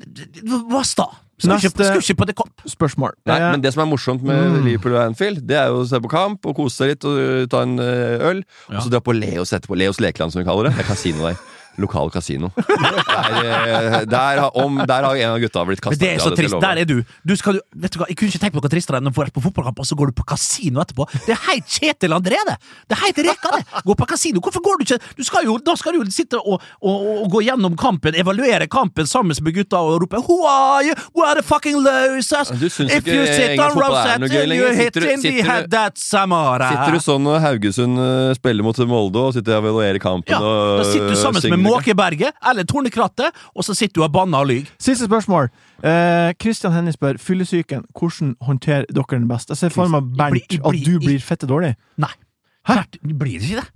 Det 0.00 0.60
var 0.70 0.86
sta. 0.88 1.08
Skulle 1.40 1.56
ikke, 1.56 1.70
Neste- 1.72 1.86
skulle 1.88 2.04
ikke 2.04 2.18
på 2.20 2.26
det 2.28 2.34
kopp. 2.36 2.64
Spørsmål. 2.68 3.14
Nei, 3.26 3.38
ja. 3.40 3.50
men 3.54 3.62
det 3.64 3.72
som 3.74 3.82
er 3.82 3.88
morsomt 3.90 4.22
med 4.22 4.36
Mm. 4.50 4.64
Liverpool 4.66 4.94
og 4.98 5.02
Anfield, 5.08 5.40
det 5.48 5.56
er 5.56 5.68
jo 5.72 5.80
å 5.82 5.88
se 5.88 5.98
på 6.04 6.10
kamp 6.12 6.44
og 6.46 6.54
kose 6.56 6.76
seg 6.76 6.92
litt 6.94 7.04
og 7.08 7.48
ta 7.50 7.62
en 7.64 7.78
uh, 7.80 8.28
øl. 8.30 8.42
Ja. 8.68 8.76
Og 8.76 8.82
så 8.84 8.90
dra 8.92 9.00
på 9.00 9.14
Leos 9.16 9.52
etterpå. 9.56 9.78
Leos 9.80 9.98
lekeland, 10.04 10.32
som 10.34 10.42
vi 10.42 10.46
kaller 10.48 10.68
det. 10.68 10.76
Det 10.76 10.84
er 10.84 10.90
kasino 10.94 11.26
der. 11.30 11.40
lokal 11.78 12.10
kasino. 12.10 12.50
Der, 12.56 14.00
eh, 14.00 14.06
der, 14.06 14.40
om, 14.56 14.78
der 14.86 15.04
har 15.06 15.16
en 15.16 15.30
av 15.34 15.38
gutta 15.42 15.64
blitt 15.68 15.80
kasta 15.82 16.00
det 16.00 16.14
er 16.16 16.22
så 16.22 16.32
trist. 16.36 16.56
Der 16.62 16.80
er 16.82 16.88
du. 16.88 17.00
du, 17.26 17.34
skal, 17.38 17.60
vet 17.76 17.94
du 17.94 18.00
hva, 18.00 18.08
jeg 18.10 18.18
kunne 18.18 18.32
ikke 18.32 18.42
tenkt 18.42 18.56
på 18.56 18.62
noe 18.62 18.72
tristere 18.72 19.00
enn 19.00 19.10
å 19.10 19.14
få 19.14 19.24
vært 19.24 19.36
på 19.36 19.42
fotballkamp, 19.44 19.80
og 19.82 19.88
så 19.88 19.96
går 19.98 20.10
du 20.10 20.16
på 20.20 20.26
kasino 20.32 20.82
etterpå. 20.82 21.06
Det 21.26 21.34
er 21.36 21.40
helt 21.48 21.68
Kjetil 21.70 22.14
André, 22.16 22.40
det! 22.48 22.56
Det 22.90 22.96
er 22.96 23.02
helt 23.04 23.22
Reka, 23.30 23.52
det! 23.56 23.82
Gå 23.86 23.96
på 24.00 24.08
kasino. 24.10 24.42
Hvorfor 24.44 24.64
går 24.64 24.80
du 24.80 24.86
ikke 24.86 24.98
du 25.16 25.24
skal 25.26 25.46
jo, 25.46 25.56
Da 25.64 25.76
skal 25.78 25.94
du 25.94 26.00
jo 26.00 26.06
sitte 26.12 26.40
og, 26.40 26.62
og, 26.80 27.06
og 27.24 27.30
gå 27.34 27.44
gjennom 27.46 27.76
kampen, 27.80 28.16
evaluere 28.18 28.68
kampen 28.70 29.08
sammen 29.08 29.36
med 29.44 29.54
gutta 29.56 29.80
og 29.84 30.00
rope 30.04 30.20
Who 30.26 30.40
are 30.48 30.82
you? 30.86 30.96
Who 31.14 31.24
are 31.26 31.36
the 31.38 31.44
fucking 31.46 31.78
losers? 31.84 32.50
Du 32.60 32.68
syns 32.68 32.92
If 32.92 33.04
ikke 33.04 33.16
you 33.16 33.26
sit 33.26 33.54
engelsk 33.54 33.76
fotball 33.78 33.98
er 34.00 34.22
noe 34.22 34.30
gøy 34.32 34.46
lenger? 34.50 34.76
Sitter 34.80 35.06
du- 35.06 35.08
sitter 35.20 35.66
du-. 35.70 36.66
Sitter 36.70 36.96
du 36.96 37.00
sånn 37.04 37.24
når 37.24 37.42
Haugesund 37.44 38.00
eh, 38.00 38.32
spiller 38.38 38.66
mot 38.66 38.78
Molde 38.90 39.22
og 39.28 39.34
sitter 39.36 39.58
og 39.58 39.66
evaluerer 39.68 40.00
kampen 40.02 40.32
Ja, 40.34 40.40
og 40.40 40.80
da 40.80 40.86
sitter 40.88 41.12
du 41.12 41.18
sammen 41.20 41.44
med? 41.54 41.69
Måkeberget 41.70 42.32
eller 42.50 42.64
Tornekrattet, 42.64 43.32
og 43.54 43.64
så 43.64 43.74
sitter 43.74 44.00
du 44.00 44.04
og 44.04 44.12
banner 44.12 44.38
og 44.44 44.46
lyver. 44.50 44.68
Siste 44.78 45.06
spørsmål. 45.08 45.48
Eh, 45.82 46.32
Christian 46.42 46.72
Hennie 46.72 46.92
spør 46.92 47.18
fyllesyken. 47.18 47.84
Hvordan 47.96 48.34
håndterer 48.42 48.84
dere 48.90 49.04
den 49.16 49.28
best? 49.28 49.48
Jeg 49.48 49.56
ser 49.56 49.68
for 49.74 49.88
meg, 49.88 50.02
Bernt, 50.16 50.32
blir- 50.48 50.66
at 50.66 50.84
du 50.84 50.98
blir 50.98 51.18
fette 51.20 51.46
dårlig. 51.48 51.74
Nei. 51.98 52.12
Tvert, 52.66 52.98
blir 53.02 53.40
ikke 53.40 53.60
det? 53.62 53.68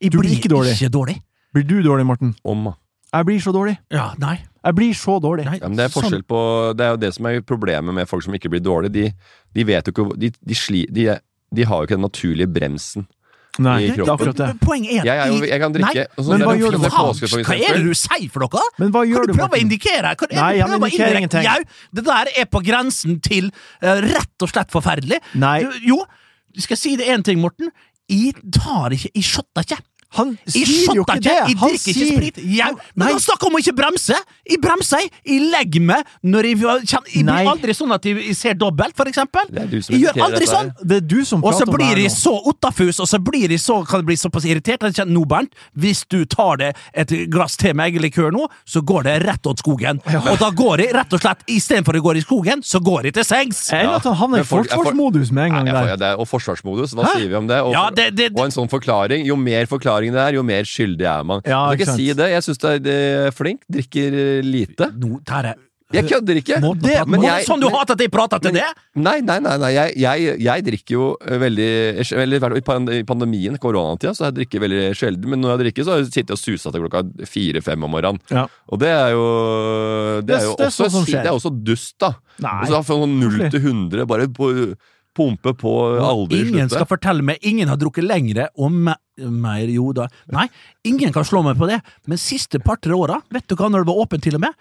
Jeg 0.00 0.12
Du 0.12 0.18
blir 0.18 0.28
blir 0.30 0.38
ikke 0.38 0.48
dårlig. 0.52 0.74
Ikke 0.76 0.90
dårlig. 0.92 1.16
Blir 1.54 1.64
du 1.66 1.82
dårlig, 1.82 2.06
Morten? 2.06 2.34
Om. 2.44 2.74
Jeg 3.12 3.26
blir 3.26 3.40
så 3.42 3.52
dårlig. 3.52 3.78
Ja, 3.90 4.12
nei. 4.18 4.36
Jeg 4.64 4.74
blir 4.76 4.92
så 4.94 5.16
dårlig. 5.20 5.44
nei 5.44 5.58
Ja, 5.60 5.68
men 5.68 5.76
det 5.76 5.84
er 5.88 5.88
forskjell 6.00 6.22
på 6.22 6.76
Det 6.76 6.84
er 6.86 6.90
jo 6.90 6.96
det 6.96 7.14
som 7.14 7.26
er 7.26 7.40
problemet 7.40 7.94
med 7.94 8.06
folk 8.08 8.22
som 8.22 8.32
ikke 8.34 8.48
blir 8.52 8.60
dårlige. 8.62 8.92
De, 8.92 9.12
de 9.54 9.64
vet 9.64 9.84
jo 9.88 9.90
ikke 9.92 10.18
De, 10.20 10.30
de, 10.30 10.54
sli, 10.54 10.84
de, 10.92 11.18
de 11.52 11.64
har 11.64 11.76
jo 11.80 11.82
ikke 11.88 11.96
den 11.98 12.06
naturlige 12.06 12.46
bremsen. 12.46 13.06
Nei, 13.58 13.76
i 13.82 13.88
det 13.90 13.98
er 13.98 14.06
kroppen. 14.06 14.32
det. 14.38 14.46
Men 14.46 14.58
Poenget 14.62 14.92
er 14.94 15.00
at 15.00 15.08
Jeg, 15.08 15.18
er 15.18 15.46
jeg 15.50 15.60
kan 15.60 15.74
drikke 15.74 15.94
Nei, 15.94 16.04
sånn, 16.16 16.28
men 16.30 16.40
er 16.40 16.46
hva 16.46 16.54
gjør 16.60 16.70
du 16.70 16.78
er 16.78 16.82
med 16.84 16.94
påske, 16.94 17.30
for 17.32 17.48
Hva 17.48 17.56
er 17.56 17.76
det 17.76 17.82
du 17.82 17.98
sier 17.98 18.30
for 18.30 18.46
noe? 18.46 18.64
Men 18.78 18.94
hva 18.94 19.02
gjør 19.08 19.26
Kan 19.26 19.32
du, 19.32 19.40
prøve 19.40 19.58
å 19.58 19.60
indikere? 19.64 20.14
Kan 20.20 20.34
Nei, 20.38 20.52
han 20.62 20.74
indikerer 20.78 21.18
ingenting. 21.20 21.46
Jau, 21.48 21.58
det 21.98 22.06
der 22.06 22.32
er 22.44 22.48
på 22.50 22.62
grensen 22.64 23.20
til 23.26 23.50
uh, 23.50 23.98
rett 24.06 24.46
og 24.46 24.52
slett 24.52 24.70
forferdelig. 24.74 25.20
Nei. 25.42 25.58
Du, 25.66 25.78
jo, 25.90 25.98
skal 26.56 26.76
jeg 26.76 26.82
si 26.84 26.96
det 27.00 27.10
én 27.10 27.26
ting, 27.26 27.42
Morten. 27.42 27.72
Jeg 28.10 28.38
tar 28.54 28.94
ikke 28.96 29.10
Jeg 29.14 29.26
shotter 29.26 29.66
ikke. 29.66 29.80
Han 30.18 30.32
sier 30.50 30.94
jo 30.96 31.04
ikke 31.04 31.20
det! 31.22 31.30
Jeg 31.30 31.56
Han 31.60 31.70
drikker 31.70 31.76
ikke 31.76 31.94
sier 31.94 32.16
sprit. 32.16 32.38
Jeg, 32.42 32.74
men 32.98 33.04
Nei. 33.06 33.10
han 33.12 33.20
snakker 33.22 33.46
om 33.46 33.54
å 33.54 33.60
ikke 33.62 33.74
bremse! 33.78 34.16
Jeg 34.50 34.58
bremser, 34.60 35.04
jeg. 35.04 35.40
Legger 35.52 35.80
meg 35.86 36.08
når 36.26 36.48
jeg 36.48 36.56
Jeg 37.14 37.22
Nei. 37.24 37.36
blir 37.44 37.50
aldri 37.52 37.74
sånn 37.78 37.92
at 37.94 38.02
jeg 38.08 38.34
ser 38.34 38.54
dobbelt, 38.58 38.96
for 38.98 39.06
eksempel. 39.06 39.46
Jeg 39.54 40.00
gjør 40.02 40.18
aldri 40.26 40.48
sånn. 40.50 40.72
Det 40.82 40.96
er 40.96 41.06
du 41.06 41.20
som 41.24 41.44
Og 41.44 41.54
så 41.54 41.66
blir 41.70 41.96
jeg 42.02 42.10
så 42.10 42.32
ottafus, 42.50 42.98
og 42.98 43.06
så 43.06 43.20
blir 43.22 43.50
jeg 43.54 43.60
så, 43.62 43.78
kan 43.86 44.00
jeg 44.02 44.06
bli 44.10 44.16
såpass 44.18 44.44
irritert 44.50 44.82
at 44.82 44.90
jeg 44.90 45.04
kjenner, 45.04 45.14
nå, 45.14 45.22
Bernt, 45.30 45.54
hvis 45.78 46.02
du 46.10 46.24
tar 46.26 46.56
det 46.58 46.72
et 46.94 47.14
glass 47.30 47.54
til 47.60 47.74
med 47.78 47.92
eggelikør 47.92 48.32
nå, 48.34 48.48
så 48.66 48.82
går 48.82 49.06
det 49.06 49.14
rett 49.28 49.46
åt 49.46 49.62
skogen. 49.62 50.00
Og 50.26 50.38
da 50.42 50.50
går 50.50 50.82
jeg 50.86 50.94
rett 50.96 51.12
og 51.14 51.22
slett, 51.22 51.46
istedenfor 51.46 51.94
å 52.00 52.02
gå 52.08 52.16
i 52.18 52.24
skogen, 52.26 52.64
så 52.66 52.80
går 52.82 53.04
jeg 53.10 53.14
til 53.20 53.24
sengs. 53.30 53.62
Eller 53.72 54.00
at 54.00 54.10
han 54.10 54.18
havner 54.18 54.42
i 54.42 54.48
forsvarsmodus 54.48 55.30
med 55.30 55.44
en 55.52 55.56
gang 55.60 55.70
der. 55.70 55.88
ja, 55.94 55.96
det 56.00 56.08
er, 56.10 56.18
og 56.18 56.26
forsvarsmodus, 56.26 56.96
hva 56.98 57.06
Hæ? 57.06 57.14
sier 57.20 57.28
vi 57.30 57.38
om 57.38 57.46
det? 57.46 57.60
Og, 57.62 57.72
Ja, 57.72 57.90
det- 57.90 58.10
det- 58.16 58.32
og 58.34 58.44
en 58.44 58.50
sånn 58.50 58.68
forklaring. 58.68 59.24
Jo 59.26 59.36
mer 59.36 59.66
forklaring 59.66 59.99
det 60.08 60.20
er, 60.24 60.32
jo 60.34 60.42
mer 60.42 60.62
skyldig 60.64 61.06
er 61.06 61.24
man. 61.24 61.40
Ja, 61.44 61.70
jeg 61.70 61.78
kan 61.82 61.86
ikke 61.86 61.96
si 61.96 62.12
det. 62.14 62.30
Jeg 62.30 62.42
syns 62.42 62.58
du 62.58 62.68
er 62.90 63.30
flink. 63.36 63.60
Drikker 63.70 64.12
eh, 64.14 64.40
lite. 64.42 64.90
Nå, 64.96 65.20
Terje. 65.24 65.54
Jeg 65.90 66.06
kødder 66.06 66.36
ikke! 66.38 66.60
Må, 66.62 66.74
Det- 66.78 67.02
men 67.10 67.20
jeg- 67.20 67.44
Sånn 67.48 67.58
du 67.58 67.66
hater 67.68 67.94
at 67.94 67.98
jeg 67.98 68.10
prater 68.12 68.38
til 68.38 68.52
det? 68.54 68.62
Nei, 68.94 69.20
nei, 69.26 69.40
nei, 69.40 69.56
nei. 69.58 69.70
Jeg, 69.74 69.96
jeg, 69.98 70.36
jeg 70.38 70.62
drikker 70.62 70.94
jo 70.94 71.16
eh, 71.26 71.36
veldig 71.36 72.14
eller, 72.14 72.54
i 72.94 73.02
pandemien, 73.02 73.58
koronatida, 73.58 74.12
så 74.14 74.28
jeg 74.28 74.36
drikker 74.38 74.60
veldig 74.62 74.94
sjelden. 74.94 75.26
Men 75.28 75.40
når 75.42 75.56
jeg 75.56 75.62
drikker, 75.64 75.84
så 75.88 75.96
sitter 76.06 76.30
jeg 76.30 76.38
og 76.38 76.44
suser 76.44 76.70
til 76.70 76.84
klokka 76.86 77.02
fire-fem 77.26 77.82
om 77.82 77.90
morgenen. 77.90 78.20
Ja. 78.30 78.46
Og 78.70 78.78
det 78.78 78.88
er 78.94 79.10
jo 79.16 79.26
Det 80.22 80.36
er 80.36 80.44
jo 80.46 80.54
Det- 80.54 80.58
det 80.58 80.66
er 80.66 80.70
også, 80.70 80.90
sånn 80.94 81.06
det 81.10 81.26
er 81.26 81.34
også 81.34 81.64
dust, 81.64 81.98
da. 81.98 82.14
Nei. 82.38 82.60
Og 82.62 82.68
så 82.68 82.84
fra 82.86 82.94
sånn 82.94 83.18
null 83.18 83.50
til 83.50 83.60
100, 83.60 84.06
bare 84.06 84.28
på, 84.28 84.76
pumpe 85.20 85.52
på, 85.60 85.76
aldri 86.00 86.40
Ingen 86.46 86.64
slutte. 86.64 86.80
skal 86.80 86.90
fortelle 86.96 87.24
meg 87.30 87.44
Ingen 87.46 87.68
har 87.68 87.78
drukket 87.80 88.08
lengre 88.08 88.48
og 88.56 88.72
me 88.72 88.96
mer 89.20 89.68
jo 89.68 89.90
da. 89.92 90.06
Nei, 90.32 90.46
ingen 90.88 91.12
kan 91.12 91.26
slå 91.28 91.42
meg 91.44 91.58
på 91.60 91.68
det. 91.68 91.82
Men 92.08 92.20
siste 92.20 92.56
par-tre 92.64 92.96
åra, 92.96 93.20
vet 93.28 93.44
du 93.50 93.56
hva, 93.58 93.68
når 93.68 93.84
det 93.84 93.92
var 93.92 94.04
åpent 94.06 94.24
til 94.24 94.40
og 94.40 94.46
med 94.48 94.56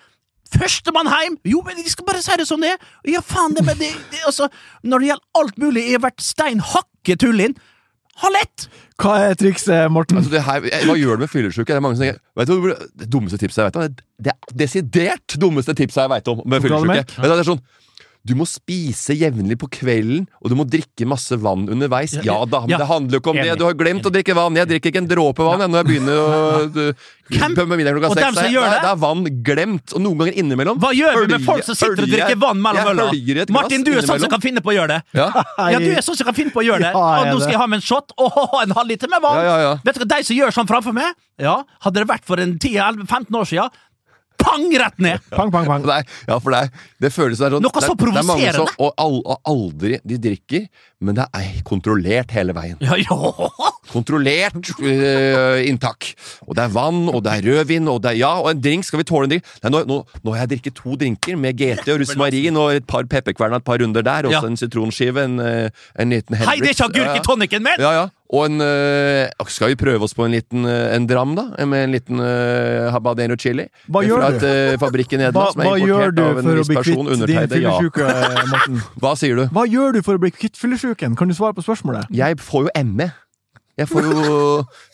Førstemann 0.49 1.05
heim! 1.11 1.35
Jo, 1.45 1.59
men 1.65 1.77
de 1.77 1.85
skal 1.91 2.07
bare 2.07 2.23
si 2.25 2.33
det 2.41 2.47
som 2.49 2.61
det 2.63 2.71
er! 2.73 2.85
Ja, 3.13 3.21
faen, 3.21 3.53
det, 3.53 3.61
men 3.67 3.77
det, 3.77 3.91
det 4.09 4.23
altså, 4.25 4.47
Når 4.81 5.03
det 5.03 5.11
gjelder 5.11 5.41
alt 5.43 5.59
mulig, 5.61 5.83
jeg 5.85 5.99
har 5.99 6.05
vært 6.07 6.23
stein 6.25 6.63
hakke 6.71 7.17
tullin. 7.21 7.53
Ha 8.23 8.31
lett! 8.33 8.65
Hva 8.99 9.13
er 9.29 9.37
trikset, 9.39 9.85
Morten? 9.93 10.17
Altså 10.19 10.33
det 10.33 10.41
her, 10.43 10.65
hva 10.89 10.95
gjør 10.97 11.19
du 11.19 11.23
med 11.23 11.31
fyllesyke? 11.31 11.69
Det 11.69 11.77
er 11.77 11.83
mange 11.85 11.99
som 11.99 12.03
tenker 12.03 12.17
Vet 12.41 12.49
du 12.49 12.73
det 12.99 13.07
dummeste 13.13 13.37
tipset 13.39 13.61
jeg 13.61 13.69
vet 13.69 13.77
om? 13.79 14.01
Det 14.25 14.33
er 14.33 14.57
desidert 14.63 15.37
dummeste 15.39 15.75
tipset 15.77 16.01
jeg 16.03 16.11
vet 16.17 16.33
om 16.33 16.41
med 16.43 16.65
fyllesyke. 16.65 17.05
Sjokolademelk? 17.05 17.13
Vet 17.15 17.29
du, 17.29 17.35
Det 17.37 17.45
er 17.45 17.51
sånn 17.53 17.63
du 18.27 18.33
må 18.35 18.45
spise 18.45 19.15
jevnlig 19.15 19.55
på 19.61 19.69
kvelden, 19.71 20.25
og 20.43 20.51
du 20.51 20.55
må 20.59 20.65
drikke 20.67 21.07
masse 21.07 21.37
vann 21.39 21.67
underveis. 21.71 22.13
Ja, 22.19 22.21
Ja 22.29 22.45
da, 22.45 22.59
men 22.61 22.75
ja. 22.75 22.77
det 22.81 22.87
handler 22.89 23.15
jo 23.17 23.21
ikke 23.23 23.31
om 23.31 23.37
Enig. 23.39 23.51
det. 23.53 23.57
Du 23.61 23.63
har 23.65 23.73
glemt 23.79 24.05
å 24.05 24.11
drikke 24.13 24.35
vann. 24.35 24.55
Jeg 24.59 24.67
drikker 24.69 24.91
ikke 24.91 25.01
en 25.01 25.07
dråpe 25.09 25.45
vann 25.47 25.63
jeg, 25.63 25.71
når 25.71 25.79
jeg 25.81 25.87
begynner 25.89 26.19
å 26.19 26.93
Kjempe 27.29 27.61
med 27.69 27.77
middag 27.77 27.93
klokka 27.93 28.09
seks. 28.17 28.35
Det 28.41 28.45
er- 28.57 28.69
det? 28.73 28.89
Er 28.89 28.95
vann 28.97 29.23
glemt, 29.45 29.93
og 29.93 30.01
noen 30.01 30.17
ganger 30.17 30.33
innimellom. 30.41 30.79
Hva 30.81 30.91
gjør 30.97 31.19
vi 31.27 31.27
med 31.37 31.45
folk 31.45 31.63
som 31.63 31.75
sitter 31.75 32.03
og 32.03 32.09
drikker 32.09 32.39
vann 32.41 32.61
mellom 32.61 32.89
øla? 32.89 33.45
Martin, 33.53 33.83
du 33.83 33.91
er 33.93 34.01
sånn 34.01 34.19
som 34.19 34.29
kan 34.29 34.41
finne 34.41 34.61
på 34.65 34.73
å 34.73 34.75
gjøre 34.77 34.87
det. 34.97 35.01
Ja, 35.13 35.29
Ja, 35.69 35.77
du 35.79 35.91
er 35.93 36.01
sånn 36.01 36.17
som 36.17 36.25
kan 36.25 36.33
finne 36.33 36.51
på 36.51 36.61
å 36.63 36.65
gjøre 36.65 36.79
det. 36.89 36.91
Ja, 36.93 37.21
og 37.21 37.27
nå 37.27 37.39
skal 37.39 37.51
jeg 37.53 37.61
ha 37.61 37.67
med 37.67 37.77
en 37.77 37.85
shot. 37.85 38.11
Åh, 38.17 38.63
en 38.63 38.71
halvliter 38.71 39.07
med 39.09 39.21
vann! 39.21 39.35
ja, 39.37 39.43
ja, 39.45 39.57
ja. 39.69 39.73
Vet 39.85 39.95
du 39.95 40.03
hva, 40.03 40.09
De 40.17 40.23
som 40.23 40.35
gjør 40.35 40.51
sånn 40.57 40.67
framfor 40.67 40.93
meg, 40.93 41.13
ja, 41.39 41.63
hadde 41.85 41.93
det 42.01 42.07
vært 42.09 42.25
for 42.25 42.39
en 42.41 42.57
10-15 42.57 43.29
år 43.37 43.45
siden, 43.45 43.69
pang 44.49 44.65
rett 44.81 44.99
ned! 45.05 45.21
Pang, 45.31 45.51
pang, 45.53 45.65
pang. 45.69 45.85
Nei, 45.85 46.01
ja, 46.27 46.39
for 46.41 46.55
det, 46.55 46.61
er, 46.65 46.85
det 47.05 47.13
føles 47.13 47.37
det 47.39 47.47
er 47.49 47.55
sånn 47.57 47.63
Noe 47.67 47.73
så 47.75 47.79
er- 47.79 47.85
er 47.85 47.91
som- 47.93 47.99
provoserende. 48.01 48.65
Og, 48.79 48.93
og 49.29 49.41
aldri 49.53 49.99
de 50.03 50.17
drikker, 50.25 50.65
men 51.05 51.15
det 51.21 51.27
er 51.37 51.61
kontrollert 51.67 52.33
hele 52.35 52.55
veien. 52.57 52.77
Ja, 52.83 52.97
ja. 52.97 53.19
Kontrollert 53.89 54.69
uh, 54.79 55.59
inntak. 55.65 56.11
Og 56.47 56.55
det 56.57 56.65
er 56.67 56.73
vann, 56.75 57.01
og 57.09 57.23
det 57.25 57.33
er 57.37 57.47
rødvin, 57.49 57.87
og 57.91 58.01
det 58.03 58.13
er 58.13 58.19
ja, 58.21 58.33
og 58.41 58.51
en 58.53 58.61
drink. 58.61 58.85
Skal 58.87 59.01
vi 59.01 59.07
tåle 59.09 59.25
en 59.29 59.33
drink? 59.35 59.49
Nei, 59.63 59.71
nå, 59.73 59.83
nå, 59.89 59.99
nå 60.23 60.35
har 60.35 60.45
jeg 60.45 60.53
drikket 60.55 60.77
to 60.79 60.95
drinker 60.99 61.39
med 61.39 61.57
GT 61.59 61.89
og 61.93 61.99
rosmarin 62.03 62.57
og 62.61 62.75
et 62.77 62.87
par 62.89 63.07
pepperkverner, 63.09 63.63
et 63.63 63.67
par 63.67 63.81
runder 63.81 64.05
der, 64.05 64.29
og 64.29 64.35
Ja. 64.37 64.43
en 64.45 64.57
sitronskive, 64.57 65.23
en, 65.25 65.39
øh, 65.39 65.69
en 65.99 66.09
liten 66.09 66.35
Henrik 66.35 66.49
Hei, 66.49 66.59
det 66.61 66.69
er 66.71 66.77
ikke 66.77 66.89
agurk 66.93 67.19
i 67.19 67.25
tonicen 67.25 67.63
min! 67.65 67.79
Ja, 67.81 67.91
ja. 68.01 68.07
Og 68.29 68.45
en 68.45 68.61
øh, 68.61 69.25
Skal 69.49 69.71
vi 69.71 69.75
prøve 69.75 70.05
oss 70.05 70.13
på 70.13 70.25
en 70.25 70.31
liten 70.35 70.65
en 70.69 71.07
dram, 71.09 71.31
da? 71.35 71.65
Med 71.65 71.83
en 71.83 71.91
liten 71.95 72.19
øh, 72.21 72.91
habanero 72.93 73.33
chili? 73.41 73.65
Hva 73.89 74.03
gjør 74.05 74.21
Fra 74.21 74.29
et 74.35 74.43
øh, 74.73 74.75
fabrikk 74.79 75.13
i 75.13 75.21
Hva, 75.23 75.47
som 75.49 75.63
er 75.63 75.65
hva 75.65 75.79
gjør 75.81 76.11
du 76.13 76.21
av 76.21 76.37
en 76.37 76.45
for 76.45 76.51
å 76.51 76.57
viss 76.59 76.69
bli 76.69 76.77
person. 76.77 76.93
kvitt 76.93 77.09
din 77.09 77.23
Undertegnede, 77.25 77.61
ja. 77.63 78.51
Morten? 78.51 78.83
Hva 79.01 79.15
sier 79.17 79.41
du? 79.41 79.47
Hva 79.55 79.65
gjør 79.65 79.97
du 79.97 80.03
for 80.05 80.19
å 80.19 80.21
bli 80.21 80.29
kvitt 80.35 80.61
fyllesyken? 80.61 81.17
Kan 81.17 81.33
du 81.33 81.33
svare 81.33 81.57
på 81.57 81.65
spørsmålet? 81.65 82.05
Jeg 82.13 82.37
får 82.45 82.69
jo 82.69 82.85
ME. 82.85 83.09
Jeg 83.79 83.87
får 83.87 84.07
jo, 84.09 84.39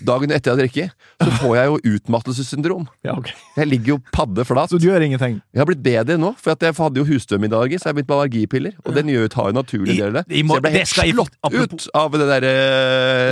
Dagen 0.05 0.31
etter 0.36 0.51
jeg 0.51 0.55
har 0.55 0.61
drukket, 0.61 1.05
så 1.23 1.31
får 1.39 1.53
jeg 1.57 1.69
jo 1.71 1.95
utmattelsessyndrom. 1.95 2.86
Ja, 3.05 3.15
okay. 3.17 3.33
Jeg 3.57 3.69
ligger 3.71 3.95
jo 3.95 3.97
padde 4.13 4.45
flat. 4.45 4.69
Så 4.69 4.77
du 4.81 4.86
gjør 4.88 5.01
ingenting? 5.05 5.39
Jeg 5.53 5.61
har 5.63 5.69
blitt 5.69 5.81
bedre 5.86 6.17
nå, 6.21 6.33
for 6.41 6.53
at 6.53 6.65
jeg 6.65 6.75
hadde 6.77 7.01
jo 7.01 7.05
husstøvmiddager, 7.09 7.81
så 7.81 7.89
jeg 7.89 7.93
har 7.93 7.97
begynt 7.97 8.11
med 8.11 8.17
allergipiller. 8.19 8.75
Og 8.86 8.97
den 8.97 9.09
gjør 9.09 9.25
jo 9.25 9.31
tar 9.36 9.49
jo 9.49 9.57
naturlig 9.57 9.97
del 9.97 10.11
av 10.11 10.17
det. 10.19 10.25
i 10.29 10.43
Så 10.45 10.59
jeg 10.59 10.65
ble 10.67 10.73
helt 10.75 10.91
slått 10.93 11.33
apropos- 11.49 11.88
ut 11.88 11.88
av 11.95 12.11
det 12.19 12.29
derre 12.29 12.53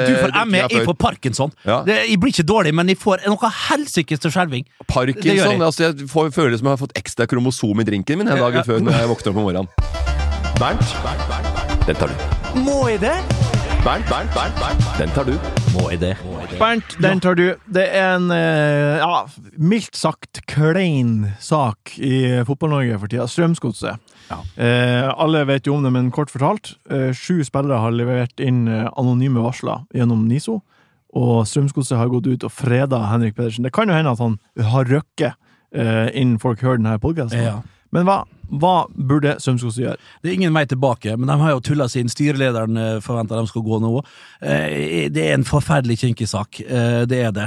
Du 0.10 0.16
får 0.24 0.36
ME, 0.48 0.64
jeg 0.74 0.88
får 0.90 0.98
parkinson. 1.06 1.54
Ja. 1.68 1.84
Det, 1.86 2.00
jeg 2.10 2.20
blir 2.20 2.34
ikke 2.34 2.48
dårlig, 2.50 2.74
men 2.74 2.90
jeg 2.90 2.98
får 2.98 3.28
noe 3.30 3.54
helsikes 3.70 4.20
til 4.26 4.34
skjelving. 4.34 4.66
Parkinson. 4.88 5.38
jeg. 5.38 5.62
Altså 5.62 5.88
jeg 5.90 6.10
får 6.10 6.50
det 6.50 6.60
som 6.60 6.68
jeg 6.68 6.78
har 6.78 6.82
fått 6.82 6.98
ekstra 6.98 7.28
kromosom 7.30 7.80
i 7.80 7.88
drinken 7.88 8.18
min 8.18 8.28
en 8.28 8.42
dag 8.42 8.64
før 8.66 8.82
når 8.82 9.00
jeg 9.00 9.10
våkner 9.14 9.34
opp 9.34 9.38
om 9.38 9.44
morgenen. 9.44 9.68
Bernt, 10.60 11.88
den 11.88 11.96
tar 11.96 12.08
du. 12.08 12.60
Må 12.64 12.88
jeg 12.90 13.02
det? 13.02 13.43
Bernt, 13.84 14.08
Bernt, 14.08 14.34
Bernt, 14.34 14.56
Bernt, 14.56 14.84
den 14.98 15.10
tar 15.12 15.26
du. 15.28 15.34
Må 15.74 15.90
i 15.92 15.98
det? 16.00 16.14
Bernt, 16.56 16.94
den 17.04 17.20
tar 17.20 17.36
du. 17.36 17.50
Det 17.68 17.84
er 17.84 18.14
en 18.14 18.30
eh, 18.32 19.02
ja, 19.02 19.26
mildt 19.60 19.98
sagt 20.00 20.40
klein 20.48 21.34
sak 21.44 21.92
i 22.00 22.40
Fotball-Norge 22.48 23.02
for 23.02 23.12
tida. 23.12 23.26
Strømsgodset. 23.28 24.00
Eh, 24.56 25.10
alle 25.12 25.44
vet 25.52 25.68
jo 25.68 25.76
om 25.76 25.84
det, 25.84 25.92
men 25.92 26.14
kort 26.16 26.32
fortalt. 26.32 26.78
Eh, 26.88 27.12
sju 27.12 27.44
spillere 27.44 27.82
har 27.84 27.92
levert 27.92 28.40
inn 28.40 28.70
eh, 28.72 28.88
anonyme 28.96 29.44
varsler 29.44 29.84
gjennom 29.92 30.24
NISO. 30.32 30.62
Og 31.20 31.44
Strømsgodset 31.52 32.00
har 32.00 32.08
gått 32.14 32.32
ut 32.32 32.48
og 32.48 32.56
freda 32.56 33.04
Henrik 33.12 33.36
Pedersen. 33.36 33.68
Det 33.68 33.76
kan 33.76 33.92
jo 33.92 34.00
hende 34.00 34.16
at 34.16 34.24
han 34.24 34.40
har 34.64 34.88
røkket 34.96 35.36
eh, 35.76 36.08
innen 36.16 36.40
folk 36.40 36.64
hører 36.64 36.80
denne 36.80 36.96
podkasten. 37.04 37.44
Ja. 37.52 37.60
Men 37.94 38.08
hva, 38.08 38.24
hva 38.60 38.74
burde 38.94 39.36
Strømskog 39.42 39.78
gjøre? 39.78 39.98
Det 40.22 40.32
er 40.32 40.38
ingen 40.38 40.54
vei 40.56 40.64
tilbake, 40.70 41.16
men 41.18 41.30
de 41.30 41.36
har 41.42 41.54
jo 41.54 41.62
tulla 41.64 41.88
siden 41.92 42.12
styrelederen 42.12 42.78
eh, 42.80 42.98
forventer 43.06 43.40
de 43.40 43.50
skal 43.50 43.66
gå 43.66 43.80
nå. 43.84 43.92
Eh, 44.42 45.10
Det 45.14 45.24
er 45.28 45.38
en 45.38 45.46
forferdelig 45.48 46.00
kinkig 46.02 46.28
sak, 46.30 46.62
Eh, 46.64 47.04
det 47.10 47.20
er 47.28 47.32
det. 47.34 47.46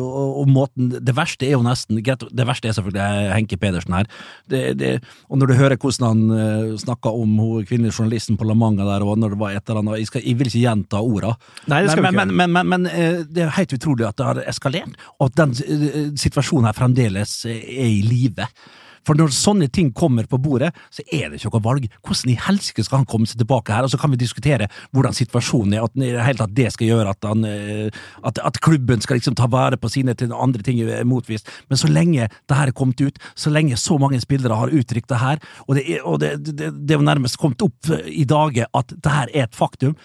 Og 0.00 0.46
måten, 0.48 0.88
det 0.90 1.14
verste 1.16 1.46
er 1.46 1.54
jo 1.56 1.62
nesten 1.64 1.98
Det 1.98 2.46
verste 2.46 2.68
er 2.68 2.76
selvfølgelig 2.76 3.32
Henke 3.34 3.56
Pedersen 3.56 3.94
her. 3.96 4.06
Det, 4.48 4.60
det, 4.78 4.90
og 5.28 5.38
når 5.38 5.50
du 5.50 5.54
hører 5.58 5.76
hvordan 5.76 6.06
han 6.06 6.78
snakka 6.78 7.10
om 7.10 7.36
hun 7.38 7.66
kvinnelige 7.66 7.96
journalisten 7.98 8.36
på 8.36 8.46
La 8.46 8.54
Manga 8.54 8.84
der, 8.84 9.04
og 9.04 9.18
når 9.18 9.34
det 9.34 9.40
var 9.40 9.56
et 9.56 9.68
eller 9.68 9.80
annet 9.82 9.98
Jeg, 9.98 10.06
skal, 10.06 10.22
jeg 10.24 10.38
vil 10.38 10.50
ikke 10.50 10.62
gjenta 10.62 11.02
orda, 11.02 11.34
Nei, 11.66 11.82
det 11.82 11.92
skal 11.92 12.06
men, 12.06 12.16
men, 12.16 12.34
men, 12.36 12.52
men, 12.52 12.66
men 12.68 12.88
det 13.32 13.44
er 13.44 13.54
helt 13.58 13.76
utrolig 13.76 14.06
at 14.08 14.16
det 14.16 14.26
har 14.26 14.42
eskalert, 14.46 14.96
og 15.18 15.30
at 15.30 15.38
den 15.42 16.16
situasjonen 16.16 16.70
her 16.70 16.76
fremdeles 16.76 17.38
er 17.48 17.88
i 17.88 18.02
live. 18.06 18.46
For 19.06 19.18
når 19.18 19.34
sånne 19.34 19.68
ting 19.72 19.92
kommer 19.96 20.26
på 20.28 20.40
bordet, 20.42 20.72
så 20.90 21.04
er 21.12 21.30
det 21.30 21.40
ikke 21.40 21.54
noe 21.54 21.64
valg. 21.64 21.88
Hvordan 22.02 22.32
i 22.32 22.38
helsike 22.46 22.84
skal 22.86 23.02
han 23.02 23.08
komme 23.08 23.28
seg 23.30 23.40
tilbake 23.42 23.74
her? 23.74 23.86
Og 23.86 23.92
så 23.92 24.00
kan 24.00 24.12
vi 24.12 24.20
diskutere 24.20 24.68
hvordan 24.96 25.16
situasjonen 25.16 25.76
er, 25.76 25.86
at 25.86 26.44
at 26.46 26.54
det 26.56 26.70
skal 26.74 26.90
gjøre 26.90 27.12
at, 27.14 27.26
han, 27.26 27.44
eh, 27.48 28.04
at, 28.26 28.40
at 28.44 28.60
klubben 28.64 29.02
skal 29.02 29.18
liksom 29.18 29.36
ta 29.38 29.48
vare 29.50 29.78
på 29.80 29.90
sine 29.92 30.14
til 30.18 30.34
andre 30.34 30.62
ting 30.66 30.80
er 30.82 31.06
motvist. 31.08 31.48
Men 31.70 31.80
så 31.80 31.90
lenge 31.90 32.28
det 32.28 32.58
her 32.58 32.70
er 32.70 32.76
kommet 32.76 33.00
ut, 33.00 33.18
så 33.34 33.52
lenge 33.52 33.78
så 33.80 33.98
mange 34.02 34.20
spillere 34.22 34.58
har 34.58 34.74
uttrykt 34.74 35.10
det 35.12 35.22
her, 35.22 35.42
og 35.66 35.78
det 35.78 35.84
er 36.66 36.94
jo 36.96 37.04
nærmest 37.06 37.38
kommet 37.40 37.62
opp 37.64 37.90
i 38.06 38.24
dage 38.28 38.66
at 38.66 38.94
det 38.94 39.12
her 39.12 39.32
er 39.32 39.46
et 39.46 39.56
faktum. 39.56 39.96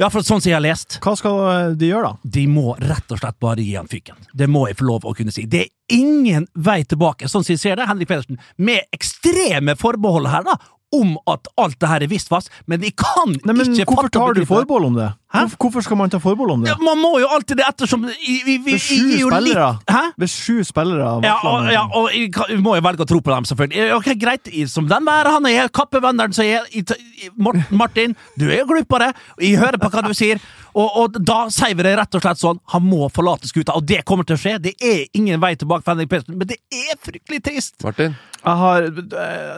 Ja, 0.00 0.08
for 0.08 0.24
sånn 0.24 0.40
som 0.40 0.48
jeg 0.48 0.56
har 0.56 0.64
lest. 0.64 0.96
Hva 1.04 1.12
skal 1.18 1.74
de 1.76 1.90
gjøre, 1.90 2.14
da? 2.14 2.30
De 2.36 2.46
må 2.48 2.72
rett 2.80 3.12
og 3.12 3.18
slett 3.20 3.36
bare 3.44 3.60
gi 3.60 3.74
han 3.76 3.88
fyken. 3.90 4.16
Det 4.32 4.46
må 4.48 4.62
jeg 4.70 4.78
få 4.78 4.86
lov 4.88 5.04
å 5.04 5.12
kunne 5.16 5.34
si. 5.34 5.44
Det 5.44 5.60
er 5.66 5.98
ingen 5.98 6.46
vei 6.56 6.78
tilbake, 6.88 7.28
sånn 7.28 7.44
som 7.44 7.52
jeg 7.52 7.60
ser 7.60 7.76
det, 7.76 7.84
Henrik 7.90 8.08
Pedersen, 8.08 8.40
med 8.56 8.88
ekstreme 8.96 9.74
forbehold 9.76 10.30
her, 10.32 10.46
da, 10.46 10.56
om 10.92 11.16
at 11.30 11.46
alt 11.60 11.76
det 11.80 11.88
her 11.88 12.02
er 12.02 12.10
visst 12.10 12.28
fast, 12.32 12.50
men 12.66 12.80
vi 12.82 12.90
kan 12.90 13.30
Nei, 13.44 13.54
men 13.54 13.68
ikke 13.76 13.86
Hvorfor 13.90 14.08
tar 14.10 14.34
du 14.34 14.44
forbehold 14.48 14.88
om 14.88 14.96
det? 14.98 15.10
Hæ? 15.30 15.44
Hvorfor, 15.62 15.84
skal 15.86 15.94
man 16.00 16.10
ta 16.10 16.18
forbehold 16.18 16.50
om 16.56 16.64
det? 16.64 16.72
Ja, 16.72 16.76
man 16.82 16.98
må 16.98 17.12
jo 17.22 17.28
alltid 17.30 17.60
det 17.60 17.66
ettersom 17.68 18.02
vi, 18.08 18.40
vi, 18.42 18.56
vi, 18.58 18.72
Ved 18.74 18.82
sju 18.82 18.96
vi 18.96 19.20
er 19.20 19.36
litt- 19.36 19.52
spillere 19.54 19.68
Hæ? 19.86 20.00
Hvis 20.18 20.34
sju 20.34 20.56
spillere 20.66 21.12
Ja, 21.22 21.36
og, 21.46 21.68
ja, 21.70 21.84
og 21.94 22.08
jeg 22.16 22.32
vi 22.50 22.58
må 22.64 22.74
jo 22.74 22.82
velge 22.88 23.06
å 23.06 23.08
tro 23.12 23.20
på 23.22 23.30
dem, 23.30 23.46
selvfølgelig. 23.46 23.84
Ok, 24.00 24.08
Greit, 24.18 24.50
som 24.72 24.88
den 24.90 25.06
der 25.06 25.30
han 25.30 25.46
er, 25.46 25.68
kappevenneren 25.70 26.34
som 26.34 26.44
er 26.44 26.66
Martin, 27.80 28.16
du 28.38 28.48
er 28.50 28.64
jo 28.64 28.66
glupere. 28.72 29.12
jeg 29.40 29.58
hører 29.60 29.78
på 29.78 29.90
hva 29.92 30.02
du 30.08 30.14
sier, 30.16 30.40
og, 30.74 30.90
og 31.04 31.20
da 31.26 31.44
sier 31.52 31.74
vi 31.78 31.86
det 31.86 31.94
rett 31.98 32.14
og 32.18 32.22
slett 32.24 32.40
sånn, 32.42 32.58
han 32.74 32.82
må 32.86 33.08
forlate 33.14 33.48
skuta, 33.50 33.74
og 33.78 33.86
det 33.86 34.02
kommer 34.08 34.26
til 34.26 34.38
å 34.38 34.40
skje. 34.42 34.56
Det 34.62 34.74
er 34.82 35.06
ingen 35.18 35.40
vei 35.42 35.54
tilbake 35.58 35.84
for 35.86 35.94
Henrik 35.94 36.10
Pedersen, 36.12 36.38
men 36.38 36.50
det 36.50 36.58
er 36.74 36.98
fryktelig 37.02 37.42
trist. 37.46 37.76
Martin? 37.86 38.14
Jeg 38.40 38.56
har, 38.62 38.86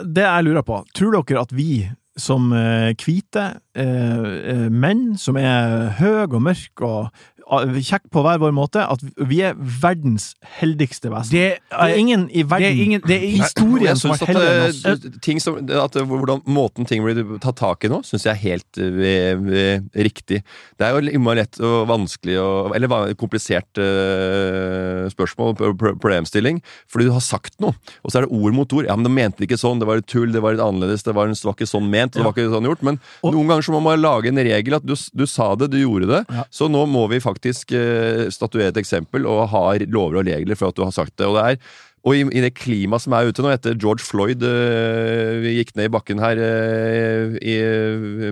det 0.04 0.24
jeg 0.24 0.46
lurer 0.46 0.64
på, 0.66 0.80
tror 0.96 1.20
dere 1.20 1.44
at 1.44 1.52
vi 1.54 1.84
som 2.18 2.50
eh, 2.52 2.92
hvite 3.00 3.44
eh, 3.78 4.24
eh, 4.52 4.66
menn, 4.68 5.14
som 5.20 5.38
er 5.40 5.92
høye 6.00 6.26
og 6.28 6.42
mørke 6.44 6.88
og 6.88 7.24
kjekke 7.50 8.10
på 8.12 8.22
hver 8.24 8.38
vår 8.42 8.52
måte, 8.54 8.82
at 8.88 9.00
vi 9.28 9.40
er 9.42 9.54
verdens 9.58 10.34
heldigste 10.60 11.10
vesen? 11.12 11.30
Det 11.32 11.58
Det 11.70 11.78
er 11.90 11.96
ingen 11.98 12.28
i 12.30 12.42
det 12.42 12.48
verden 12.50 12.66
er 12.68 12.82
ingen, 12.84 13.00
det 13.06 13.16
er 13.18 13.26
historien 13.42 13.86
Jeg 13.90 13.96
som 13.96 14.10
har 14.10 14.18
synes 14.18 14.28
heldigere 14.28 14.64
enn 14.64 14.70
oss. 14.70 15.04
eh, 15.04 15.18
ting 15.22 15.40
som, 15.40 15.56
at 15.56 15.96
eh, 15.96 16.02
hvordan 16.06 16.42
måten 16.46 16.86
ting 16.88 17.02
blir 17.04 17.38
tatt 17.40 17.56
tak 17.56 17.84
i 17.84 17.88
nå, 17.88 18.02
syns 18.04 18.24
jeg 18.24 18.32
er 18.32 18.42
helt 18.42 18.78
eh, 18.78 19.80
riktig. 20.02 20.42
Det 20.78 20.86
er 20.86 20.94
jo 20.96 21.12
innmari 21.12 21.42
lett 21.42 21.60
og 21.60 21.86
vanskelig 21.90 22.38
og 22.42 22.74
Eller 22.76 23.14
komplisert 23.18 23.78
uh, 23.78 25.08
spørsmål, 25.12 25.54
pro- 25.58 25.74
pro- 25.78 25.94
problemstilling, 26.00 26.60
fordi 26.90 27.06
du 27.08 27.12
har 27.14 27.20
sagt 27.24 27.58
noe, 27.62 27.74
og 28.04 28.10
så 28.12 28.20
er 28.20 28.26
det 28.26 28.32
ord 28.32 28.54
mot 28.56 28.72
ord. 28.76 28.86
Ja, 28.88 28.96
men 28.96 29.04
de 29.06 29.12
mente 29.12 29.38
det 29.42 29.48
ikke 29.50 29.60
sånn, 29.60 29.80
det 29.82 29.88
var 29.88 30.00
et 30.02 30.06
tull, 30.10 30.32
det 30.32 30.42
var 30.44 30.54
litt 30.56 30.64
annerledes, 30.64 31.04
det 31.06 31.14
var, 31.16 31.28
det 31.32 31.42
var 31.44 31.56
ikke 31.56 31.68
sånn 31.70 31.88
ment, 31.92 32.14
det 32.16 32.24
var 32.24 32.32
ikke 32.34 32.48
sånn 32.52 32.68
gjort. 32.68 32.82
Men 32.86 33.00
Og- 33.22 33.34
noen 33.34 33.48
ganger 33.48 33.62
så 33.66 33.72
må 33.72 33.82
man 33.82 34.00
lage 34.02 34.28
en 34.28 34.36
regel 34.36 34.74
at 34.78 34.86
du, 34.86 34.94
du 34.94 35.26
sa 35.26 35.54
det, 35.56 35.70
du 35.72 35.78
gjorde 35.80 36.06
det, 36.08 36.22
Ja. 36.32 36.44
så 36.50 36.68
nå 36.70 36.84
må 36.88 37.08
vi 37.10 37.18
faktisk 37.20 37.31
eh, 37.76 38.28
statuere 38.34 38.72
et 38.72 38.82
eksempel 38.82 39.26
og 39.28 39.48
har 39.52 39.86
lover 39.88 40.20
og 40.20 40.28
regler 40.28 40.58
for 40.58 40.72
at 40.72 40.76
du 40.76 40.84
har 40.84 40.94
sagt 40.94 41.16
det. 41.18 41.26
Og 41.28 41.38
det 41.38 41.44
er 41.44 41.72
og 42.02 42.18
i, 42.18 42.24
i 42.34 42.44
det 42.44 42.54
klimaet 42.58 43.04
som 43.04 43.14
er 43.16 43.30
ute 43.30 43.44
nå, 43.44 43.52
etter 43.54 43.76
George 43.78 44.04
Floyd 44.04 44.42
øh, 44.46 45.46
gikk 45.58 45.74
ned 45.78 45.88
i 45.88 45.92
bakken 45.92 46.22
her 46.22 46.40
øh, 46.40 47.36
i 47.38 47.56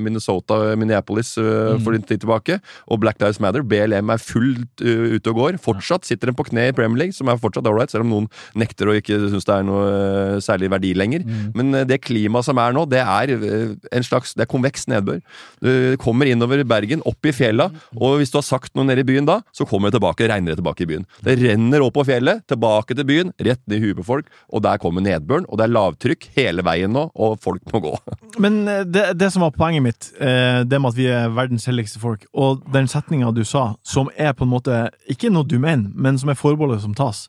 Minnesota, 0.03 0.75
Minneapolis, 0.79 1.37
uh, 1.39 1.77
for 1.83 1.95
en 1.95 2.05
tid 2.07 2.23
tilbake, 2.23 2.59
og 2.91 3.01
Black 3.03 3.21
Lives 3.23 3.41
Matter, 3.43 3.63
BLM 3.67 4.11
er 4.13 4.23
fullt 4.23 4.85
eh, 4.85 5.17
ute 5.17 5.33
og 5.33 5.39
går. 5.39 5.59
Fortsatt 5.63 6.07
sitter 6.09 6.31
de 6.31 6.37
på 6.37 6.47
kne 6.49 6.69
i 6.71 6.75
Premier 6.77 7.05
League, 7.05 7.17
som 7.17 7.31
er 7.31 7.41
fortsatt 7.41 7.69
ålreit, 7.69 7.93
selv 7.93 8.07
om 8.07 8.13
noen 8.15 8.29
nekter 8.59 8.91
og 8.91 9.01
ikke 9.01 9.19
syns 9.31 9.47
det 9.49 9.57
er 9.57 9.67
noe 9.67 9.85
eh, 9.91 10.37
særlig 10.45 10.71
verdi 10.73 10.93
lenger. 10.99 11.27
Men 11.57 11.75
eh, 11.77 11.87
det 11.89 12.03
klimaet 12.07 12.49
som 12.49 12.61
er 12.63 12.77
nå, 12.77 12.87
det 12.91 13.03
er 13.05 13.35
eh, 13.37 13.75
en 13.97 14.07
slags 14.07 14.35
Det 14.37 14.45
er 14.45 14.51
konveks 14.51 14.87
nedbør. 14.91 15.21
Du 15.63 15.71
kommer 16.03 16.29
innover 16.31 16.63
Bergen, 16.69 17.05
opp 17.09 17.27
i 17.27 17.35
fjella, 17.35 17.71
og 17.97 18.21
hvis 18.21 18.33
du 18.33 18.39
har 18.41 18.47
sagt 18.47 18.75
noe 18.79 18.87
nede 18.89 19.05
i 19.05 19.09
byen 19.09 19.29
da, 19.29 19.41
så 19.57 19.67
kommer 19.69 19.91
det 19.91 19.99
tilbake, 19.99 20.29
regner 20.31 20.55
det 20.55 20.61
tilbake 20.61 20.85
i 20.85 20.91
byen. 20.91 21.07
Det 21.27 21.37
renner 21.41 21.85
opp 21.85 21.97
på 21.99 22.07
fjellet, 22.09 22.45
tilbake 22.51 22.97
til 22.97 23.09
byen, 23.09 23.35
rett 23.47 23.60
ned 23.69 23.79
i 23.79 23.83
huet 23.85 23.99
på 24.01 24.07
folk, 24.07 24.31
og 24.49 24.63
der 24.65 24.81
kommer 24.83 25.05
nedbøren, 25.05 25.47
og 25.49 25.59
det 25.59 25.67
er 25.67 25.75
lavtrykk 25.75 26.29
hele 26.37 26.65
veien 26.67 26.93
nå, 26.95 27.07
og 27.15 27.37
folk 27.43 27.75
må 27.75 27.83
gå. 27.85 27.95
Men 28.45 28.63
eh, 28.69 28.85
det, 28.89 29.07
det 29.21 29.31
som 29.35 29.45
var 29.45 29.55
poenget 29.57 29.85
mitt, 29.85 30.11
eh, 30.21 30.63
det 30.65 30.81
med 30.81 30.95
at 30.95 30.99
vi 30.99 31.11
er 31.11 31.35
verdens 31.37 31.69
helligste 31.71 32.03
folk, 32.03 32.27
og 32.33 32.65
den 32.75 32.89
setninga 32.91 33.33
du 33.37 33.43
sa, 33.49 33.75
som 33.83 34.11
er 34.17 34.35
på 34.37 34.47
en 34.47 34.55
måte 34.55 34.81
ikke 35.11 35.33
noe 35.33 35.49
du 35.49 35.59
mener, 35.59 35.91
men 35.95 36.19
som 36.21 36.33
er 36.33 36.39
forbeholdet 36.39 36.83
som 36.85 36.97
tas 36.97 37.29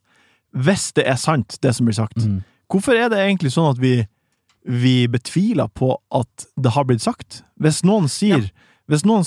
Hvis 0.51 0.91
det 0.97 1.05
er 1.07 1.15
sant, 1.15 1.55
det 1.63 1.71
som 1.75 1.87
blir 1.87 1.95
sagt, 1.95 2.25
hvorfor 2.67 2.97
er 2.97 3.07
det 3.11 3.21
egentlig 3.21 3.53
sånn 3.53 3.69
at 3.71 3.79
vi, 3.79 4.01
vi 4.67 5.07
betviler 5.07 5.69
på 5.71 5.93
at 6.11 6.47
det 6.59 6.73
har 6.75 6.87
blitt 6.89 7.03
sagt? 7.03 7.43
Hvis 7.55 7.85
noen 7.87 8.09
sier 8.11 8.49
Hvis 8.89 9.05
noen 9.07 9.25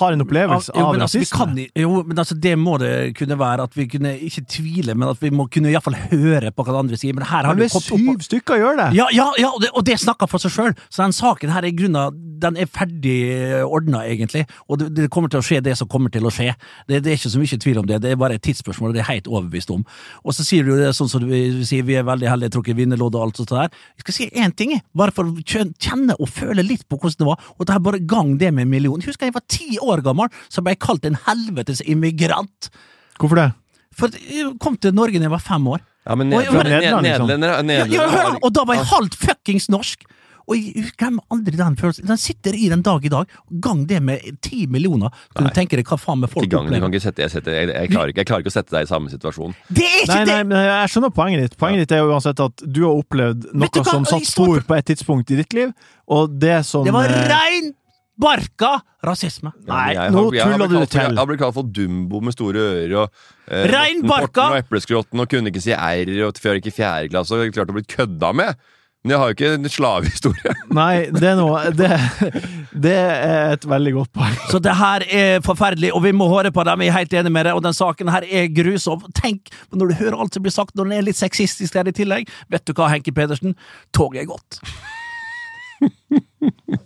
har 0.00 0.14
en 0.14 0.24
opplevelse 0.24 0.72
av 0.74 0.90
altså, 0.90 1.02
rasisme 1.04 1.38
kan, 1.38 1.60
jo, 1.78 2.02
men 2.06 2.18
altså, 2.18 2.36
det 2.46 2.54
må 2.58 2.76
det 2.82 2.92
kunne 3.18 3.38
være. 3.40 3.68
At 3.68 3.76
vi 3.78 3.86
kunne 3.90 4.12
ikke 4.26 4.44
tvile, 4.50 4.96
men 4.98 5.12
at 5.12 5.22
vi 5.22 5.30
må 5.34 5.46
kunne 5.52 5.70
iallfall 5.72 5.96
høre 6.10 6.52
på 6.52 6.66
hva 6.66 6.74
de 6.74 6.82
andre 6.82 7.00
sier. 7.00 7.16
Men 7.16 7.28
her 7.28 7.48
har 7.48 7.54
Men 7.54 7.64
hvis 7.64 7.76
kommet 7.76 8.16
opp 8.16 8.26
syv 8.26 8.28
stykker 8.30 8.60
gjør 8.60 8.80
det 8.82 8.88
Ja, 8.98 9.08
ja, 9.14 9.30
ja 9.40 9.52
og, 9.54 9.62
det, 9.62 9.72
og 9.72 9.86
det 9.86 9.98
snakker 10.02 10.30
for 10.30 10.42
seg 10.42 10.54
sjøl. 10.54 10.76
Så 10.90 11.04
den 11.04 11.16
saken 11.16 11.54
her 11.54 11.66
er 11.66 11.76
grunnen 11.76 12.22
den 12.40 12.58
er 12.60 12.68
ferdig 12.68 13.16
ordna, 13.64 14.02
egentlig. 14.04 14.44
Og 14.68 14.80
det, 14.80 14.90
det 14.96 15.08
kommer 15.12 15.32
til 15.32 15.40
å 15.40 15.46
skje 15.46 15.62
det 15.64 15.76
som 15.78 15.88
kommer 15.90 16.12
til 16.12 16.26
å 16.28 16.32
skje. 16.34 16.50
Det, 16.88 17.00
det 17.04 17.12
er 17.12 17.20
ikke 17.20 17.32
så 17.32 17.40
mye 17.40 17.60
tvil 17.62 17.80
om 17.80 17.88
det. 17.88 18.00
Det 18.04 18.12
er 18.12 18.20
bare 18.20 18.36
et 18.36 18.44
tidsspørsmål, 18.44 18.92
og 18.92 18.98
det 18.98 19.02
er 19.04 19.10
helt 19.10 19.30
overbevist 19.30 19.72
om. 19.74 19.84
Og 20.24 20.36
så 20.36 20.46
sier 20.46 20.66
du 20.66 20.74
det 20.76 20.92
sånn 20.96 21.10
som 21.10 21.24
du 21.24 21.32
sier, 21.66 21.86
vi 21.86 21.96
er 21.98 22.06
veldig 22.06 22.28
heldige, 22.30 22.56
trukket 22.56 22.78
vinnerlodd 22.78 23.16
og 23.16 23.26
alt 23.26 23.40
sånt 23.40 23.54
der. 23.54 23.72
Jeg 23.96 24.06
skal 24.06 24.18
si 24.18 24.28
én 24.36 24.54
ting, 24.56 24.74
bare 24.96 25.14
for 25.16 25.28
å 25.30 25.46
kjenne 25.46 26.16
og 26.18 26.30
føle 26.32 26.64
litt 26.66 26.86
på 26.90 27.00
hvordan 27.00 27.20
det 27.22 27.30
var. 27.30 27.48
Og 27.56 27.68
det 27.68 27.76
er 27.76 27.84
bare 27.88 28.02
gang 28.12 28.34
det 28.40 28.52
med 28.52 28.66
en 28.66 28.74
million. 28.96 29.04
Jeg 29.06 29.12
husker 29.14 29.30
jeg 29.30 29.36
var 29.36 29.46
ti 29.52 29.78
år 29.82 30.02
gammel, 30.06 30.32
så 30.48 30.64
ble 30.64 30.74
jeg 30.74 30.82
kalt 30.86 31.04
en 31.08 31.18
helvetes 31.28 31.84
immigrant. 31.86 32.70
Hvorfor 33.20 33.36
det? 33.42 33.50
For 33.96 34.12
jeg 34.12 34.50
kom 34.60 34.76
til 34.76 34.92
Norge 34.96 35.16
da 35.20 35.28
jeg 35.28 35.32
var 35.32 35.40
fem 35.44 35.66
år. 35.72 35.80
Ja, 36.06 36.14
men 36.14 36.28
ned- 36.30 36.50
Nederland, 36.52 37.06
liksom. 37.06 38.10
Har- 38.12 38.38
og 38.42 38.52
da 38.54 38.64
var 38.68 38.76
jeg 38.76 38.84
halvt 38.92 39.16
fuckings 39.16 39.68
norsk! 39.72 40.04
Og 40.46 40.54
jeg 40.54 40.92
glemmer 40.94 41.24
aldri 41.34 41.56
den 41.58 41.74
følelsen. 41.74 42.06
Den 42.06 42.16
sitter 42.22 42.54
i 42.54 42.68
den 42.70 42.80
dag 42.86 43.02
i 43.04 43.08
dag. 43.10 43.26
Gang 43.60 43.80
det 43.88 43.98
med 44.00 44.20
ti 44.40 44.66
millioner. 44.70 45.10
Kan 45.34 45.48
du 45.48 45.50
tenke 45.50 45.74
deg 45.74 45.88
hva 45.90 45.98
faen 45.98 46.20
med 46.20 46.30
folk 46.30 46.44
Ikke 46.46 46.52
gang, 46.54 46.68
opplever? 46.68 46.86
ikke 46.92 47.02
sette, 47.02 47.18
jeg, 47.24 47.32
setter, 47.32 47.50
jeg, 47.56 47.72
jeg, 47.74 47.90
klarer 47.90 48.12
ikke, 48.12 48.20
jeg 48.22 48.28
klarer 48.30 48.44
ikke 48.44 48.52
å 48.52 48.54
sette 48.54 48.70
deg 48.76 48.86
i 48.86 48.90
samme 48.92 49.10
situasjon. 49.10 49.56
Det 49.74 49.82
er 49.88 50.04
ikke 50.04 50.14
Nei, 50.20 50.24
nei, 50.30 50.44
men 50.44 50.62
jeg 50.68 50.92
skjønner 50.92 51.10
poenget 51.16 51.42
ditt. 51.42 51.56
Poenget 51.58 51.82
ditt 51.82 51.96
er 51.96 52.04
jo 52.04 52.12
uansett 52.14 52.44
at 52.46 52.62
du 52.62 52.80
har 52.84 52.94
opplevd 52.94 53.48
noe 53.58 53.72
du 53.74 53.80
som 53.90 54.06
satt 54.06 54.28
spor 54.30 54.62
på 54.68 54.76
et 54.78 54.86
tidspunkt 54.92 55.34
i 55.34 55.40
ditt 55.42 55.52
liv, 55.58 55.74
og 56.06 56.38
det 56.38 56.60
som 56.64 56.86
Det 56.86 56.94
var 56.94 57.10
eh, 57.10 57.26
rein 57.34 57.72
barka 58.20 58.76
rasisme. 59.06 59.52
Nei, 59.68 59.94
Jeg 59.94 60.14
nå 60.14 60.22
tuller 60.32 60.70
du 60.70 60.78
til. 60.86 61.02
Jeg 61.02 61.18
har 61.18 61.28
blitt 61.28 61.42
kalt 61.42 61.56
for 61.56 61.68
Dumbo 61.68 62.22
med 62.24 62.36
store 62.36 62.62
ører 62.70 62.94
og 63.02 63.10
eh, 63.50 63.66
Rein 63.72 64.02
barka! 64.08 64.50
og 64.50 64.62
Epleskrotten 64.62 65.20
og 65.22 65.28
kunne 65.30 65.52
ikke 65.52 65.64
si 65.64 65.74
R 65.76 66.14
og 66.26 66.40
før 66.40 66.60
ikke 66.60 66.74
fjerde 66.74 67.12
klasse 67.12 67.36
og 67.36 67.52
klart 67.54 67.70
å 67.72 67.76
bli 67.76 67.84
kødda 67.86 68.32
med. 68.36 68.56
Men 69.06 69.12
jeg 69.14 69.20
har 69.22 69.28
jo 69.30 69.34
ikke 69.36 69.50
en 69.54 69.68
slavehistorie. 69.70 70.52
Nei, 70.80 70.94
det 71.14 71.28
er 71.30 71.36
noe 71.38 71.60
det, 71.78 71.90
det 72.74 72.94
er 72.96 73.52
et 73.54 73.66
veldig 73.70 73.92
godt 74.00 74.10
poeng. 74.18 74.34
Så 74.50 74.58
det 74.58 74.74
her 74.80 75.04
er 75.06 75.44
forferdelig, 75.46 75.92
og 75.94 76.02
vi 76.02 76.10
må 76.16 76.26
høre 76.32 76.50
på 76.50 76.64
dem. 76.66 76.82
Jeg 76.82 76.90
er 76.90 76.96
helt 76.96 77.14
enig 77.20 77.30
med 77.36 77.46
deg, 77.46 77.54
og 77.54 77.62
den 77.62 77.76
saken 77.76 78.10
her 78.10 78.26
er 78.26 78.48
grusom. 78.56 79.06
Tenk 79.14 79.52
når 79.70 79.92
du 79.92 79.98
hører 80.00 80.18
alt 80.24 80.34
som 80.34 80.42
blir 80.42 80.56
sagt, 80.56 80.74
når 80.74 80.90
den 80.90 80.96
er 80.98 81.06
litt 81.06 81.20
sexistisk 81.20 81.78
her 81.78 81.86
i 81.86 81.94
tillegg. 81.94 82.32
Vet 82.50 82.66
du 82.66 82.74
hva, 82.74 82.90
Henki 82.96 83.14
Pedersen? 83.14 83.54
Toget 83.94 84.24
er 84.24 84.30
gått. 84.32 84.58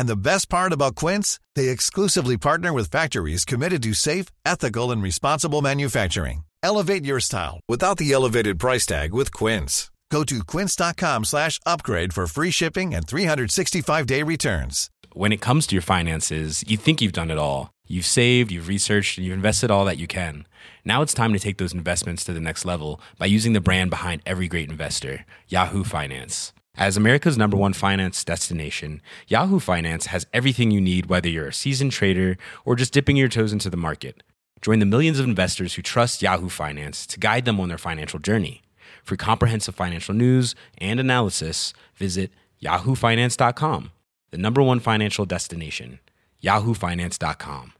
And 0.00 0.08
the 0.08 0.16
best 0.16 0.48
part 0.48 0.72
about 0.72 0.94
Quince, 0.94 1.38
they 1.54 1.68
exclusively 1.68 2.38
partner 2.38 2.72
with 2.72 2.90
factories 2.90 3.44
committed 3.44 3.82
to 3.82 3.92
safe, 3.92 4.28
ethical, 4.46 4.90
and 4.90 5.02
responsible 5.02 5.60
manufacturing. 5.60 6.44
Elevate 6.62 7.04
your 7.04 7.20
style 7.20 7.60
without 7.68 7.98
the 7.98 8.10
elevated 8.10 8.58
price 8.58 8.86
tag 8.86 9.12
with 9.12 9.30
Quince. 9.30 9.90
Go 10.10 10.24
to 10.24 10.42
quince.com 10.42 11.24
slash 11.24 11.60
upgrade 11.66 12.14
for 12.14 12.26
free 12.26 12.50
shipping 12.50 12.94
and 12.94 13.06
365-day 13.06 14.22
returns. 14.22 14.90
When 15.12 15.32
it 15.32 15.42
comes 15.42 15.66
to 15.66 15.74
your 15.74 15.82
finances, 15.82 16.64
you 16.66 16.78
think 16.78 17.02
you've 17.02 17.20
done 17.20 17.30
it 17.30 17.36
all. 17.38 17.70
You've 17.86 18.06
saved, 18.06 18.50
you've 18.50 18.68
researched, 18.68 19.18
and 19.18 19.26
you've 19.26 19.36
invested 19.42 19.70
all 19.70 19.84
that 19.84 19.98
you 19.98 20.06
can. 20.06 20.46
Now 20.82 21.02
it's 21.02 21.12
time 21.12 21.34
to 21.34 21.38
take 21.38 21.58
those 21.58 21.74
investments 21.74 22.24
to 22.24 22.32
the 22.32 22.40
next 22.40 22.64
level 22.64 23.02
by 23.18 23.26
using 23.26 23.52
the 23.52 23.60
brand 23.60 23.90
behind 23.90 24.22
every 24.24 24.48
great 24.48 24.70
investor, 24.70 25.26
Yahoo 25.46 25.84
Finance. 25.84 26.54
As 26.76 26.96
America's 26.96 27.36
number 27.36 27.56
one 27.56 27.72
finance 27.72 28.24
destination, 28.24 29.02
Yahoo 29.26 29.58
Finance 29.58 30.06
has 30.06 30.26
everything 30.32 30.70
you 30.70 30.80
need, 30.80 31.06
whether 31.06 31.28
you're 31.28 31.48
a 31.48 31.52
seasoned 31.52 31.92
trader 31.92 32.36
or 32.64 32.76
just 32.76 32.92
dipping 32.92 33.16
your 33.16 33.28
toes 33.28 33.52
into 33.52 33.68
the 33.68 33.76
market. 33.76 34.22
Join 34.62 34.78
the 34.78 34.86
millions 34.86 35.18
of 35.18 35.26
investors 35.26 35.74
who 35.74 35.82
trust 35.82 36.22
Yahoo 36.22 36.48
Finance 36.48 37.06
to 37.08 37.18
guide 37.18 37.44
them 37.44 37.60
on 37.60 37.68
their 37.68 37.78
financial 37.78 38.18
journey. 38.18 38.62
For 39.02 39.16
comprehensive 39.16 39.74
financial 39.74 40.14
news 40.14 40.54
and 40.78 41.00
analysis, 41.00 41.74
visit 41.96 42.30
yahoofinance.com, 42.62 43.90
the 44.30 44.38
number 44.38 44.62
one 44.62 44.80
financial 44.80 45.24
destination, 45.26 45.98
yahoofinance.com. 46.42 47.72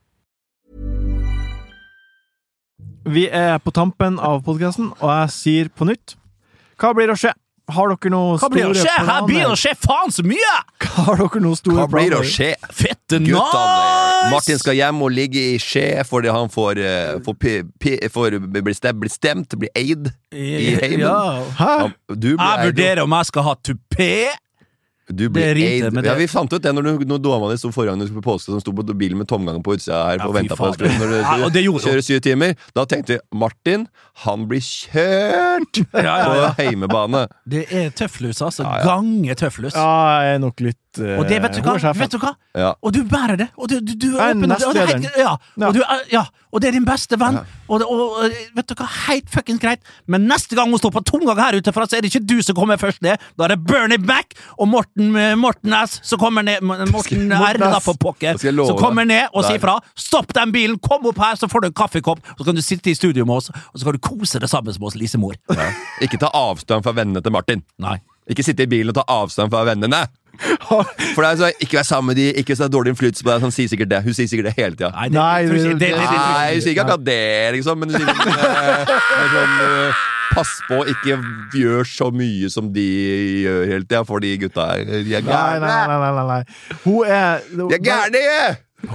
Vi 3.04 3.28
er 3.32 3.58
på 3.58 3.70
tampen 3.72 4.18
av 4.20 4.42
podkasten, 4.44 4.90
og 5.00 5.08
jeg 5.08 5.30
sier 5.32 5.68
på 5.72 5.86
nytt 5.88 6.16
Hva 6.80 6.92
blir 6.96 7.08
å 7.12 7.16
skje? 7.16 7.32
Har 7.76 7.92
dere 7.94 8.10
noe 8.12 8.36
Hva 8.40 8.48
blir 8.52 8.66
å 8.68 8.74
skje? 8.76 8.94
Her 9.06 9.22
blir 9.28 9.40
det 9.44 9.50
å 9.52 9.56
skje 9.58 9.72
faen 9.80 10.10
så 10.14 10.24
mye! 10.26 10.54
Har 10.96 11.16
dere 11.22 11.40
noe 11.44 11.56
store 11.58 11.76
Hva 11.80 11.86
blir 11.92 12.10
det 12.14 12.18
å 12.20 12.26
skje? 12.26 12.50
Fette 12.70 13.18
Guttene, 13.20 13.30
nice! 13.34 14.30
Martin 14.34 14.58
skal 14.62 14.76
hjem 14.78 15.02
og 15.06 15.14
ligge 15.16 15.42
i 15.54 15.56
skje 15.62 15.86
fordi 16.08 16.30
han 16.34 16.50
får, 16.52 16.82
eh, 16.84 17.14
får, 17.26 17.38
pi- 17.40 17.62
pi- 17.80 17.98
får 18.12 18.38
bli, 18.50 18.74
stemt, 18.76 19.00
bli 19.00 19.10
stemt, 19.12 19.56
bli 19.58 19.70
eid 19.78 20.10
i 20.32 20.74
heimen. 20.80 21.06
Ja. 21.06 21.42
Hæ? 21.58 21.70
Han- 21.86 21.94
Du 22.10 22.36
blir 22.36 22.44
Jeg 22.44 22.58
eid, 22.58 22.66
vurderer 22.74 23.02
om 23.06 23.16
jeg 23.18 23.26
skal 23.30 23.42
ha 23.48 23.54
tupé. 23.64 24.12
Ja, 25.10 26.14
vi 26.14 26.26
fant 26.30 26.52
ut 26.52 26.62
det 26.62 26.72
når, 26.74 26.82
du- 27.00 27.04
når 27.10 27.18
dama 27.22 27.50
di 27.50 27.56
sto 27.58 27.70
foran 27.74 27.98
deg 27.98 28.08
på 28.14 28.22
påske, 28.22 28.50
som 28.52 28.60
sto 28.60 28.72
på 28.72 28.84
bilen 28.96 29.18
med 29.18 29.26
tomgangen 29.28 29.62
på 29.62 29.74
utsida 29.76 30.04
her 30.06 30.18
Ja, 30.18 30.26
og 30.28 30.34
venta 30.34 30.56
på 30.56 30.68
oss. 30.70 30.76
Når 30.78 31.08
du 31.10 31.16
Ja, 31.20 31.48
det 31.48 31.64
kjører 31.64 32.02
syv 32.04 32.20
timer, 32.20 32.54
da 32.74 32.84
tenkte 32.84 33.16
vi 33.18 33.18
Martin, 33.32 33.86
han 34.24 34.46
blir 34.46 34.60
kjørt 34.60 35.82
Ja, 35.94 36.00
ja, 36.02 36.34
ja. 36.34 36.50
på 36.54 36.62
heimebane. 36.62 37.26
Det 37.48 37.66
er 37.72 37.90
tøfflus, 37.90 38.40
altså. 38.42 38.62
Ja, 38.64 38.78
ja. 38.78 38.84
Gange 38.84 39.34
tøfflus. 39.34 39.74
Ja, 39.74 40.22
jeg 40.24 40.34
er 40.34 40.38
nok 40.42 40.60
litt 40.60 40.76
Og 40.98 41.22
det 41.28 41.36
vet 41.38 41.54
du 41.54 41.60
hva? 41.62 41.76
Vet 41.94 42.10
du 42.10 42.18
hva? 42.18 42.32
Ja. 42.58 42.72
Og 42.82 42.90
du 42.92 43.04
bærer 43.06 43.36
det. 43.38 43.46
Og 43.56 43.68
du, 43.70 43.76
du, 43.78 43.92
du 43.94 44.06
er 44.18 44.32
åpen, 44.34 44.50
og 44.50 44.74
det- 44.74 44.82
er 44.82 44.86
helt-. 44.90 45.18
Ja. 45.18 45.36
Ja. 45.54 45.68
Og, 45.68 45.74
du 45.74 45.82
ja. 46.10 46.24
og 46.50 46.60
det 46.60 46.68
er 46.68 46.72
din 46.74 46.84
beste 46.88 47.14
venn. 47.20 47.38
Og, 47.70 47.84
og, 47.86 48.32
vet 48.56 48.66
du 48.66 48.74
hva? 48.74 48.88
Helt 49.06 49.30
fuckings 49.30 49.60
greit. 49.62 49.80
Men 50.10 50.26
neste 50.26 50.58
gang 50.58 50.72
hun 50.74 50.82
står 50.82 50.90
på 50.96 51.04
tomgang 51.06 51.38
her 51.38 51.60
ute, 51.60 51.72
for 51.72 51.86
så 51.86 52.00
er 52.00 52.02
det 52.02 52.10
ikke 52.10 52.24
du 52.26 52.42
som 52.42 52.58
kommer 52.58 52.80
først 52.80 53.02
ned. 53.06 53.22
Da 53.38 53.46
er 53.46 53.54
det 53.54 53.60
Bernie 53.70 54.00
Mac 54.02 54.34
og 54.58 54.66
Morten, 54.72 55.14
eh, 55.14 55.36
Morten 55.38 55.72
S 55.78 56.00
som 56.02 56.18
kommer 56.18 56.42
ned. 56.42 56.58
Morten 56.66 57.30
R, 57.38 57.62
da, 57.62 57.78
for 57.78 57.94
pokker. 57.94 58.38
Som 58.42 58.76
kommer 58.80 59.06
ned 59.06 59.28
og 59.32 59.46
sier 59.46 59.62
fra. 59.62 59.78
Stopp 59.94 60.34
den 60.34 60.50
bilen! 60.50 60.78
Kom 60.82 61.06
opp 61.06 61.18
her, 61.22 61.38
så 61.38 61.46
får 61.46 61.60
du 61.60 61.70
en 61.70 61.78
kaffekopp. 61.84 62.18
Så 62.36 62.44
kan 62.44 62.58
du 62.58 62.62
sitte 62.66 62.90
i 62.90 62.94
studio 62.98 63.24
med 63.28 63.36
oss, 63.44 63.50
og 63.54 63.78
så 63.78 63.86
kan 63.86 63.94
du 63.94 64.02
kose 64.02 64.42
deg 64.42 64.50
sammen 64.50 64.74
med 64.74 64.90
oss, 64.90 64.98
Lise 64.98 65.18
Mor. 65.22 65.38
Ja. 65.54 65.70
Ikke 66.02 66.18
ta 66.18 66.32
avstand 66.34 66.82
fra 66.82 66.96
vennene 66.98 67.22
til 67.22 67.30
Martin. 67.30 67.62
Nei. 67.78 68.00
Ikke 68.30 68.44
sitte 68.46 68.62
i 68.62 68.70
bilen 68.70 68.92
og 68.92 68.98
ta 69.00 69.04
avstand 69.10 69.50
fra 69.50 69.64
vennene. 69.66 70.04
For 71.14 71.20
det 71.24 71.30
er 71.30 71.40
sånn, 71.40 71.58
Ikke 71.64 71.78
vær 71.80 71.86
sammen 71.88 72.10
med 72.12 72.20
de, 72.20 72.28
ikke 72.42 72.56
så 72.58 72.68
dårlig 72.72 72.94
innflytelse 72.94 73.24
på 73.26 73.32
deg. 73.32 73.42
Han 73.44 73.52
sier 73.54 73.68
sikkert 73.72 73.90
det. 73.92 74.00
Hun 74.06 74.14
sier 74.16 74.28
sikkert 74.30 74.50
det 74.50 74.54
hele 74.60 74.76
tida. 74.78 74.90
Nei, 74.94 75.08
det, 75.10 75.50
det- 75.50 75.64
det, 75.66 75.74
det, 75.80 75.90
det, 75.90 75.98
Nei, 76.00 76.54
hun 76.54 76.62
sier 76.64 76.72
ikke 76.74 76.84
akkurat 76.86 77.04
det, 77.10 77.20
liksom, 77.58 77.82
men 77.82 77.92
hun 77.92 78.00
sier 78.00 78.08
eh, 78.14 78.94
sånn, 79.34 79.60
eh, 79.66 80.06
Pass 80.30 80.50
på, 80.68 80.76
ikke 80.86 81.16
gjør 81.58 81.88
så 81.90 82.06
mye 82.14 82.46
som 82.54 82.68
de 82.70 82.84
gjør 83.42 83.64
hele 83.66 83.82
tida, 83.88 84.04
for 84.06 84.22
de 84.22 84.28
gutta 84.38 84.68
er, 84.78 84.84
de 85.02 85.16
er 85.18 85.24
Nei, 85.26 85.58
nei, 85.58 85.70
nei, 85.90 85.96
nei, 86.04 86.10
nei, 86.14 86.26
nei. 86.28 86.76
Hun 86.84 87.10
er 87.10 87.42
De 87.50 87.66
er 87.74 87.82
gærne! 87.88 88.26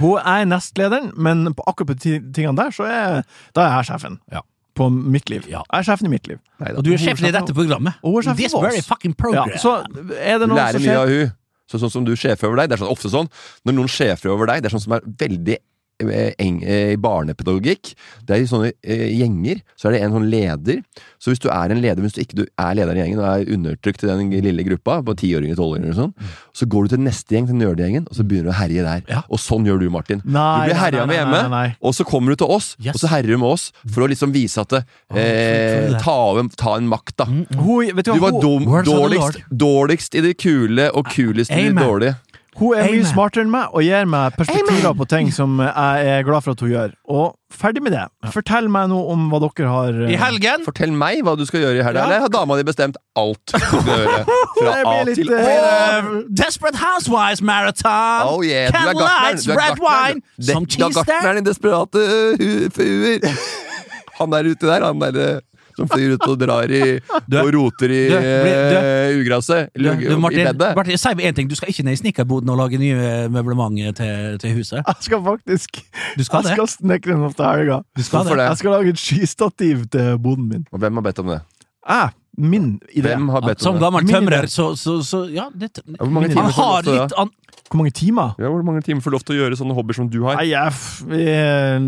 Hun 0.00 0.16
er 0.18 0.46
nestlederen, 0.48 1.12
men 1.20 1.44
på 1.54 1.62
akkurat 1.70 1.92
på 1.92 1.98
ti- 2.02 2.22
tingene 2.34 2.56
der, 2.58 2.72
så 2.74 2.88
er, 2.88 3.20
da 3.54 3.66
er 3.68 3.76
jeg 3.76 3.90
sjefen. 3.92 4.16
Ja. 4.32 4.40
På 4.76 4.88
mitt 4.92 5.30
liv. 5.32 5.46
Ja. 5.48 5.62
Jeg 5.72 5.82
er 5.82 5.88
sjefen 5.88 6.08
i 6.10 6.12
mitt 6.12 6.28
liv. 6.28 6.40
Og 6.74 6.82
du 6.84 6.92
er 6.92 7.00
sjefen 7.00 7.28
i 7.30 7.32
dette 7.34 7.54
programmet. 7.56 7.96
Og 8.02 8.18
hun 8.18 8.20
er 8.20 8.28
sjefen 8.28 8.42
This 8.42 8.54
very 8.54 8.82
fucking 8.84 9.16
Ja, 9.32 9.46
så 9.62 9.78
er 10.20 10.42
det 10.42 10.50
noe 10.50 10.58
lærer 10.58 10.78
som 10.78 10.84
mye 10.84 10.98
av 11.00 11.12
hun 11.12 11.32
så, 11.66 11.80
Sånn 11.82 11.90
som 11.90 12.04
du 12.06 12.12
sjefer 12.14 12.46
over 12.50 12.60
deg. 12.60 12.70
Det 12.70 12.76
er 12.76 12.84
sånn, 12.84 12.92
ofte 12.92 13.10
sånn 13.10 13.30
Når 13.66 13.74
noen 13.74 13.90
sjefer 13.90 14.30
over 14.30 14.52
deg, 14.52 14.62
det 14.62 14.70
er 14.70 14.76
sånn 14.76 14.84
som 14.84 14.94
er 14.98 15.08
veldig 15.24 15.56
i 16.00 16.96
barnepedagogikk. 17.00 17.92
Det 18.26 18.36
er 18.36 18.42
i 18.42 18.48
sånne 18.50 18.72
eh, 18.84 19.06
gjenger, 19.16 19.62
så 19.78 19.88
er 19.88 19.96
det 19.96 20.00
en 20.04 20.16
sånn 20.16 20.28
leder. 20.30 20.82
Så 21.22 21.32
hvis 21.32 21.40
du 21.42 21.48
er 21.52 21.72
en 21.72 21.80
leder, 21.82 22.02
hvis 22.04 22.16
du 22.16 22.20
ikke 22.22 22.38
du 22.42 22.44
er 22.46 22.76
leder 22.76 22.96
i 22.96 23.02
gjengen 23.02 23.22
og 23.22 23.28
er 23.30 23.52
undertrykt 23.56 24.04
i 24.04 24.10
den 24.10 24.34
lille 24.44 24.66
gruppa, 24.66 24.98
på 25.06 25.14
tiåringer, 25.22 25.56
tolvåringer 25.58 25.94
og 25.94 26.00
sånn, 26.00 26.12
så 26.56 26.68
går 26.70 26.86
du 26.86 26.94
til 26.94 27.02
neste 27.06 27.36
gjeng, 27.36 27.48
til 27.50 27.58
nerdegjengen, 27.60 28.06
og 28.10 28.18
så 28.18 28.26
begynner 28.26 28.50
du 28.50 28.54
å 28.54 28.58
herje 28.60 28.84
der. 28.86 29.02
Ja. 29.10 29.22
Og 29.32 29.40
sånn 29.42 29.66
gjør 29.68 29.80
du, 29.82 29.88
Martin. 29.92 30.22
Nei, 30.24 30.66
du 30.66 30.72
blir 30.72 30.80
herja 30.82 31.06
med 31.08 31.20
hjemme, 31.20 31.40
nei, 31.46 31.52
nei. 31.56 31.76
og 31.80 31.96
så 31.96 32.06
kommer 32.08 32.34
du 32.34 32.42
til 32.44 32.52
oss, 32.58 32.74
Yes. 32.82 32.94
og 32.96 33.00
så 33.00 33.08
herjer 33.08 33.32
du 33.36 33.40
med 33.40 33.54
oss, 33.54 33.70
for 33.88 34.04
å 34.04 34.10
liksom 34.10 34.32
vise 34.34 34.60
at 34.60 34.74
det, 34.74 34.82
eh, 35.16 35.96
ta, 36.02 36.12
av, 36.12 36.42
ta 36.58 36.76
en 36.76 36.88
makt, 36.90 37.16
da. 37.22 37.26
Hun, 37.26 37.94
vet 37.96 38.04
du, 38.04 38.12
Du 38.12 38.20
var 38.20 38.36
dum, 38.42 38.66
dårligst, 38.84 39.40
dårligst 39.50 40.16
i 40.18 40.24
det 40.26 40.34
kule 40.42 40.90
og 40.92 41.08
kulest 41.14 41.50
i 41.54 41.68
det 41.70 41.76
dårlige. 41.78 42.16
Hun 42.58 42.72
er 42.78 42.86
mye 42.88 43.04
smartere 43.08 43.42
enn 43.44 43.50
meg 43.52 43.74
og 43.76 43.82
gir 43.84 44.06
meg 44.08 44.36
perspektiver 44.38 44.94
på 44.96 45.06
ting 45.10 45.28
som 45.34 45.58
jeg 45.60 46.06
er 46.12 46.22
glad 46.24 46.44
for 46.44 46.54
at 46.56 46.62
hun 46.64 46.70
gjør. 46.72 46.94
Og 47.12 47.34
ferdig 47.52 47.82
med 47.84 47.92
det. 47.92 48.04
Fortell 48.32 48.66
meg 48.72 48.88
noe 48.90 49.12
om 49.12 49.26
hva 49.32 49.40
dere 49.44 49.68
har 49.70 49.98
eh, 50.06 50.12
I 50.14 50.16
helgen 50.20 50.64
Fortell 50.66 50.92
meg 50.96 51.20
hva 51.26 51.34
du 51.38 51.44
skal 51.48 51.62
gjøre 51.66 51.78
i 51.80 51.84
helga, 51.86 52.00
Ja. 52.00 52.06
eller 52.06 52.24
har 52.24 52.32
dama 52.32 52.56
di 52.58 52.64
bestemt 52.68 52.96
alt 53.16 53.52
du 53.52 53.58
skal 53.60 53.86
gjøre? 53.92 54.24
Fra 54.58 54.74
A 54.82 54.94
litt, 55.06 55.20
til 55.20 55.32
eh, 55.36 55.46
Å! 55.46 56.00
Uh, 56.00 56.10
Desperate 56.42 56.80
Housewives 56.80 57.42
Marathon! 57.44 58.24
Oh 58.32 58.40
yeah, 58.44 58.70
du 58.72 58.76
er 58.80 58.88
Candle 58.90 59.04
lights, 59.06 59.44
du 59.46 59.52
er 59.52 59.60
red 59.62 59.82
wine, 59.84 60.24
Det- 60.40 60.50
some 60.54 60.64
Du 60.66 60.72
er 60.72 60.88
cheese 60.88 61.04
there. 61.04 61.04
gartneren 61.12 61.42
i 61.42 61.46
Desperate 61.50 62.06
hu- 62.40 62.70
fuer. 62.76 63.30
Han 64.18 64.32
der 64.32 64.48
ute 64.48 64.64
der, 64.64 64.80
han 64.88 64.98
derre 65.02 65.28
som 65.76 65.88
flyr 65.88 66.14
ut 66.16 66.26
og 66.26 66.38
drar 66.40 66.70
i 66.72 66.80
Du- 67.28 67.38
og 67.40 67.50
roter 67.54 67.92
i 67.92 68.00
du, 68.08 68.14
du- 68.16 68.78
eh, 68.80 69.16
ugraset. 69.20 69.70
Du, 69.76 69.86
i 69.90 70.08
du, 70.08 70.16
Martin, 70.18 70.44
bedet. 70.50 70.70
Martin, 70.76 70.98
si 70.98 71.14
meg 71.14 71.26
en 71.30 71.34
ting. 71.34 71.48
Du 71.48 71.54
skal 71.58 71.68
ikke 71.72 71.84
ned 71.84 71.92
i 71.98 72.00
snekkerboden 72.02 72.50
og 72.54 72.58
lage 72.62 72.78
nye 72.80 73.28
møblement 73.32 73.96
til, 73.96 74.38
til 74.42 74.54
huset. 74.56 74.80
Jeg 74.86 74.96
skal 75.10 75.22
faktisk 75.26 75.80
Du 76.16 76.24
skal 76.24 76.42
Jeg 76.42 76.44
det? 76.44 76.54
skal 76.56 76.68
snekre 76.74 77.16
noe 77.20 77.32
til 77.36 77.44
helga. 77.44 77.80
Du 77.96 78.02
skal 78.02 78.24
det? 78.24 78.36
det? 78.40 78.48
Jeg 78.48 78.56
skal 78.62 78.70
lage 78.78 78.88
et 78.96 78.98
skistativ 79.02 79.86
til 79.92 80.18
boden 80.18 80.48
min. 80.48 80.66
Og 80.72 80.78
hvem 80.80 80.94
har 81.00 81.02
bedt 81.10 81.18
om 81.24 81.26
det? 81.34 81.40
Jeg, 81.86 82.10
min 82.36 82.80
idé. 82.92 83.08
Hvem 83.14 83.28
har 83.32 83.40
bedt 83.46 83.60
Som 83.64 83.74
om 83.76 83.80
det? 83.80 83.86
gammel 83.88 84.06
tømrer, 84.12 84.46
så, 84.52 84.74
så, 84.76 84.98
så 85.02 85.24
Ja, 85.32 85.48
det, 85.54 85.70
Hvor 85.98 86.10
mange 86.10 86.28
han 86.28 86.36
timer 86.36 86.52
har 86.52 86.82
du 86.82 86.90
lov 86.90 86.96
til 86.96 87.08
det? 87.08 87.18
an... 87.18 87.30
Hvor 87.66 87.80
mange 87.80 87.90
timer? 87.98 88.34
Ja, 88.38 88.46
hvor 88.52 88.62
mange 88.62 88.80
timer 88.86 89.00
får 89.02 89.10
du 89.10 89.14
lov 89.16 89.22
til 89.26 89.34
å 89.34 89.38
gjøre 89.40 89.56
sånne 89.58 89.74
hobbyer 89.74 89.96
som 89.98 90.06
du 90.12 90.20
har? 90.22 90.36
Nei, 90.38 90.50
jeg, 90.52 90.70
f- 90.70 91.02
eh, 91.10 91.78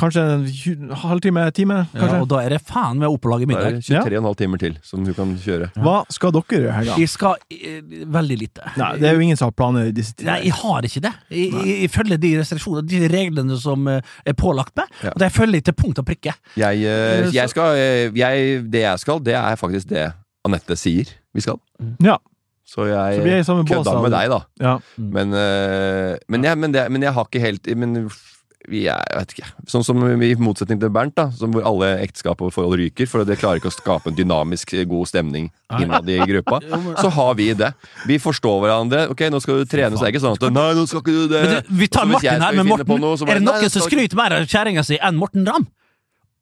kanskje 0.00 0.22
en 0.72 0.88
halvtime, 0.98 1.44
time, 1.54 1.76
Ja, 1.92 2.00
kanskje. 2.00 2.20
og 2.24 2.28
da 2.32 2.40
er 2.42 2.54
det 2.56 2.58
faen 2.66 2.98
meg 2.98 3.12
opp 3.14 3.28
å 3.28 3.30
lage 3.36 3.46
Det 3.46 3.54
er 3.54 3.76
middag. 3.76 3.84
23,5 3.86 4.34
timer 4.40 4.58
til 4.64 4.78
som 4.82 5.04
du 5.06 5.12
kan 5.14 5.36
kjøre. 5.38 5.68
Hva 5.78 5.94
skal 6.10 6.32
dere 6.34 6.58
gjøre 6.58 6.72
i 6.72 6.74
helga? 6.78 6.96
Jeg 7.04 7.12
skal 7.12 7.36
eh, 7.54 8.02
veldig 8.18 8.38
lite. 8.40 8.72
Nei, 8.80 8.90
det 8.98 9.10
er 9.12 9.14
jo 9.18 9.24
ingen 9.28 9.38
som 9.38 9.46
har 9.52 9.54
planer 9.60 9.92
i 9.92 9.94
disse 9.94 10.16
Nei, 10.18 10.40
tider. 10.40 10.48
jeg 10.48 10.56
har 10.62 10.88
ikke 10.90 11.04
det. 11.06 11.12
Jeg, 11.30 11.52
jeg, 11.54 11.76
jeg 11.84 11.92
følger 11.94 12.22
de 12.24 12.32
restriksjonene, 12.40 12.88
de 12.90 13.12
reglene 13.14 13.60
som 13.62 13.88
eh, 13.94 14.00
er 14.26 14.38
pålagt 14.42 14.74
meg, 14.80 14.90
Ja. 15.04 15.12
og 15.14 15.22
det 15.22 15.30
følger 15.36 15.60
jeg 15.60 15.68
til 15.70 15.78
punkt 15.84 16.02
og 16.02 16.08
prikke. 16.10 16.34
Jeg, 16.58 16.82
eh, 16.82 17.06
Eh, 17.28 17.30
jeg 17.34 17.48
skal, 17.54 17.76
eh, 17.78 18.10
jeg, 18.16 18.62
det 18.72 18.82
jeg 18.82 18.98
skal, 19.04 19.22
det 19.22 19.34
er 19.38 19.54
faktisk 19.60 19.88
det 19.94 19.97
Anette 20.48 20.78
sier 20.80 21.12
vi 21.36 21.44
skal. 21.44 21.60
Ja, 22.04 22.18
Så 22.68 22.88
jeg 22.88 23.44
Så 23.46 23.54
er 23.56 23.68
kødda 23.68 24.00
med 24.02 24.12
deg, 24.12 24.32
da. 24.32 24.40
ja. 24.60 24.74
Men, 24.96 25.36
uh, 25.36 26.16
men, 26.28 26.44
jeg, 26.44 26.58
men, 26.58 26.74
det, 26.74 26.88
men 26.92 27.04
jeg 27.06 27.14
har 27.14 27.28
ikke 27.28 27.44
helt 27.44 27.70
Men 27.78 28.08
vi 28.68 28.82
er, 28.90 29.00
jeg 29.08 29.20
vet 29.20 29.32
ikke 29.34 29.70
Sånn 29.70 29.84
som 29.86 30.02
i 30.04 30.30
motsetning 30.40 30.80
til 30.82 30.90
Bernt, 30.92 31.14
da 31.16 31.28
som 31.36 31.52
hvor 31.54 31.64
alle 31.68 31.90
ekteskap 32.02 32.42
og 32.44 32.52
forhold 32.54 32.78
ryker, 32.80 33.08
for 33.08 33.24
det 33.28 33.38
klarer 33.40 33.60
ikke 33.60 33.70
å 33.70 33.74
skape 33.74 34.10
en 34.10 34.18
dynamisk, 34.18 34.74
god 34.90 35.08
stemning 35.10 35.48
innad 35.78 36.08
i 36.10 36.18
gruppa, 36.28 36.60
så 37.02 37.10
har 37.12 37.34
vi 37.38 37.50
det. 37.56 37.70
Vi 38.08 38.18
forstår 38.22 38.60
hverandre. 38.64 39.06
Ok, 39.12 39.26
nå 39.32 39.40
skal 39.44 39.62
du 39.62 39.68
trene, 39.68 39.94
så 39.96 40.04
det 40.04 40.10
er 40.10 40.14
ikke 40.16 40.24
sånn 40.24 40.38
at 40.38 40.46
Nei, 40.52 40.68
nå 40.76 40.86
skal 40.90 41.04
ikke 41.04 41.16
du 41.16 41.32
det. 41.32 41.42
Du, 41.48 41.72
vi 41.80 41.90
tar 41.92 42.08
Morten 42.08 42.44
her, 42.44 42.60
men 42.60 42.68
Morten, 42.68 42.94
noe, 43.00 43.16
bare, 43.20 43.36
er 43.36 43.42
det 43.42 43.48
noen 43.48 43.72
som 43.72 43.84
skryter 43.86 44.18
mer 44.18 44.38
av 44.40 44.48
kjerringa 44.48 44.84
si 44.86 45.00
enn 45.00 45.20
Morten 45.20 45.48
Ramm? 45.48 45.68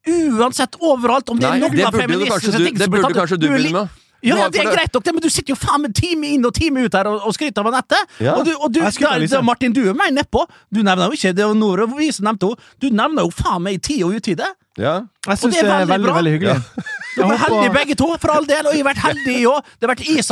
Uansett, 0.07 0.77
overalt, 0.81 1.31
om 1.33 1.39
det 1.41 1.49
Nei, 1.49 1.57
er 1.57 1.65
noen 1.65 1.77
det 1.77 1.87
burde, 1.87 2.03
feministiske 2.03 2.51
kanskje 2.53 2.59
du, 2.59 2.79
det 2.79 2.91
burde 2.93 3.15
kanskje 3.17 3.39
du 3.41 3.49
begynne 3.49 3.73
med. 3.75 4.03
Ja, 4.27 4.37
ja, 4.41 4.47
det 4.51 4.63
er 4.63 4.71
greit 4.73 4.95
nok, 4.95 5.05
det, 5.05 5.13
men 5.15 5.23
du 5.23 5.29
sitter 5.31 5.53
jo 5.53 5.57
faen 5.61 5.83
meg 5.85 5.93
time 5.95 6.31
inn 6.35 6.47
og 6.49 6.55
time 6.57 6.87
ut 6.87 6.95
her 6.97 7.09
og, 7.11 7.27
og 7.29 7.35
skryter 7.37 7.63
av 7.63 7.69
Anette. 7.71 7.99
Ja. 8.25 8.35
Og 8.39 8.47
du, 8.49 8.53
og 8.57 8.73
du 8.73 8.81
Jeg 8.81 8.97
da, 9.03 9.13
da, 9.37 9.43
Martin, 9.45 9.75
du 9.77 9.83
er 9.91 9.99
mer 9.99 10.11
nedpå. 10.15 10.47
Du 10.73 10.81
nevner 10.81 11.13
jo 11.13 11.19
ikke 11.19 11.35
det, 11.37 11.45
var 11.45 11.59
Nora 11.59 11.87
vi 11.93 12.09
som 12.15 12.27
nevnte 12.27 12.49
henne. 12.51 12.71
Du 12.83 12.89
nevner 12.91 13.29
jo 13.29 13.35
faen 13.37 13.63
meg 13.67 13.79
i 13.79 13.83
tid 13.91 14.07
og 14.09 14.17
utide. 14.17 14.49
Ja. 14.81 14.97
Jeg 15.29 15.41
syns 15.41 15.55
det 15.55 15.63
det 15.63 15.69
er 15.69 15.85
veldig 15.85 15.93
veldig, 15.93 16.09
bra. 16.09 16.17
veldig 16.21 16.37
hyggelig. 16.37 16.57
Du 17.17 17.23
er 17.23 17.31
Jeg 17.31 17.33
vært 17.33 17.45
heldig 17.47 17.69
begge 17.73 17.95
to, 17.97 18.07
for 18.21 18.33
all 18.35 18.45
del, 18.45 18.67
og 18.69 18.75
jeg 18.77 18.83
har 18.83 18.89
vært 18.91 18.99
heldig 19.01 19.37
òg. 19.49 19.69
Det 19.81 19.87
har 19.87 19.87
jeg 19.87 19.91
vært, 19.93 20.03
jeg 20.11 20.25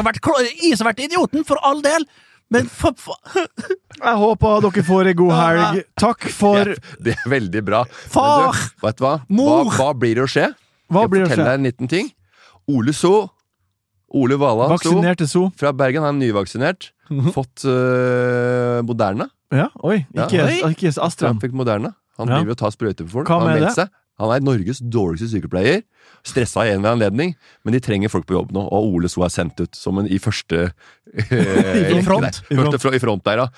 som 0.76 0.84
har 0.84 0.90
vært 0.90 0.98
idioten, 1.06 1.46
for 1.48 1.62
all 1.64 1.78
del. 1.84 2.04
Men 2.54 2.68
for, 2.70 2.94
for, 3.00 3.18
Jeg 4.04 4.18
håper 4.20 4.64
dere 4.64 4.84
får 4.86 5.10
ei 5.10 5.16
god 5.18 5.32
helg. 5.38 5.84
Takk 6.00 6.26
for 6.34 6.72
Ja, 6.72 6.76
det 7.02 7.14
er 7.16 7.30
veldig 7.30 7.62
bra. 7.66 7.84
Far! 8.12 8.54
Du, 8.54 8.84
vet 8.86 8.98
du 8.98 9.06
hva? 9.06 9.14
Mor! 9.28 9.70
Hva, 9.70 9.78
hva 9.78 9.88
blir 9.98 10.18
det 10.18 10.26
å 10.26 10.30
skje? 10.30 10.50
Hva 10.92 11.04
Jeg 11.04 11.12
blir 11.12 11.24
det 11.24 11.30
forteller 11.30 11.50
deg 11.50 11.60
en 11.60 11.68
liten 11.70 11.90
ting. 11.90 12.10
Ole 12.70 12.94
So, 12.96 13.14
Ole 14.14 14.38
Vala 14.40 14.68
So, 14.70 14.76
Vaksinerte 14.76 15.28
so. 15.28 15.48
fra 15.58 15.74
Bergen, 15.76 16.06
han 16.06 16.16
er 16.16 16.28
nyvaksinert. 16.28 16.92
Fått 17.34 17.66
uh, 17.68 18.80
Moderna. 18.86 19.28
Ja, 19.54 19.68
oi. 19.84 20.04
Ikke, 20.14 20.40
ja. 20.40 20.70
ikke 20.70 20.94
Astra. 21.02 21.30
Han 21.32 21.42
fikk 21.42 21.54
Moderna. 21.56 21.94
Han 22.20 22.30
driver 22.30 22.54
og 22.54 22.60
tar 22.60 22.74
sprøyter 22.74 23.06
på 23.06 23.18
folk. 23.18 23.30
Han 23.30 23.42
har 23.42 23.56
meldt 23.56 23.70
det? 23.72 23.76
seg. 23.82 23.92
Han 24.22 24.30
er 24.30 24.44
Norges 24.44 24.80
dårligste 24.80 25.30
sykepleier. 25.32 25.82
Stressa 26.24 26.64
i 26.64 26.72
en 26.72 26.80
eller 26.80 26.94
anledning, 26.96 27.34
men 27.64 27.74
de 27.74 27.80
trenger 27.82 28.12
folk 28.12 28.26
på 28.28 28.36
jobb 28.36 28.52
nå, 28.54 28.62
og 28.64 28.92
Ole 28.94 29.10
So 29.12 29.24
er 29.26 29.32
sendt 29.32 29.60
ut 29.60 29.76
som 29.76 29.98
en 30.00 30.08
i 30.08 30.20
første 30.22 30.68
I 31.24 32.02
front. 32.06 32.42
I 32.48 32.58
front. 32.58 32.78
Første, 32.78 32.94
I 32.94 33.02
front 33.02 33.24
der, 33.26 33.44
ja. 33.44 33.48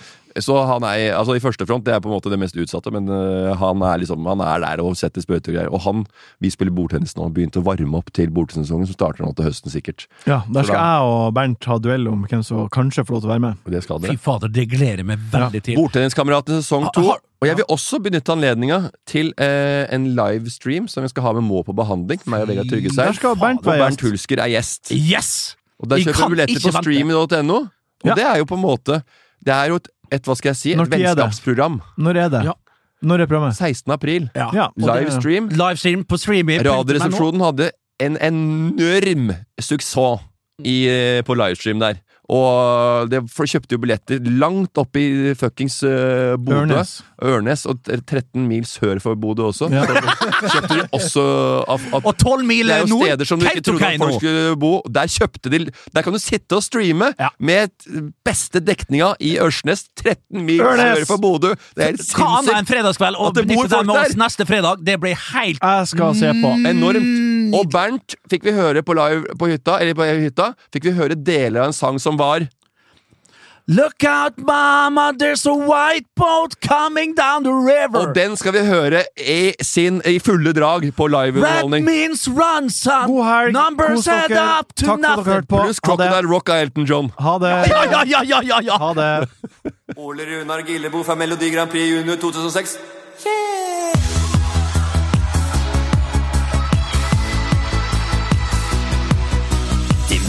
Så 0.42 0.56
han 0.68 0.84
er, 0.84 1.14
altså 1.16 1.36
I 1.36 1.40
første 1.40 1.66
front 1.68 1.84
det 1.86 1.94
er 1.94 2.00
på 2.04 2.10
en 2.10 2.14
måte 2.16 2.30
det 2.32 2.38
mest 2.40 2.56
utsatte, 2.58 2.92
men 2.92 3.08
uh, 3.08 3.54
han 3.56 3.82
er 3.82 4.02
liksom 4.02 4.26
Han 4.26 4.40
er 4.44 4.60
der 4.64 4.82
og 4.84 4.96
setter 4.98 5.22
sprøyter 5.24 5.52
og 5.52 5.56
greier. 5.56 5.70
Og 5.72 5.80
han, 5.86 6.04
vi 6.40 6.50
spiller 6.52 6.74
bordtennis 6.76 7.16
nå, 7.16 7.28
og 7.28 7.34
begynte 7.36 7.62
å 7.62 7.66
varme 7.66 8.00
opp 8.00 8.10
til 8.16 8.30
bordtennissesongen, 8.34 8.88
som 8.90 8.98
starter 8.98 9.24
nå 9.24 9.32
til 9.36 9.48
høsten 9.48 9.72
sikkert. 9.72 10.06
Ja, 10.26 10.42
Der 10.52 10.62
skal 10.68 10.76
da- 10.76 10.88
jeg 10.90 11.12
og 11.12 11.34
Bernt 11.34 11.64
ha 11.70 11.78
duell 11.78 12.08
om 12.08 12.26
hvem 12.26 12.42
som 12.44 12.68
kanskje 12.68 13.06
får 13.06 13.16
lov 13.16 13.22
til 13.22 13.30
å 13.30 13.34
være 13.34 13.44
med. 13.46 13.62
Det 13.76 13.82
skal 13.86 14.00
fy 14.00 14.16
fader, 14.16 14.48
det 14.48 14.68
gleder 14.70 15.02
jeg 15.04 15.06
meg 15.06 15.18
veldig 15.32 15.62
til. 15.62 15.80
Bordtenniskameratene 15.80 16.62
sesong 16.62 16.90
to. 16.94 17.16
Og 17.36 17.48
jeg 17.48 17.58
vil 17.58 17.66
også 17.68 17.98
benytte 18.00 18.32
anledninga 18.32 18.78
til 19.08 19.34
eh, 19.36 19.84
en 19.92 20.06
livestream 20.16 20.86
som 20.88 21.04
vi 21.04 21.10
skal 21.12 21.26
ha 21.26 21.32
med 21.36 21.44
Må 21.44 21.60
på 21.66 21.74
behandling. 21.76 22.22
Meg 22.24 22.46
og 22.46 22.48
Vegard 22.48 22.70
Tryggeseid. 22.72 23.20
Og 23.28 23.38
Bernt. 23.38 24.00
Hulsker 24.00 24.40
er 24.40 24.54
gjest. 24.54 24.90
Yes! 24.94 25.56
Og 25.76 25.90
der 25.90 26.00
kjøper 26.00 26.16
du 26.16 26.32
vi 26.32 26.36
billetter 26.36 26.64
på 26.64 26.72
stream.no. 26.80 27.58
Og 28.04 28.08
Ja. 28.08 28.14
det 28.14 28.24
er 28.24 28.36
jo 28.38 28.44
på 28.48 28.56
en 28.56 28.62
måte 28.64 29.02
Det 29.44 29.52
er 29.52 29.68
jo 29.68 29.76
et, 29.76 29.88
et 30.12 30.22
hva 30.24 30.36
skal 30.36 30.50
jeg 30.52 30.56
si, 30.56 30.72
et 30.72 30.78
Når 30.78 30.84
tid 30.90 30.94
er 30.94 30.98
det? 31.14 31.24
vennskapsprogram. 31.24 31.80
Når 31.98 32.16
er 32.24 32.28
det? 32.30 32.44
Ja. 32.44 32.52
Når 33.02 33.20
er 33.20 33.26
programmet? 33.26 33.56
16. 33.56 33.92
april. 33.92 34.30
Ja. 34.34 34.50
Ja, 34.54 34.66
og 34.72 34.86
det- 34.86 34.94
Livestream. 35.04 35.48
Livestream 35.50 36.04
på 36.04 36.16
streamy. 36.18 36.58
Radioresepsjonen 36.64 37.40
hadde 37.44 37.70
en 38.00 38.16
enorm 38.20 39.34
suksess 39.60 40.20
i, 40.64 40.86
eh, 40.88 41.22
på 41.22 41.34
livestream 41.36 41.78
der. 41.80 42.00
Og 42.32 43.10
det, 43.10 43.20
de 43.22 43.46
kjøpte 43.46 43.76
jo 43.76 43.80
billetter 43.82 44.24
langt 44.40 44.78
opp 44.80 44.98
i 44.98 45.32
fuckings 45.38 45.78
uh, 45.86 46.34
Bodø. 46.40 46.64
Ørnes. 46.64 46.94
Ørnes, 47.22 47.62
og 47.70 47.78
13 47.86 48.42
mil 48.48 48.66
sør 48.66 48.98
for 49.02 49.14
Bodø 49.20 49.46
også. 49.52 49.68
Ja. 49.72 49.84
Kjøpte 49.86 50.72
de 50.72 50.86
også 50.96 51.22
av, 51.70 51.84
av, 51.94 52.08
Og 52.10 52.18
tolv 52.20 52.42
mil 52.48 52.66
Det 52.66 52.74
er 52.80 52.82
jo 52.84 52.98
steder 53.00 53.30
som 53.30 53.40
du 53.40 53.46
ikke 53.46 53.62
trodde 53.68 53.92
at 53.92 54.02
folk 54.02 54.18
skulle 54.18 54.56
bo. 54.60 54.72
Der 54.98 55.12
kjøpte 55.12 55.52
de 55.52 55.62
Der 55.70 56.02
kan 56.06 56.16
du 56.16 56.20
sitte 56.22 56.58
og 56.58 56.64
streame 56.66 57.12
Ja. 57.20 57.30
med 57.38 57.70
beste 58.26 58.60
dekninga 58.60 59.14
i 59.22 59.36
Ørsnes, 59.42 59.86
13 59.96 60.42
mil 60.44 60.60
Ørnes! 60.66 61.02
sør 61.04 61.08
for 61.14 61.22
Bodø. 61.22 61.54
Det 61.76 61.84
er 61.84 61.94
helt 61.94 62.10
Hva 62.18 62.32
annet 62.40 62.58
enn 62.58 62.68
fredagskveld 62.68 63.20
og 63.22 63.34
det 63.36 63.46
benytte 63.46 63.70
deg 63.76 63.86
med 63.88 64.02
oss 64.02 64.18
neste 64.18 64.48
fredag? 64.48 64.82
Det 64.84 64.98
blir 65.00 65.16
helt 65.30 65.62
Jeg 65.62 65.90
skal 65.94 66.18
se 66.18 66.34
på. 66.42 66.52
Enormt. 66.74 67.35
Og 67.54 67.70
Bernt 67.70 68.14
fikk 68.30 68.44
vi 68.48 68.52
høre 68.56 68.82
på 68.82 68.94
live 68.96 69.36
på 69.38 69.46
hytta, 69.52 69.78
eller 69.80 69.94
på 69.94 70.04
hytta, 70.08 70.52
fikk 70.72 70.84
vi 70.90 70.96
høre 70.98 71.14
deler 71.14 71.60
av 71.62 71.66
en 71.72 71.76
sang 71.76 71.98
som 72.02 72.16
var 72.18 72.48
Look 73.68 74.04
out, 74.06 74.38
mama, 74.38 75.12
there's 75.18 75.44
a 75.44 75.52
white 75.52 76.06
boat 76.14 76.54
coming 76.60 77.16
down 77.16 77.42
the 77.42 77.50
river. 77.50 77.98
Og 77.98 78.14
den 78.14 78.36
skal 78.38 78.52
vi 78.54 78.60
høre 78.62 79.00
i, 79.18 79.54
sin, 79.60 79.98
i 80.06 80.20
fulle 80.22 80.52
drag 80.54 80.86
på 80.94 81.08
That 81.08 81.16
liveunderholdning. 81.34 81.82
means 81.84 82.28
run, 82.28 82.70
son. 82.70 83.08
God 83.10 83.24
helg. 83.26 83.52
Numbers 83.56 83.96
Kos 83.96 84.06
dere. 84.06 84.44
up 84.60 84.70
to 84.76 84.86
Takk 84.86 84.86
for 84.86 84.94
at 84.94 85.02
dere 85.02 85.16
nothing. 85.16 85.32
hørte 85.32 85.50
på. 85.50 85.62
Pluss 85.64 85.80
Crocodile 85.82 86.30
Rock 86.30 86.48
av 86.54 86.62
Elton 86.62 86.86
John. 86.86 87.10
Ha 87.18 87.38
det. 87.42 87.50
Ja, 87.72 87.82
ja, 87.90 88.04
ja, 88.06 88.22
ja, 88.22 88.40
ja, 88.52 88.60
ja. 88.70 88.78
Ha 88.78 88.92
det. 88.94 89.28
Ole 89.96 90.30
Runar 90.30 90.62
Gillebo 90.62 91.02
fra 91.02 91.18
Melodi 91.18 91.50
Grand 91.50 91.70
Prix 91.74 91.90
junior 91.90 92.22
2006. 92.22 92.78
De 93.24 93.34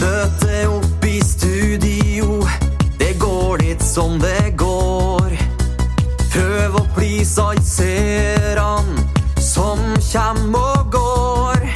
møter 0.00 0.68
opp 0.70 1.04
i 1.06 1.18
studio, 1.24 2.42
det 2.98 3.14
går 3.18 3.62
litt 3.64 3.82
som 3.82 4.18
det 4.22 4.54
går. 4.58 5.34
Prøv 6.32 6.78
å 6.78 6.84
please 6.94 7.40
alle 7.42 7.64
seerne 7.66 9.06
som 9.42 9.80
kjem 10.10 10.54
og 10.54 10.94
går. 10.94 11.66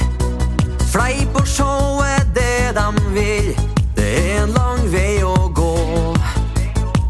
Fleip 0.93 1.35
og 1.39 1.47
show 1.49 2.03
er 2.05 2.23
det 2.37 2.73
de 2.77 2.87
vil, 3.17 3.51
det 3.97 4.09
er 4.21 4.43
en 4.43 4.55
lang 4.55 4.87
vei 4.93 5.19
å 5.25 5.49
gå. 5.55 5.75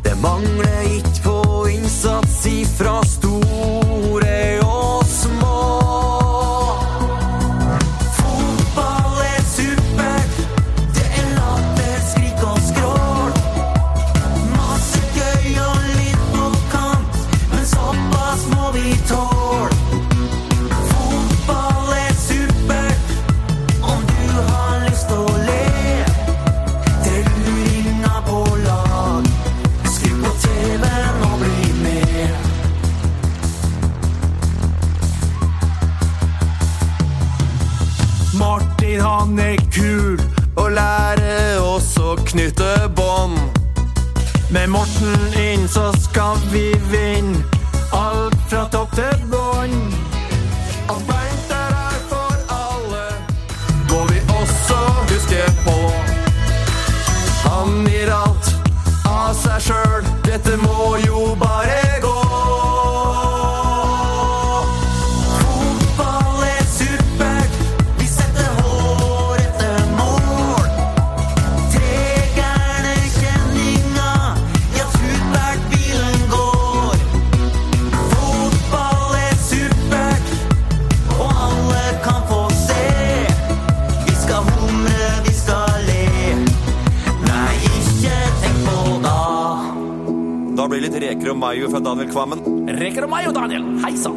Det 0.06 0.18
mangler 0.24 0.92
ikke 0.98 1.24
på 1.28 1.40
innsats 1.76 2.46
ifra 2.50 3.02
store 3.08 3.83
han 39.34 39.40
er 39.40 39.56
kul. 39.72 40.22
Og 40.56 40.72
lære 40.72 41.60
oss 41.62 41.98
å 41.98 42.16
knytte 42.16 42.90
bånd. 42.96 43.38
Med 44.54 44.70
Morten 44.70 45.38
inn 45.40 45.66
så 45.68 45.90
skal 45.98 46.38
vi 46.52 46.70
vinne. 46.92 47.42
Alt 47.94 48.38
fra 48.50 48.68
topp 48.74 48.94
til 48.98 49.26
bånn. 49.32 49.74
Og 50.90 51.02
Bernt 51.10 51.54
er 51.58 51.74
her 51.80 52.00
for 52.12 52.36
alle. 52.60 53.06
Må 53.90 54.04
vi 54.12 54.22
også 54.38 54.80
huske 55.10 55.42
på. 55.66 55.78
Han 57.48 57.88
gir 57.90 58.14
alt 58.14 58.54
av 59.10 59.34
seg 59.42 59.70
sjøl. 59.72 60.14
Dette 60.30 60.58
må 60.62 60.96
jo 61.08 61.34
bare 61.42 61.53
Daniel 91.94 92.10
Kvammen. 92.10 92.40
Reker 92.80 93.06
og 93.06 93.12
meg 93.12 93.28
og 93.30 93.36
Daniel, 93.38 93.66
hei 93.84 93.92
sann. 94.02 94.16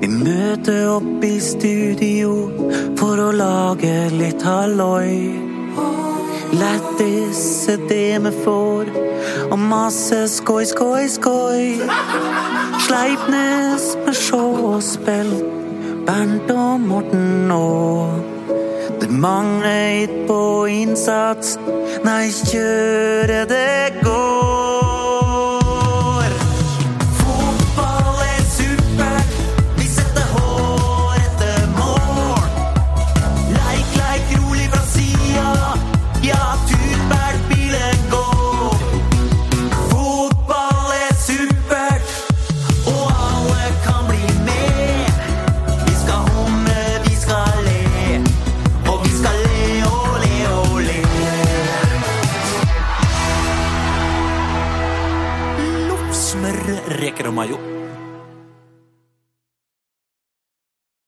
Vi 0.00 0.08
møter 0.10 0.88
opp 0.96 1.22
i 1.22 1.36
studio 1.38 2.32
for 2.98 3.20
å 3.22 3.28
lage 3.30 3.92
litt 4.10 4.42
halloi. 4.42 5.30
Lættis 6.50 7.44
er 7.70 7.84
det 7.86 8.18
vi 8.24 8.32
får, 8.40 8.90
og 9.52 9.62
masse 9.62 10.18
skoj, 10.34 10.64
skoj, 10.72 11.06
skoj. 11.14 11.62
Sleipnes 12.82 13.86
med 14.02 14.18
show 14.18 14.58
og 14.72 14.82
spill, 14.82 15.30
Bernt 16.08 16.50
og 16.50 16.82
Morten 16.82 17.54
og 17.54 18.26
Det 18.98 19.12
mangler 19.22 20.02
ikke 20.02 20.26
på 20.26 20.42
innsats, 20.82 21.54
nei, 22.02 22.26
kjøre 22.50 23.44
det 23.54 23.89